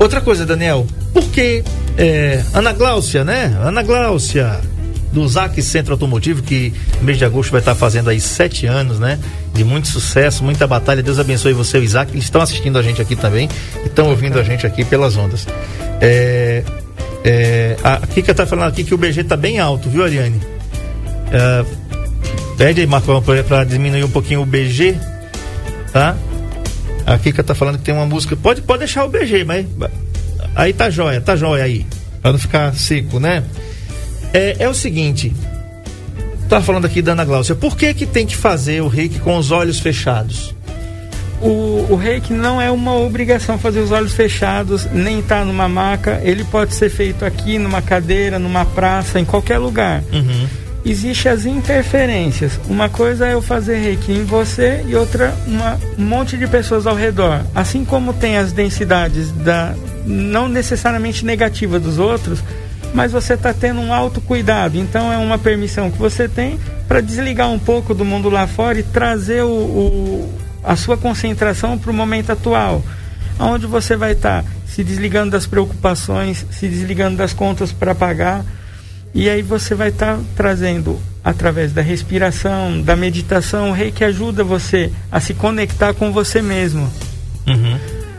Outra 0.00 0.20
coisa, 0.20 0.46
Daniel, 0.46 0.86
por 1.12 1.24
que 1.24 1.62
é, 1.98 2.42
Ana 2.54 2.72
Gláucia, 2.72 3.22
né? 3.22 3.54
Ana 3.62 3.82
Gláucia, 3.82 4.60
do 5.12 5.26
ZAC 5.28 5.60
Centro 5.62 5.92
Automotivo, 5.92 6.42
que 6.42 6.72
mês 7.02 7.18
de 7.18 7.24
agosto 7.24 7.50
vai 7.50 7.60
estar 7.60 7.74
fazendo 7.74 8.08
aí 8.08 8.20
sete 8.20 8.66
anos, 8.66 8.98
né? 8.98 9.18
De 9.52 9.62
muito 9.62 9.88
sucesso, 9.88 10.42
muita 10.42 10.66
batalha. 10.66 11.02
Deus 11.02 11.18
abençoe 11.18 11.52
você 11.52 11.78
Isaac. 11.78 12.12
Eles 12.12 12.24
estão 12.24 12.40
assistindo 12.40 12.78
a 12.78 12.82
gente 12.82 13.00
aqui 13.00 13.14
também 13.14 13.48
e 13.84 13.86
estão 13.86 14.08
ouvindo 14.08 14.38
a 14.38 14.42
gente 14.42 14.66
aqui 14.66 14.84
pelas 14.84 15.16
ondas. 15.16 15.46
É, 16.00 16.64
é, 17.24 17.76
a 17.84 17.98
Kika 18.06 18.32
está 18.32 18.46
falando 18.46 18.68
aqui 18.68 18.82
que 18.82 18.94
o 18.94 18.98
BG 18.98 19.20
está 19.20 19.36
bem 19.36 19.58
alto, 19.58 19.88
viu, 19.90 20.02
Ariane? 20.02 20.40
É, 21.30 21.64
pede 22.56 22.80
aí, 22.80 22.88
para 23.46 23.64
diminuir 23.64 24.04
um 24.04 24.10
pouquinho 24.10 24.40
o 24.40 24.46
BG, 24.46 24.96
tá? 25.92 26.16
A 27.04 27.18
Kika 27.18 27.42
tá 27.42 27.54
falando 27.54 27.78
que 27.78 27.84
tem 27.84 27.94
uma 27.94 28.06
música. 28.06 28.34
Pode, 28.34 28.62
pode 28.62 28.80
deixar 28.80 29.04
o 29.04 29.08
BG, 29.08 29.44
mas. 29.44 29.66
Aí 30.54 30.72
tá 30.72 30.88
jóia, 30.88 31.20
tá 31.20 31.36
jóia 31.36 31.64
aí. 31.64 31.86
Pra 32.22 32.32
não 32.32 32.38
ficar 32.38 32.74
seco, 32.74 33.20
né? 33.20 33.42
É, 34.32 34.56
é 34.58 34.68
o 34.68 34.74
seguinte. 34.74 35.32
Tá 36.48 36.60
falando 36.60 36.84
aqui 36.84 37.00
da 37.00 37.12
Ana 37.12 37.24
Gláucia. 37.24 37.54
Por 37.54 37.76
que 37.76 37.92
que 37.94 38.06
tem 38.06 38.26
que 38.26 38.36
fazer 38.36 38.82
o 38.82 38.88
reiki 38.88 39.18
com 39.18 39.36
os 39.36 39.50
olhos 39.50 39.80
fechados? 39.80 40.54
O, 41.40 41.86
o 41.90 41.96
reiki 41.96 42.32
não 42.32 42.60
é 42.60 42.70
uma 42.70 42.94
obrigação 42.94 43.58
fazer 43.58 43.80
os 43.80 43.90
olhos 43.90 44.12
fechados, 44.12 44.86
nem 44.92 45.18
estar 45.18 45.40
tá 45.40 45.44
numa 45.44 45.68
maca. 45.68 46.20
Ele 46.22 46.44
pode 46.44 46.74
ser 46.74 46.88
feito 46.88 47.24
aqui, 47.24 47.58
numa 47.58 47.82
cadeira, 47.82 48.38
numa 48.38 48.64
praça, 48.64 49.18
em 49.18 49.24
qualquer 49.24 49.58
lugar. 49.58 50.04
Uhum. 50.12 50.46
Existem 50.84 51.30
as 51.30 51.44
interferências. 51.44 52.58
Uma 52.68 52.88
coisa 52.88 53.26
é 53.26 53.34
eu 53.34 53.42
fazer 53.42 53.78
reiki 53.78 54.12
em 54.12 54.24
você 54.24 54.84
e 54.86 54.94
outra 54.94 55.34
uma, 55.46 55.78
um 55.98 56.04
monte 56.04 56.36
de 56.36 56.46
pessoas 56.46 56.86
ao 56.86 56.94
redor. 56.94 57.40
Assim 57.54 57.84
como 57.84 58.12
tem 58.12 58.36
as 58.36 58.52
densidades 58.52 59.30
da 59.32 59.74
não 60.04 60.48
necessariamente 60.48 61.24
negativa 61.24 61.78
dos 61.78 61.98
outros, 61.98 62.42
mas 62.92 63.12
você 63.12 63.34
está 63.34 63.52
tendo 63.52 63.80
um 63.80 63.92
autocuidado. 63.92 64.78
Então 64.78 65.12
é 65.12 65.16
uma 65.16 65.38
permissão 65.38 65.90
que 65.90 65.98
você 65.98 66.28
tem 66.28 66.58
para 66.86 67.00
desligar 67.00 67.50
um 67.50 67.58
pouco 67.58 67.94
do 67.94 68.04
mundo 68.04 68.28
lá 68.28 68.46
fora 68.46 68.78
e 68.78 68.82
trazer 68.82 69.42
o, 69.42 69.48
o 69.48 70.38
a 70.64 70.76
sua 70.76 70.96
concentração 70.96 71.76
para 71.76 71.90
o 71.90 71.94
momento 71.94 72.30
atual, 72.30 72.82
onde 73.38 73.66
você 73.66 73.96
vai 73.96 74.12
estar 74.12 74.42
tá 74.42 74.48
se 74.66 74.84
desligando 74.84 75.32
das 75.32 75.46
preocupações, 75.46 76.46
se 76.50 76.68
desligando 76.68 77.16
das 77.16 77.32
contas 77.32 77.72
para 77.72 77.94
pagar 77.94 78.44
e 79.14 79.28
aí 79.28 79.42
você 79.42 79.74
vai 79.74 79.90
estar 79.90 80.16
tá 80.16 80.22
trazendo, 80.34 80.98
através 81.22 81.72
da 81.72 81.82
respiração, 81.82 82.80
da 82.80 82.96
meditação, 82.96 83.70
o 83.70 83.72
rei 83.72 83.92
que 83.92 84.04
ajuda 84.04 84.42
você 84.42 84.90
a 85.10 85.20
se 85.20 85.34
conectar 85.34 85.92
com 85.92 86.10
você 86.12 86.40
mesmo. 86.40 86.90
Uhum. 87.46 87.71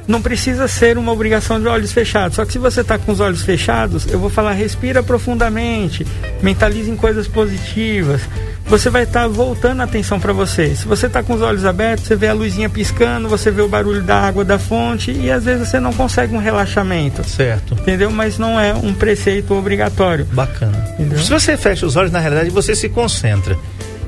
Não 0.07 0.21
precisa 0.21 0.67
ser 0.67 0.97
uma 0.97 1.11
obrigação 1.11 1.59
de 1.59 1.67
olhos 1.67 1.91
fechados. 1.91 2.35
Só 2.35 2.45
que 2.45 2.53
se 2.53 2.59
você 2.59 2.81
está 2.81 2.97
com 2.97 3.11
os 3.11 3.19
olhos 3.19 3.41
fechados, 3.41 4.05
eu 4.07 4.19
vou 4.19 4.29
falar 4.29 4.53
respira 4.53 5.01
profundamente, 5.01 6.05
mentalize 6.41 6.89
em 6.89 6.95
coisas 6.95 7.27
positivas, 7.27 8.21
você 8.65 8.89
vai 8.89 9.03
estar 9.03 9.21
tá 9.21 9.27
voltando 9.27 9.81
a 9.81 9.83
atenção 9.83 10.19
para 10.19 10.33
você. 10.33 10.75
Se 10.75 10.87
você 10.87 11.07
está 11.07 11.21
com 11.21 11.33
os 11.33 11.41
olhos 11.41 11.65
abertos, 11.65 12.07
você 12.07 12.15
vê 12.15 12.27
a 12.27 12.33
luzinha 12.33 12.69
piscando, 12.69 13.27
você 13.29 13.51
vê 13.51 13.61
o 13.61 13.67
barulho 13.67 14.01
da 14.01 14.19
água 14.19 14.43
da 14.43 14.57
fonte 14.57 15.11
e 15.11 15.29
às 15.29 15.43
vezes 15.43 15.69
você 15.69 15.79
não 15.79 15.93
consegue 15.93 16.33
um 16.33 16.39
relaxamento. 16.39 17.23
Certo. 17.27 17.75
Entendeu? 17.75 18.09
Mas 18.09 18.37
não 18.37 18.59
é 18.59 18.73
um 18.73 18.93
preceito 18.93 19.53
obrigatório. 19.53 20.25
Bacana. 20.25 20.77
Entendeu? 20.93 21.19
Se 21.19 21.29
você 21.29 21.57
fecha 21.57 21.85
os 21.85 21.95
olhos, 21.95 22.11
na 22.11 22.19
realidade 22.19 22.49
você 22.49 22.75
se 22.75 22.89
concentra. 22.89 23.57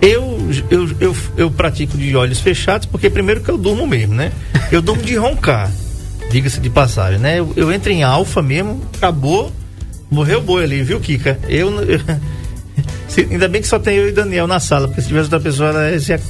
Eu, 0.01 0.37
eu, 0.69 0.89
eu, 0.99 1.15
eu 1.37 1.51
pratico 1.51 1.97
de 1.97 2.15
olhos 2.15 2.39
fechados 2.39 2.85
porque 2.85 3.09
primeiro 3.09 3.41
que 3.41 3.49
eu 3.49 3.57
durmo 3.57 3.87
mesmo, 3.87 4.13
né? 4.13 4.31
Eu 4.71 4.81
durmo 4.81 5.01
de 5.01 5.15
roncar, 5.15 5.71
diga-se 6.35 6.59
de 6.59 6.69
passagem, 6.69 7.17
né? 7.17 7.39
Eu, 7.39 7.53
eu 7.55 7.71
entro 7.71 7.89
em 7.89 8.03
alfa 8.03 8.41
mesmo, 8.41 8.81
acabou, 8.97 9.53
morreu 10.11 10.39
o 10.39 10.41
boi 10.41 10.65
ali, 10.65 10.83
viu, 10.83 10.99
Kika? 10.99 11.39
Eu, 11.47 11.71
eu 11.83 11.97
se, 13.07 13.21
ainda 13.21 13.47
bem 13.47 13.61
que 13.61 13.67
só 13.69 13.79
tem 13.79 13.95
eu 13.95 14.09
e 14.09 14.11
Daniel 14.11 14.45
na 14.45 14.59
sala, 14.59 14.89
porque 14.89 15.01
se 15.01 15.07
tivesse 15.07 15.27
outra 15.27 15.39
pessoa, 15.39 15.69
ela 15.69 15.91
ia, 15.91 16.21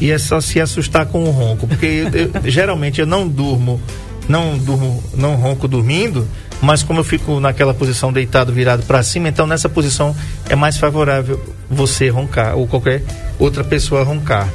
ia 0.00 0.18
só 0.18 0.40
se 0.40 0.60
assustar 0.60 1.06
com 1.06 1.22
o 1.22 1.30
ronco. 1.30 1.68
Porque 1.68 1.86
eu, 1.86 2.42
geralmente 2.50 3.00
eu 3.00 3.06
não 3.06 3.28
durmo, 3.28 3.80
não 4.28 4.58
durmo, 4.58 5.00
não 5.14 5.36
ronco 5.36 5.68
dormindo, 5.68 6.26
mas 6.60 6.82
como 6.82 6.98
eu 6.98 7.04
fico 7.04 7.38
naquela 7.38 7.72
posição 7.72 8.12
deitado, 8.12 8.52
virado 8.52 8.82
para 8.82 9.00
cima, 9.04 9.28
então 9.28 9.46
nessa 9.46 9.68
posição 9.68 10.12
é 10.48 10.56
mais 10.56 10.76
favorável 10.76 11.40
você 11.70 12.08
roncar 12.08 12.56
ou 12.56 12.66
qualquer 12.66 13.04
outra 13.38 13.62
pessoa 13.62 14.02
roncar, 14.02 14.48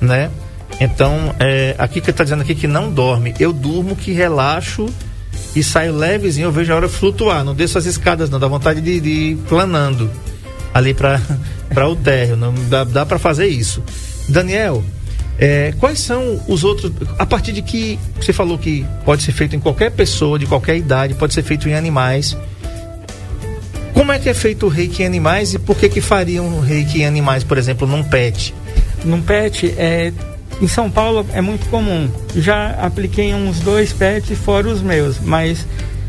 né? 0.00 0.30
Então, 0.80 1.34
é, 1.38 1.74
aqui 1.78 2.00
que 2.00 2.10
está 2.10 2.22
dizendo 2.22 2.42
aqui 2.42 2.54
que 2.54 2.66
não 2.66 2.90
dorme, 2.90 3.34
eu 3.40 3.52
durmo 3.52 3.96
que 3.96 4.12
relaxo 4.12 4.88
e 5.54 5.62
saio 5.62 5.94
levezinho, 5.96 6.46
eu 6.46 6.52
vejo 6.52 6.72
a 6.72 6.76
hora 6.76 6.88
flutuar, 6.88 7.42
não 7.44 7.54
desço 7.54 7.78
as 7.78 7.86
escadas, 7.86 8.28
não, 8.28 8.38
dá 8.38 8.46
vontade 8.46 8.80
de, 8.80 9.00
de 9.00 9.10
ir 9.10 9.36
planando 9.48 10.10
ali 10.74 10.92
para 10.92 11.18
o 11.88 11.96
térreo. 11.96 12.36
Não 12.36 12.54
dá, 12.68 12.84
dá 12.84 13.06
para 13.06 13.18
fazer 13.18 13.46
isso. 13.46 13.82
Daniel, 14.28 14.84
é, 15.38 15.72
quais 15.78 16.00
são 16.00 16.40
os 16.46 16.64
outros. 16.64 16.92
A 17.18 17.26
partir 17.26 17.52
de 17.52 17.62
que 17.62 17.98
você 18.20 18.32
falou 18.32 18.58
que 18.58 18.84
pode 19.04 19.22
ser 19.22 19.32
feito 19.32 19.56
em 19.56 19.60
qualquer 19.60 19.90
pessoa, 19.92 20.38
de 20.38 20.46
qualquer 20.46 20.76
idade, 20.76 21.14
pode 21.14 21.34
ser 21.34 21.42
feito 21.42 21.68
em 21.68 21.74
animais. 21.74 22.36
Como 23.92 24.12
é 24.12 24.18
que 24.18 24.28
é 24.28 24.34
feito 24.34 24.66
o 24.66 24.68
reiki 24.68 25.02
em 25.02 25.06
animais 25.06 25.54
e 25.54 25.58
por 25.58 25.76
que 25.76 25.88
que 25.88 26.02
fariam 26.02 26.46
um 26.46 26.60
reiki 26.60 27.00
em 27.00 27.06
animais, 27.06 27.42
por 27.42 27.56
exemplo, 27.56 27.86
num 27.86 28.04
pet? 28.04 28.54
Num 29.04 29.22
pet, 29.22 29.74
é, 29.78 30.12
em 30.60 30.68
São 30.68 30.90
Paulo 30.90 31.26
é 31.32 31.40
muito 31.40 31.66
comum. 31.68 32.08
Já 32.36 32.70
apliquei 32.80 33.32
uns 33.34 33.60
dois 33.60 33.92
pets 33.92 34.36
fora 34.38 34.68
os 34.68 34.80
meus, 34.82 35.18
mas 35.20 35.66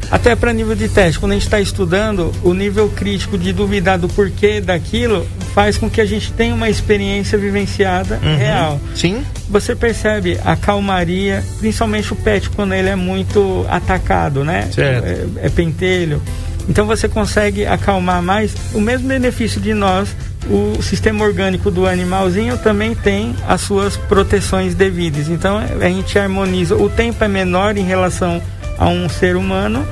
até 0.09 0.35
para 0.37 0.53
nível 0.53 0.73
de 0.75 0.87
teste, 0.87 1.19
quando 1.19 1.33
a 1.33 1.35
gente 1.35 1.43
está 1.43 1.59
estudando, 1.59 2.31
o 2.41 2.53
nível 2.53 2.87
crítico 2.89 3.37
de 3.37 3.51
duvidar 3.51 3.97
do 3.99 4.07
porquê 4.07 4.61
daquilo 4.61 5.27
faz 5.53 5.77
com 5.77 5.89
que 5.89 5.99
a 5.99 6.05
gente 6.05 6.31
tenha 6.31 6.55
uma 6.55 6.69
experiência 6.69 7.37
vivenciada 7.37 8.17
Uhum. 8.23 8.37
real. 8.37 8.79
Sim. 8.95 9.21
Você 9.49 9.75
percebe 9.75 10.39
a 10.45 10.55
calmaria, 10.55 11.43
principalmente 11.59 12.13
o 12.13 12.15
pet 12.15 12.49
quando 12.51 12.73
ele 12.73 12.87
é 12.87 12.95
muito 12.95 13.65
atacado, 13.69 14.45
né? 14.45 14.69
Certo. 14.71 15.05
É, 15.05 15.47
é 15.47 15.49
pentelho. 15.49 16.21
Então 16.69 16.85
você 16.85 17.09
consegue 17.09 17.65
acalmar 17.65 18.21
mais. 18.21 18.53
O 18.73 18.79
mesmo 18.79 19.07
benefício 19.09 19.59
de 19.59 19.73
nós, 19.73 20.09
o 20.49 20.81
sistema 20.81 21.25
orgânico 21.25 21.69
do 21.69 21.85
animalzinho 21.85 22.57
também 22.57 22.95
tem 22.95 23.35
as 23.47 23.61
suas 23.61 23.97
proteções 23.97 24.73
devidas. 24.75 25.27
Então 25.27 25.57
a 25.57 25.89
gente 25.89 26.17
harmoniza. 26.17 26.75
O 26.75 26.89
tempo 26.89 27.23
é 27.23 27.27
menor 27.27 27.77
em 27.77 27.83
relação 27.83 28.41
a 28.77 28.87
um 28.87 29.09
ser 29.09 29.35
humano, 29.35 29.85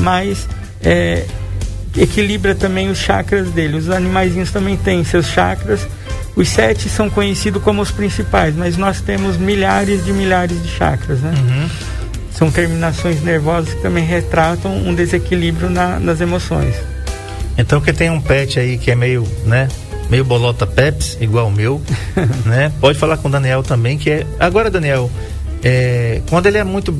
mas 0.00 0.48
é, 0.82 1.24
equilibra 1.96 2.54
também 2.54 2.90
os 2.90 2.98
chakras 2.98 3.50
dele. 3.50 3.76
Os 3.76 3.88
animaizinhos 3.88 4.50
também 4.50 4.76
têm 4.76 5.04
seus 5.04 5.26
chakras. 5.26 5.86
Os 6.36 6.48
sete 6.48 6.88
são 6.88 7.08
conhecidos 7.08 7.62
como 7.62 7.80
os 7.80 7.90
principais, 7.90 8.54
mas 8.56 8.76
nós 8.76 9.00
temos 9.00 9.36
milhares 9.36 10.04
de 10.04 10.12
milhares 10.12 10.60
de 10.62 10.68
chakras, 10.68 11.20
né? 11.20 11.32
Uhum. 11.36 11.70
São 12.32 12.50
terminações 12.50 13.22
nervosas 13.22 13.72
que 13.72 13.80
também 13.80 14.04
retratam 14.04 14.76
um 14.76 14.92
desequilíbrio 14.92 15.70
na, 15.70 16.00
nas 16.00 16.20
emoções. 16.20 16.74
Então 17.56 17.80
que 17.80 17.92
tem 17.92 18.10
um 18.10 18.20
pet 18.20 18.58
aí 18.58 18.76
que 18.76 18.90
é 18.90 18.96
meio, 18.96 19.24
né? 19.46 19.68
Meio 20.10 20.24
bolota 20.24 20.66
peps, 20.66 21.16
igual 21.20 21.48
o 21.48 21.52
meu, 21.52 21.80
né? 22.44 22.72
Pode 22.80 22.98
falar 22.98 23.16
com 23.16 23.28
o 23.28 23.30
Daniel 23.30 23.62
também, 23.62 23.96
que 23.98 24.10
é. 24.10 24.26
Agora, 24.38 24.70
Daniel, 24.70 25.10
é, 25.62 26.20
quando 26.28 26.44
ele 26.46 26.58
é 26.58 26.62
muito 26.64 26.92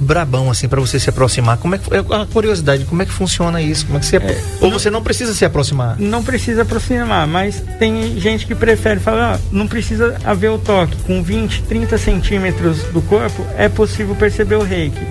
brabão, 0.00 0.50
assim, 0.50 0.66
para 0.68 0.80
você 0.80 0.98
se 0.98 1.08
aproximar, 1.08 1.56
como 1.58 1.76
é 1.76 1.78
que. 1.78 1.88
é 1.94 1.98
A 1.98 2.26
curiosidade, 2.26 2.84
como 2.84 3.00
é 3.00 3.06
que 3.06 3.12
funciona 3.12 3.62
isso? 3.62 3.86
Como 3.86 3.96
é 3.98 4.00
que 4.00 4.06
você. 4.06 4.16
É, 4.16 4.42
ou 4.60 4.70
não- 4.70 4.78
você 4.78 4.90
não 4.90 5.02
precisa 5.02 5.32
se 5.34 5.44
aproximar? 5.44 5.96
Não 6.00 6.22
precisa 6.22 6.62
aproximar, 6.62 7.26
mas 7.28 7.62
tem 7.78 8.18
gente 8.20 8.44
que 8.44 8.56
prefere 8.56 8.98
falar, 8.98 9.36
ah, 9.36 9.40
não 9.52 9.68
precisa 9.68 10.16
haver 10.24 10.50
o 10.50 10.58
toque. 10.58 10.96
Com 11.06 11.22
20, 11.22 11.62
30 11.62 11.96
centímetros 11.96 12.82
do 12.92 13.00
corpo 13.02 13.46
é 13.56 13.68
possível 13.68 14.16
perceber 14.16 14.56
o 14.56 14.62
reiki. 14.64 15.06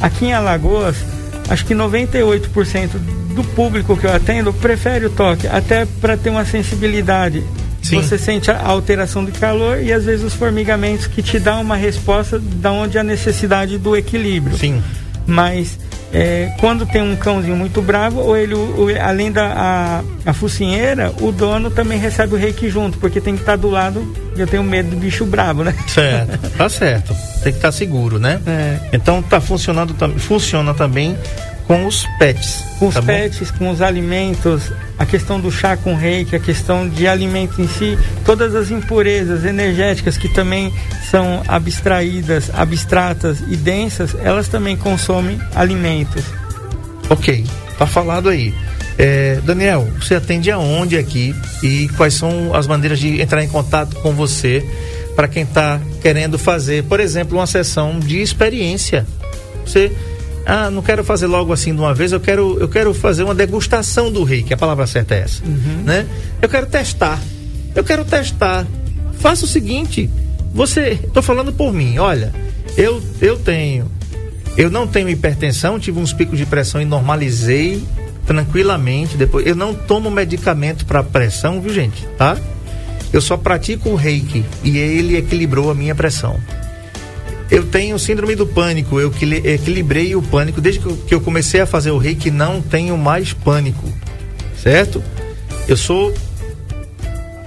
Aqui 0.00 0.26
em 0.26 0.32
Alagoas, 0.32 0.96
acho 1.50 1.66
que 1.66 1.74
98% 1.74 2.90
do 3.34 3.44
público 3.44 3.96
que 3.96 4.06
eu 4.06 4.14
atendo 4.14 4.52
prefere 4.52 5.06
o 5.06 5.10
toque, 5.10 5.46
até 5.46 5.84
para 5.84 6.16
ter 6.16 6.30
uma 6.30 6.44
sensibilidade. 6.44 7.44
Sim. 7.82 7.96
Você 7.96 8.16
sente 8.16 8.50
a 8.50 8.62
alteração 8.66 9.24
de 9.24 9.32
calor 9.32 9.82
e 9.82 9.92
às 9.92 10.04
vezes 10.04 10.24
os 10.24 10.34
formigamentos 10.34 11.06
que 11.06 11.22
te 11.22 11.38
dão 11.38 11.60
uma 11.62 11.76
resposta 11.76 12.38
da 12.38 12.70
onde 12.70 12.98
a 12.98 13.02
necessidade 13.02 13.78
do 13.78 13.96
equilíbrio. 13.96 14.56
Sim. 14.56 14.82
Mas 15.26 15.78
é, 16.12 16.52
quando 16.58 16.84
tem 16.86 17.00
um 17.02 17.14
cãozinho 17.16 17.56
muito 17.56 17.80
bravo, 17.80 18.20
ou 18.20 18.36
ele, 18.36 18.54
o- 18.54 18.88
além 19.00 19.30
da 19.30 19.46
a, 19.46 20.02
a 20.30 20.32
focinheira, 20.32 21.12
o 21.20 21.30
dono 21.30 21.70
também 21.70 21.98
recebe 21.98 22.34
o 22.34 22.38
reiki 22.38 22.68
junto, 22.68 22.98
porque 22.98 23.20
tem 23.20 23.34
que 23.34 23.42
estar 23.42 23.56
do 23.56 23.70
lado. 23.70 24.14
Eu 24.36 24.46
tenho 24.46 24.62
medo 24.62 24.90
do 24.90 24.96
bicho 24.96 25.24
bravo, 25.24 25.62
né? 25.64 25.74
Certo. 25.86 26.38
tá 26.56 26.68
certo. 26.68 27.14
Tem 27.42 27.52
que 27.52 27.58
estar 27.58 27.72
seguro, 27.72 28.18
né? 28.18 28.40
É. 28.46 28.76
Então 28.92 29.22
tá 29.22 29.40
funcionando 29.40 29.94
também. 29.94 30.18
Funciona 30.18 30.72
também 30.74 31.16
com 31.70 31.86
os 31.86 32.04
pets. 32.18 32.64
Com 32.80 32.88
os 32.88 32.94
tá 32.94 33.00
bom? 33.00 33.06
pets, 33.06 33.52
com 33.52 33.70
os 33.70 33.80
alimentos, 33.80 34.72
a 34.98 35.06
questão 35.06 35.38
do 35.38 35.52
chá 35.52 35.76
com 35.76 35.94
reiki, 35.94 36.34
a 36.34 36.40
questão 36.40 36.88
de 36.88 37.06
alimento 37.06 37.62
em 37.62 37.68
si, 37.68 37.96
todas 38.24 38.56
as 38.56 38.72
impurezas 38.72 39.44
energéticas 39.44 40.16
que 40.18 40.28
também 40.28 40.74
são 41.08 41.44
abstraídas, 41.46 42.50
abstratas 42.52 43.38
e 43.48 43.54
densas, 43.54 44.16
elas 44.20 44.48
também 44.48 44.76
consomem 44.76 45.40
alimentos. 45.54 46.24
Ok, 47.08 47.46
tá 47.78 47.86
falado 47.86 48.28
aí. 48.28 48.52
É, 48.98 49.38
Daniel, 49.44 49.88
você 50.00 50.16
atende 50.16 50.50
aonde 50.50 50.98
aqui 50.98 51.32
e 51.62 51.88
quais 51.96 52.14
são 52.14 52.52
as 52.52 52.66
maneiras 52.66 52.98
de 52.98 53.22
entrar 53.22 53.44
em 53.44 53.48
contato 53.48 53.94
com 53.98 54.12
você 54.12 54.68
para 55.14 55.28
quem 55.28 55.44
está 55.44 55.80
querendo 56.02 56.36
fazer, 56.36 56.82
por 56.82 56.98
exemplo, 56.98 57.38
uma 57.38 57.46
sessão 57.46 58.00
de 58.00 58.20
experiência? 58.20 59.06
Você, 59.64 59.92
ah, 60.46 60.70
não 60.70 60.82
quero 60.82 61.04
fazer 61.04 61.26
logo 61.26 61.52
assim 61.52 61.74
de 61.74 61.80
uma 61.80 61.94
vez, 61.94 62.12
eu 62.12 62.20
quero, 62.20 62.58
eu 62.60 62.68
quero 62.68 62.92
fazer 62.94 63.22
uma 63.24 63.34
degustação 63.34 64.10
do 64.10 64.22
reiki, 64.24 64.52
a 64.54 64.56
palavra 64.56 64.86
certa 64.86 65.14
é 65.14 65.20
essa, 65.20 65.44
Uhum. 65.44 65.82
né? 65.84 66.06
Eu 66.40 66.48
quero 66.48 66.66
testar, 66.66 67.18
eu 67.74 67.84
quero 67.84 68.04
testar. 68.04 68.66
Faça 69.18 69.44
o 69.44 69.48
seguinte, 69.48 70.08
você, 70.54 70.98
estou 71.04 71.22
falando 71.22 71.52
por 71.52 71.72
mim, 71.72 71.98
olha, 71.98 72.32
eu, 72.76 73.02
eu 73.20 73.38
tenho, 73.38 73.90
eu 74.56 74.70
não 74.70 74.86
tenho 74.86 75.08
hipertensão, 75.08 75.78
tive 75.78 75.98
uns 76.00 76.12
picos 76.12 76.38
de 76.38 76.46
pressão 76.46 76.80
e 76.80 76.84
normalizei 76.84 77.82
tranquilamente 78.26 79.16
depois. 79.16 79.46
Eu 79.46 79.54
não 79.56 79.74
tomo 79.74 80.10
medicamento 80.10 80.86
para 80.86 81.02
pressão, 81.02 81.60
viu 81.60 81.72
gente, 81.74 82.06
tá? 82.16 82.36
Eu 83.12 83.20
só 83.20 83.36
pratico 83.36 83.90
o 83.90 83.94
reiki 83.96 84.44
e 84.62 84.78
ele 84.78 85.16
equilibrou 85.16 85.70
a 85.70 85.74
minha 85.74 85.94
pressão. 85.94 86.38
Eu 87.50 87.64
tenho 87.66 87.98
síndrome 87.98 88.36
do 88.36 88.46
pânico, 88.46 89.00
eu 89.00 89.08
equili- 89.08 89.42
equilibrei 89.44 90.14
o 90.14 90.22
pânico. 90.22 90.60
Desde 90.60 90.80
que 91.06 91.12
eu, 91.14 91.20
comecei 91.20 91.60
a 91.60 91.66
fazer 91.66 91.90
o 91.90 91.98
reiki, 91.98 92.30
não 92.30 92.62
tenho 92.62 92.96
mais 92.96 93.32
pânico, 93.32 93.88
certo? 94.62 95.02
Eu 95.66 95.76
sou 95.76 96.14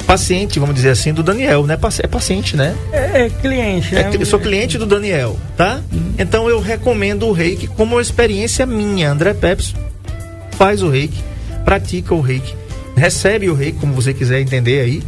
paciente, 0.06 0.60
vamos 0.60 0.76
dizer 0.76 0.90
assim, 0.90 1.14
do 1.14 1.24
Daniel, 1.24 1.66
né? 1.66 1.78
É 2.04 2.08
paciente, 2.08 2.58
né? 2.58 2.76
É, 2.92 3.26
é 3.26 3.30
cliente, 3.30 3.96
É 3.96 4.04
né? 4.04 4.10
que- 4.12 4.18
eu 4.22 4.26
sou 4.26 4.40
cliente 4.40 4.78
do 4.78 4.86
Daniel, 4.86 5.40
tá? 5.56 5.82
Então 6.20 6.50
eu 6.50 6.60
recomendo 6.60 7.26
o 7.28 7.32
reiki 7.32 7.68
como 7.68 7.96
uma 7.96 8.02
experiência 8.02 8.66
minha. 8.66 9.10
André 9.12 9.34
Peps 9.34 9.74
faz 10.58 10.84
o 10.84 10.90
reiki, 10.90 11.24
pratica 11.64 12.14
o 12.14 12.20
reiki, 12.20 12.54
recebe 12.96 13.50
o 13.50 13.54
reiki, 13.56 13.80
como 13.80 13.94
você 13.94 14.14
quiser 14.14 14.42
entender 14.42 14.82
aí, 14.82 15.02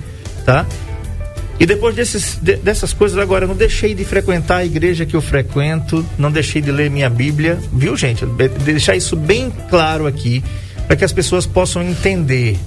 tá? 0.45 0.65
E 1.59 1.65
depois 1.65 1.95
desses, 1.95 2.37
de- 2.41 2.57
dessas 2.57 2.91
coisas, 2.91 3.17
agora, 3.17 3.45
eu 3.45 3.47
não 3.47 3.55
deixei 3.55 3.93
de 3.95 4.03
frequentar 4.03 4.57
a 4.57 4.65
igreja 4.65 5.05
que 5.05 5.15
eu 5.15 5.21
frequento, 5.21 6.05
não 6.17 6.29
deixei 6.31 6.61
de 6.61 6.69
ler 6.71 6.89
minha 6.91 7.09
Bíblia, 7.09 7.57
viu, 7.71 7.95
gente? 7.95 8.25
De- 8.25 8.49
Deixar 8.49 8.95
isso 8.95 9.15
bem 9.15 9.51
claro 9.69 10.05
aqui, 10.05 10.43
para 10.85 10.95
que 10.97 11.05
as 11.05 11.13
pessoas 11.13 11.45
possam 11.45 11.81
entender, 11.81 12.57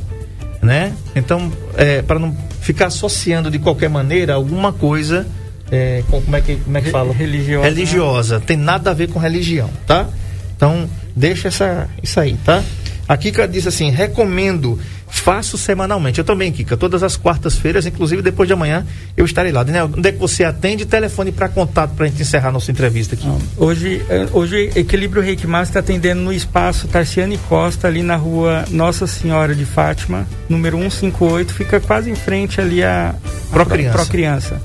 né? 0.62 0.93
Então, 1.14 1.53
é, 1.76 2.01
para 2.03 2.18
não 2.18 2.34
ficar 2.62 2.86
associando 2.86 3.51
de 3.51 3.59
qualquer 3.59 3.91
maneira 3.91 4.34
alguma 4.34 4.72
coisa, 4.72 5.26
é, 5.70 6.03
com, 6.11 6.22
como, 6.22 6.36
é 6.36 6.41
que, 6.41 6.57
como 6.57 6.78
é 6.78 6.80
que 6.80 6.91
fala? 6.91 7.12
religiosa, 7.12 7.62
né? 7.62 7.68
Religiosa. 7.68 8.41
Tem 8.41 8.57
nada 8.57 8.91
a 8.91 8.95
ver 8.95 9.09
com 9.11 9.18
religião, 9.18 9.68
tá? 9.86 10.09
Então, 10.57 10.89
deixa 11.14 11.49
essa, 11.49 11.89
isso 12.03 12.18
aí, 12.18 12.36
tá? 12.43 12.64
A 13.07 13.16
Kika 13.18 13.47
diz 13.47 13.66
assim: 13.66 13.91
recomendo, 13.91 14.78
faço 15.09 15.59
semanalmente. 15.59 16.18
Eu 16.18 16.24
também, 16.24 16.52
Kika, 16.52 16.76
todas 16.76 17.02
as 17.02 17.16
quartas-feiras, 17.16 17.86
inclusive 17.86 18.22
depois 18.22 18.46
de 18.46 18.52
amanhã, 18.52 18.86
eu 19.16 19.24
estarei 19.24 19.52
lá. 19.52 19.62
Daniel, 19.62 19.90
onde 19.96 20.09
é 20.09 20.12
que 20.12 20.18
você 20.18 20.44
atende? 20.44 20.86
Telefone 20.86 21.32
para 21.32 21.48
contato 21.48 21.94
para 21.94 22.06
a 22.06 22.09
gente 22.09 22.22
encerrar 22.22 22.52
nossa 22.52 22.70
entrevista 22.70 23.14
aqui. 23.14 23.28
Hoje, 23.56 24.02
eh, 24.09 24.28
hoje 24.32 24.70
Equilíbrio 24.76 25.22
Reiki 25.22 25.46
Master 25.46 25.68
está 25.68 25.80
atendendo 25.80 26.20
no 26.20 26.32
espaço 26.32 26.88
Tarciane 26.88 27.38
Costa, 27.48 27.88
ali 27.88 28.02
na 28.02 28.16
rua 28.16 28.64
Nossa 28.70 29.06
Senhora 29.06 29.54
de 29.54 29.64
Fátima, 29.64 30.26
número 30.48 30.78
158, 30.78 31.52
fica 31.52 31.80
quase 31.80 32.11
em 32.11 32.14
frente 32.14 32.61
ali 32.61 32.82
a, 32.82 33.11
a 33.11 33.52
Pro 33.52 33.66
Criança. 33.66 33.98
Pro 33.98 34.06
Criança. 34.06 34.62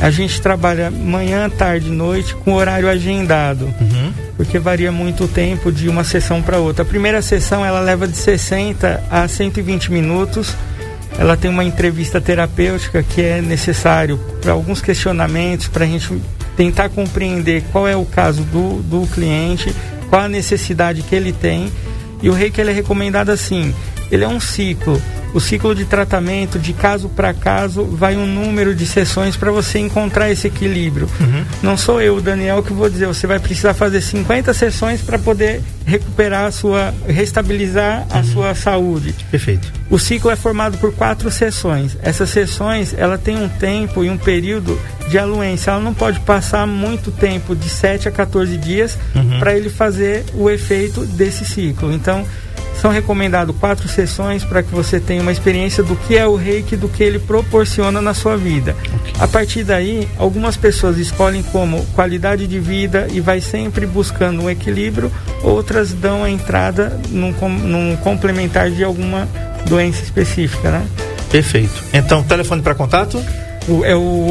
A 0.00 0.10
gente 0.10 0.40
trabalha 0.40 0.90
manhã, 0.90 1.48
tarde, 1.50 1.90
noite, 1.90 2.34
com 2.34 2.54
horário 2.54 2.88
agendado, 2.88 3.66
Uhum. 3.80 4.12
porque 4.36 4.58
varia 4.58 4.90
muito 4.90 5.24
o 5.24 5.28
tempo 5.28 5.70
de 5.70 5.88
uma 5.88 6.04
sessão 6.04 6.40
para 6.40 6.58
outra. 6.58 6.82
A 6.82 6.86
primeira 6.86 7.20
sessão 7.20 7.64
ela 7.64 7.80
leva 7.80 8.08
de 8.08 8.16
60 8.16 9.02
a 9.10 9.28
120 9.28 9.92
minutos. 9.92 10.54
Ela 11.18 11.36
tem 11.36 11.50
uma 11.50 11.64
entrevista 11.64 12.18
terapêutica 12.20 13.02
que 13.02 13.20
é 13.20 13.42
necessário 13.42 14.18
para 14.40 14.52
alguns 14.52 14.80
questionamentos, 14.80 15.68
para 15.68 15.84
a 15.84 15.88
gente 15.88 16.18
tentar 16.56 16.88
compreender 16.88 17.62
qual 17.70 17.86
é 17.86 17.94
o 17.94 18.06
caso 18.06 18.42
do, 18.44 18.80
do 18.82 19.06
cliente, 19.08 19.74
qual 20.08 20.22
a 20.22 20.28
necessidade 20.28 21.02
que 21.02 21.14
ele 21.14 21.32
tem. 21.32 21.70
E 22.22 22.30
o 22.30 22.32
reiki 22.32 22.58
ele 22.60 22.70
é 22.70 22.74
recomendado 22.74 23.28
assim: 23.30 23.74
ele 24.10 24.24
é 24.24 24.28
um 24.28 24.40
ciclo. 24.40 25.00
O 25.32 25.40
ciclo 25.40 25.74
de 25.74 25.84
tratamento, 25.84 26.58
de 26.58 26.72
caso 26.72 27.08
para 27.08 27.32
caso, 27.32 27.84
vai 27.84 28.16
um 28.16 28.26
número 28.26 28.74
de 28.74 28.84
sessões 28.84 29.36
para 29.36 29.52
você 29.52 29.78
encontrar 29.78 30.30
esse 30.30 30.48
equilíbrio. 30.48 31.08
Não 31.62 31.76
sou 31.76 32.00
eu, 32.00 32.20
Daniel, 32.20 32.62
que 32.62 32.72
vou 32.72 32.90
dizer, 32.90 33.06
você 33.06 33.26
vai 33.26 33.38
precisar 33.38 33.72
fazer 33.74 34.00
50 34.00 34.52
sessões 34.52 35.00
para 35.00 35.18
poder 35.18 35.62
recuperar 35.86 36.46
a 36.46 36.50
sua, 36.50 36.92
restabilizar 37.06 38.06
a 38.10 38.22
sua 38.24 38.54
saúde. 38.54 39.14
Perfeito. 39.30 39.72
O 39.88 39.98
ciclo 39.98 40.30
é 40.30 40.36
formado 40.36 40.78
por 40.78 40.92
quatro 40.92 41.30
sessões. 41.30 41.96
Essas 42.02 42.30
sessões, 42.30 42.92
ela 42.96 43.16
tem 43.16 43.36
um 43.36 43.48
tempo 43.48 44.04
e 44.04 44.10
um 44.10 44.18
período 44.18 44.80
de 45.08 45.18
aluência. 45.18 45.70
Ela 45.70 45.80
não 45.80 45.94
pode 45.94 46.18
passar 46.20 46.66
muito 46.66 47.12
tempo, 47.12 47.54
de 47.54 47.68
7 47.68 48.08
a 48.08 48.10
14 48.10 48.56
dias, 48.56 48.98
para 49.38 49.56
ele 49.56 49.70
fazer 49.70 50.24
o 50.34 50.50
efeito 50.50 51.04
desse 51.06 51.44
ciclo. 51.44 51.92
Então, 51.92 52.24
são 52.80 52.90
recomendadas 52.90 53.54
quatro 53.60 53.88
sessões 53.88 54.42
para 54.44 54.62
que 54.62 54.74
você 54.74 54.98
tenha 54.98 55.20
uma 55.22 55.32
experiência 55.32 55.82
do 55.82 55.94
que 55.96 56.16
é 56.16 56.26
o 56.26 56.36
reiki, 56.36 56.76
do 56.76 56.88
que 56.88 57.02
ele 57.02 57.18
proporciona 57.18 58.00
na 58.00 58.14
sua 58.14 58.36
vida. 58.36 58.74
A 59.18 59.28
partir 59.28 59.64
daí, 59.64 60.08
algumas 60.18 60.56
pessoas 60.56 60.96
escolhem 60.96 61.42
como 61.42 61.84
qualidade 61.94 62.46
de 62.46 62.58
vida 62.58 63.06
e 63.12 63.20
vai 63.20 63.40
sempre 63.40 63.86
buscando 63.86 64.42
um 64.42 64.50
equilíbrio, 64.50 65.12
outras 65.42 65.92
dão 65.92 66.24
a 66.24 66.30
entrada 66.30 66.98
num, 67.10 67.32
num 67.48 67.96
complementar 67.96 68.70
de 68.70 68.82
alguma 68.82 69.28
doença 69.66 70.02
específica, 70.02 70.70
né? 70.70 70.86
Perfeito. 71.30 71.84
Então, 71.92 72.22
telefone 72.22 72.62
para 72.62 72.74
contato? 72.74 73.22
O- 73.68 73.84
é 73.84 73.94
o 73.94 74.30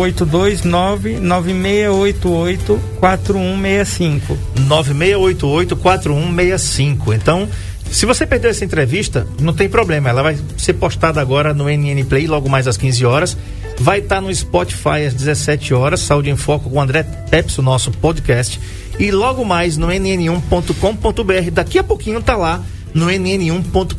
829-9688-4165. 2.99 4.37
9688-4165. 4.67 7.13
Então, 7.13 7.47
se 7.91 8.05
você 8.05 8.25
perdeu 8.25 8.51
essa 8.51 8.63
entrevista, 8.63 9.27
não 9.39 9.53
tem 9.53 9.67
problema. 9.67 10.09
Ela 10.09 10.23
vai 10.23 10.37
ser 10.57 10.73
postada 10.73 11.19
agora 11.19 11.53
no 11.53 11.65
NN 11.65 12.03
Play, 12.05 12.27
logo 12.27 12.49
mais 12.49 12.67
às 12.67 12.77
15 12.77 13.05
horas. 13.05 13.37
Vai 13.79 13.99
estar 13.99 14.21
no 14.21 14.33
Spotify 14.33 15.05
às 15.07 15.13
17 15.13 15.73
horas, 15.73 16.01
Saúde 16.01 16.29
em 16.29 16.35
Foco 16.35 16.69
com 16.69 16.77
o 16.77 16.81
André 16.81 17.03
Peps, 17.03 17.57
o 17.57 17.61
nosso 17.61 17.91
podcast. 17.91 18.59
E 18.99 19.11
logo 19.11 19.45
mais 19.45 19.77
no 19.77 19.87
nn1.com.br. 19.87 21.51
Daqui 21.51 21.79
a 21.79 21.83
pouquinho 21.83 22.21
tá 22.21 22.35
lá 22.35 22.63
no 22.93 23.07
nn1.com.br 23.07 23.93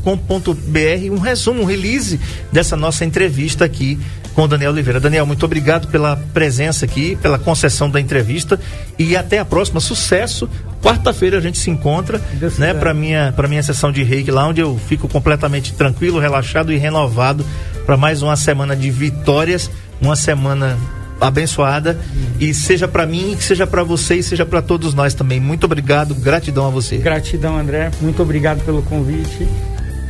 um 1.11 1.19
resumo, 1.19 1.63
um 1.63 1.65
release 1.65 2.21
dessa 2.53 2.77
nossa 2.77 3.05
entrevista 3.05 3.65
aqui 3.65 3.99
com 4.41 4.45
o 4.45 4.49
Daniel 4.49 4.71
Oliveira. 4.71 4.99
Daniel, 4.99 5.27
muito 5.27 5.45
obrigado 5.45 5.89
pela 5.89 6.17
presença 6.17 6.87
aqui, 6.87 7.15
pela 7.17 7.39
concessão 7.39 7.91
da 7.91 8.01
entrevista 8.01 8.59
e 8.99 9.15
até 9.15 9.39
a 9.39 9.45
próxima. 9.45 9.81
Sucesso. 9.81 10.49
Quarta-feira 10.83 11.37
a 11.37 11.41
gente 11.43 11.59
se 11.59 11.69
encontra, 11.69 12.19
Deus 12.33 12.57
né, 12.57 12.73
para 12.73 12.95
minha 12.95 13.35
para 13.37 13.47
minha 13.47 13.63
sessão 13.63 13.93
de 13.93 14.03
reiki 14.03 14.31
lá 14.31 14.49
onde 14.49 14.63
eu 14.63 14.81
fico 14.89 15.07
completamente 15.09 15.75
tranquilo, 15.75 16.19
relaxado 16.19 16.73
e 16.73 16.79
renovado 16.79 17.45
para 17.85 17.99
mais 17.99 18.23
uma 18.23 18.35
semana 18.35 18.75
de 18.75 18.91
vitórias, 18.91 19.71
uma 20.01 20.17
semana 20.17 20.79
abençoada 21.21 22.01
e 22.39 22.55
seja 22.55 22.89
para 22.89 23.05
mim, 23.05 23.35
que 23.37 23.45
seja 23.45 23.67
para 23.67 23.85
você 23.85 24.17
e 24.17 24.23
seja 24.23 24.47
para 24.47 24.63
todos 24.63 24.95
nós 24.95 25.13
também. 25.13 25.39
Muito 25.39 25.65
obrigado, 25.65 26.15
gratidão 26.15 26.67
a 26.67 26.71
você. 26.71 26.97
Gratidão, 26.97 27.59
André. 27.59 27.91
Muito 28.01 28.23
obrigado 28.23 28.65
pelo 28.65 28.81
convite. 28.85 29.47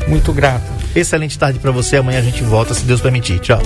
Muito 0.07 0.33
grato. 0.33 0.71
Excelente 0.95 1.37
tarde 1.37 1.59
para 1.59 1.73
você. 1.73 1.97
Amanhã 1.97 2.21
a 2.21 2.23
gente 2.23 2.45
volta, 2.45 2.75
se 2.75 2.85
Deus 2.85 3.01
permitir. 3.01 3.41
Tchau. 3.41 3.61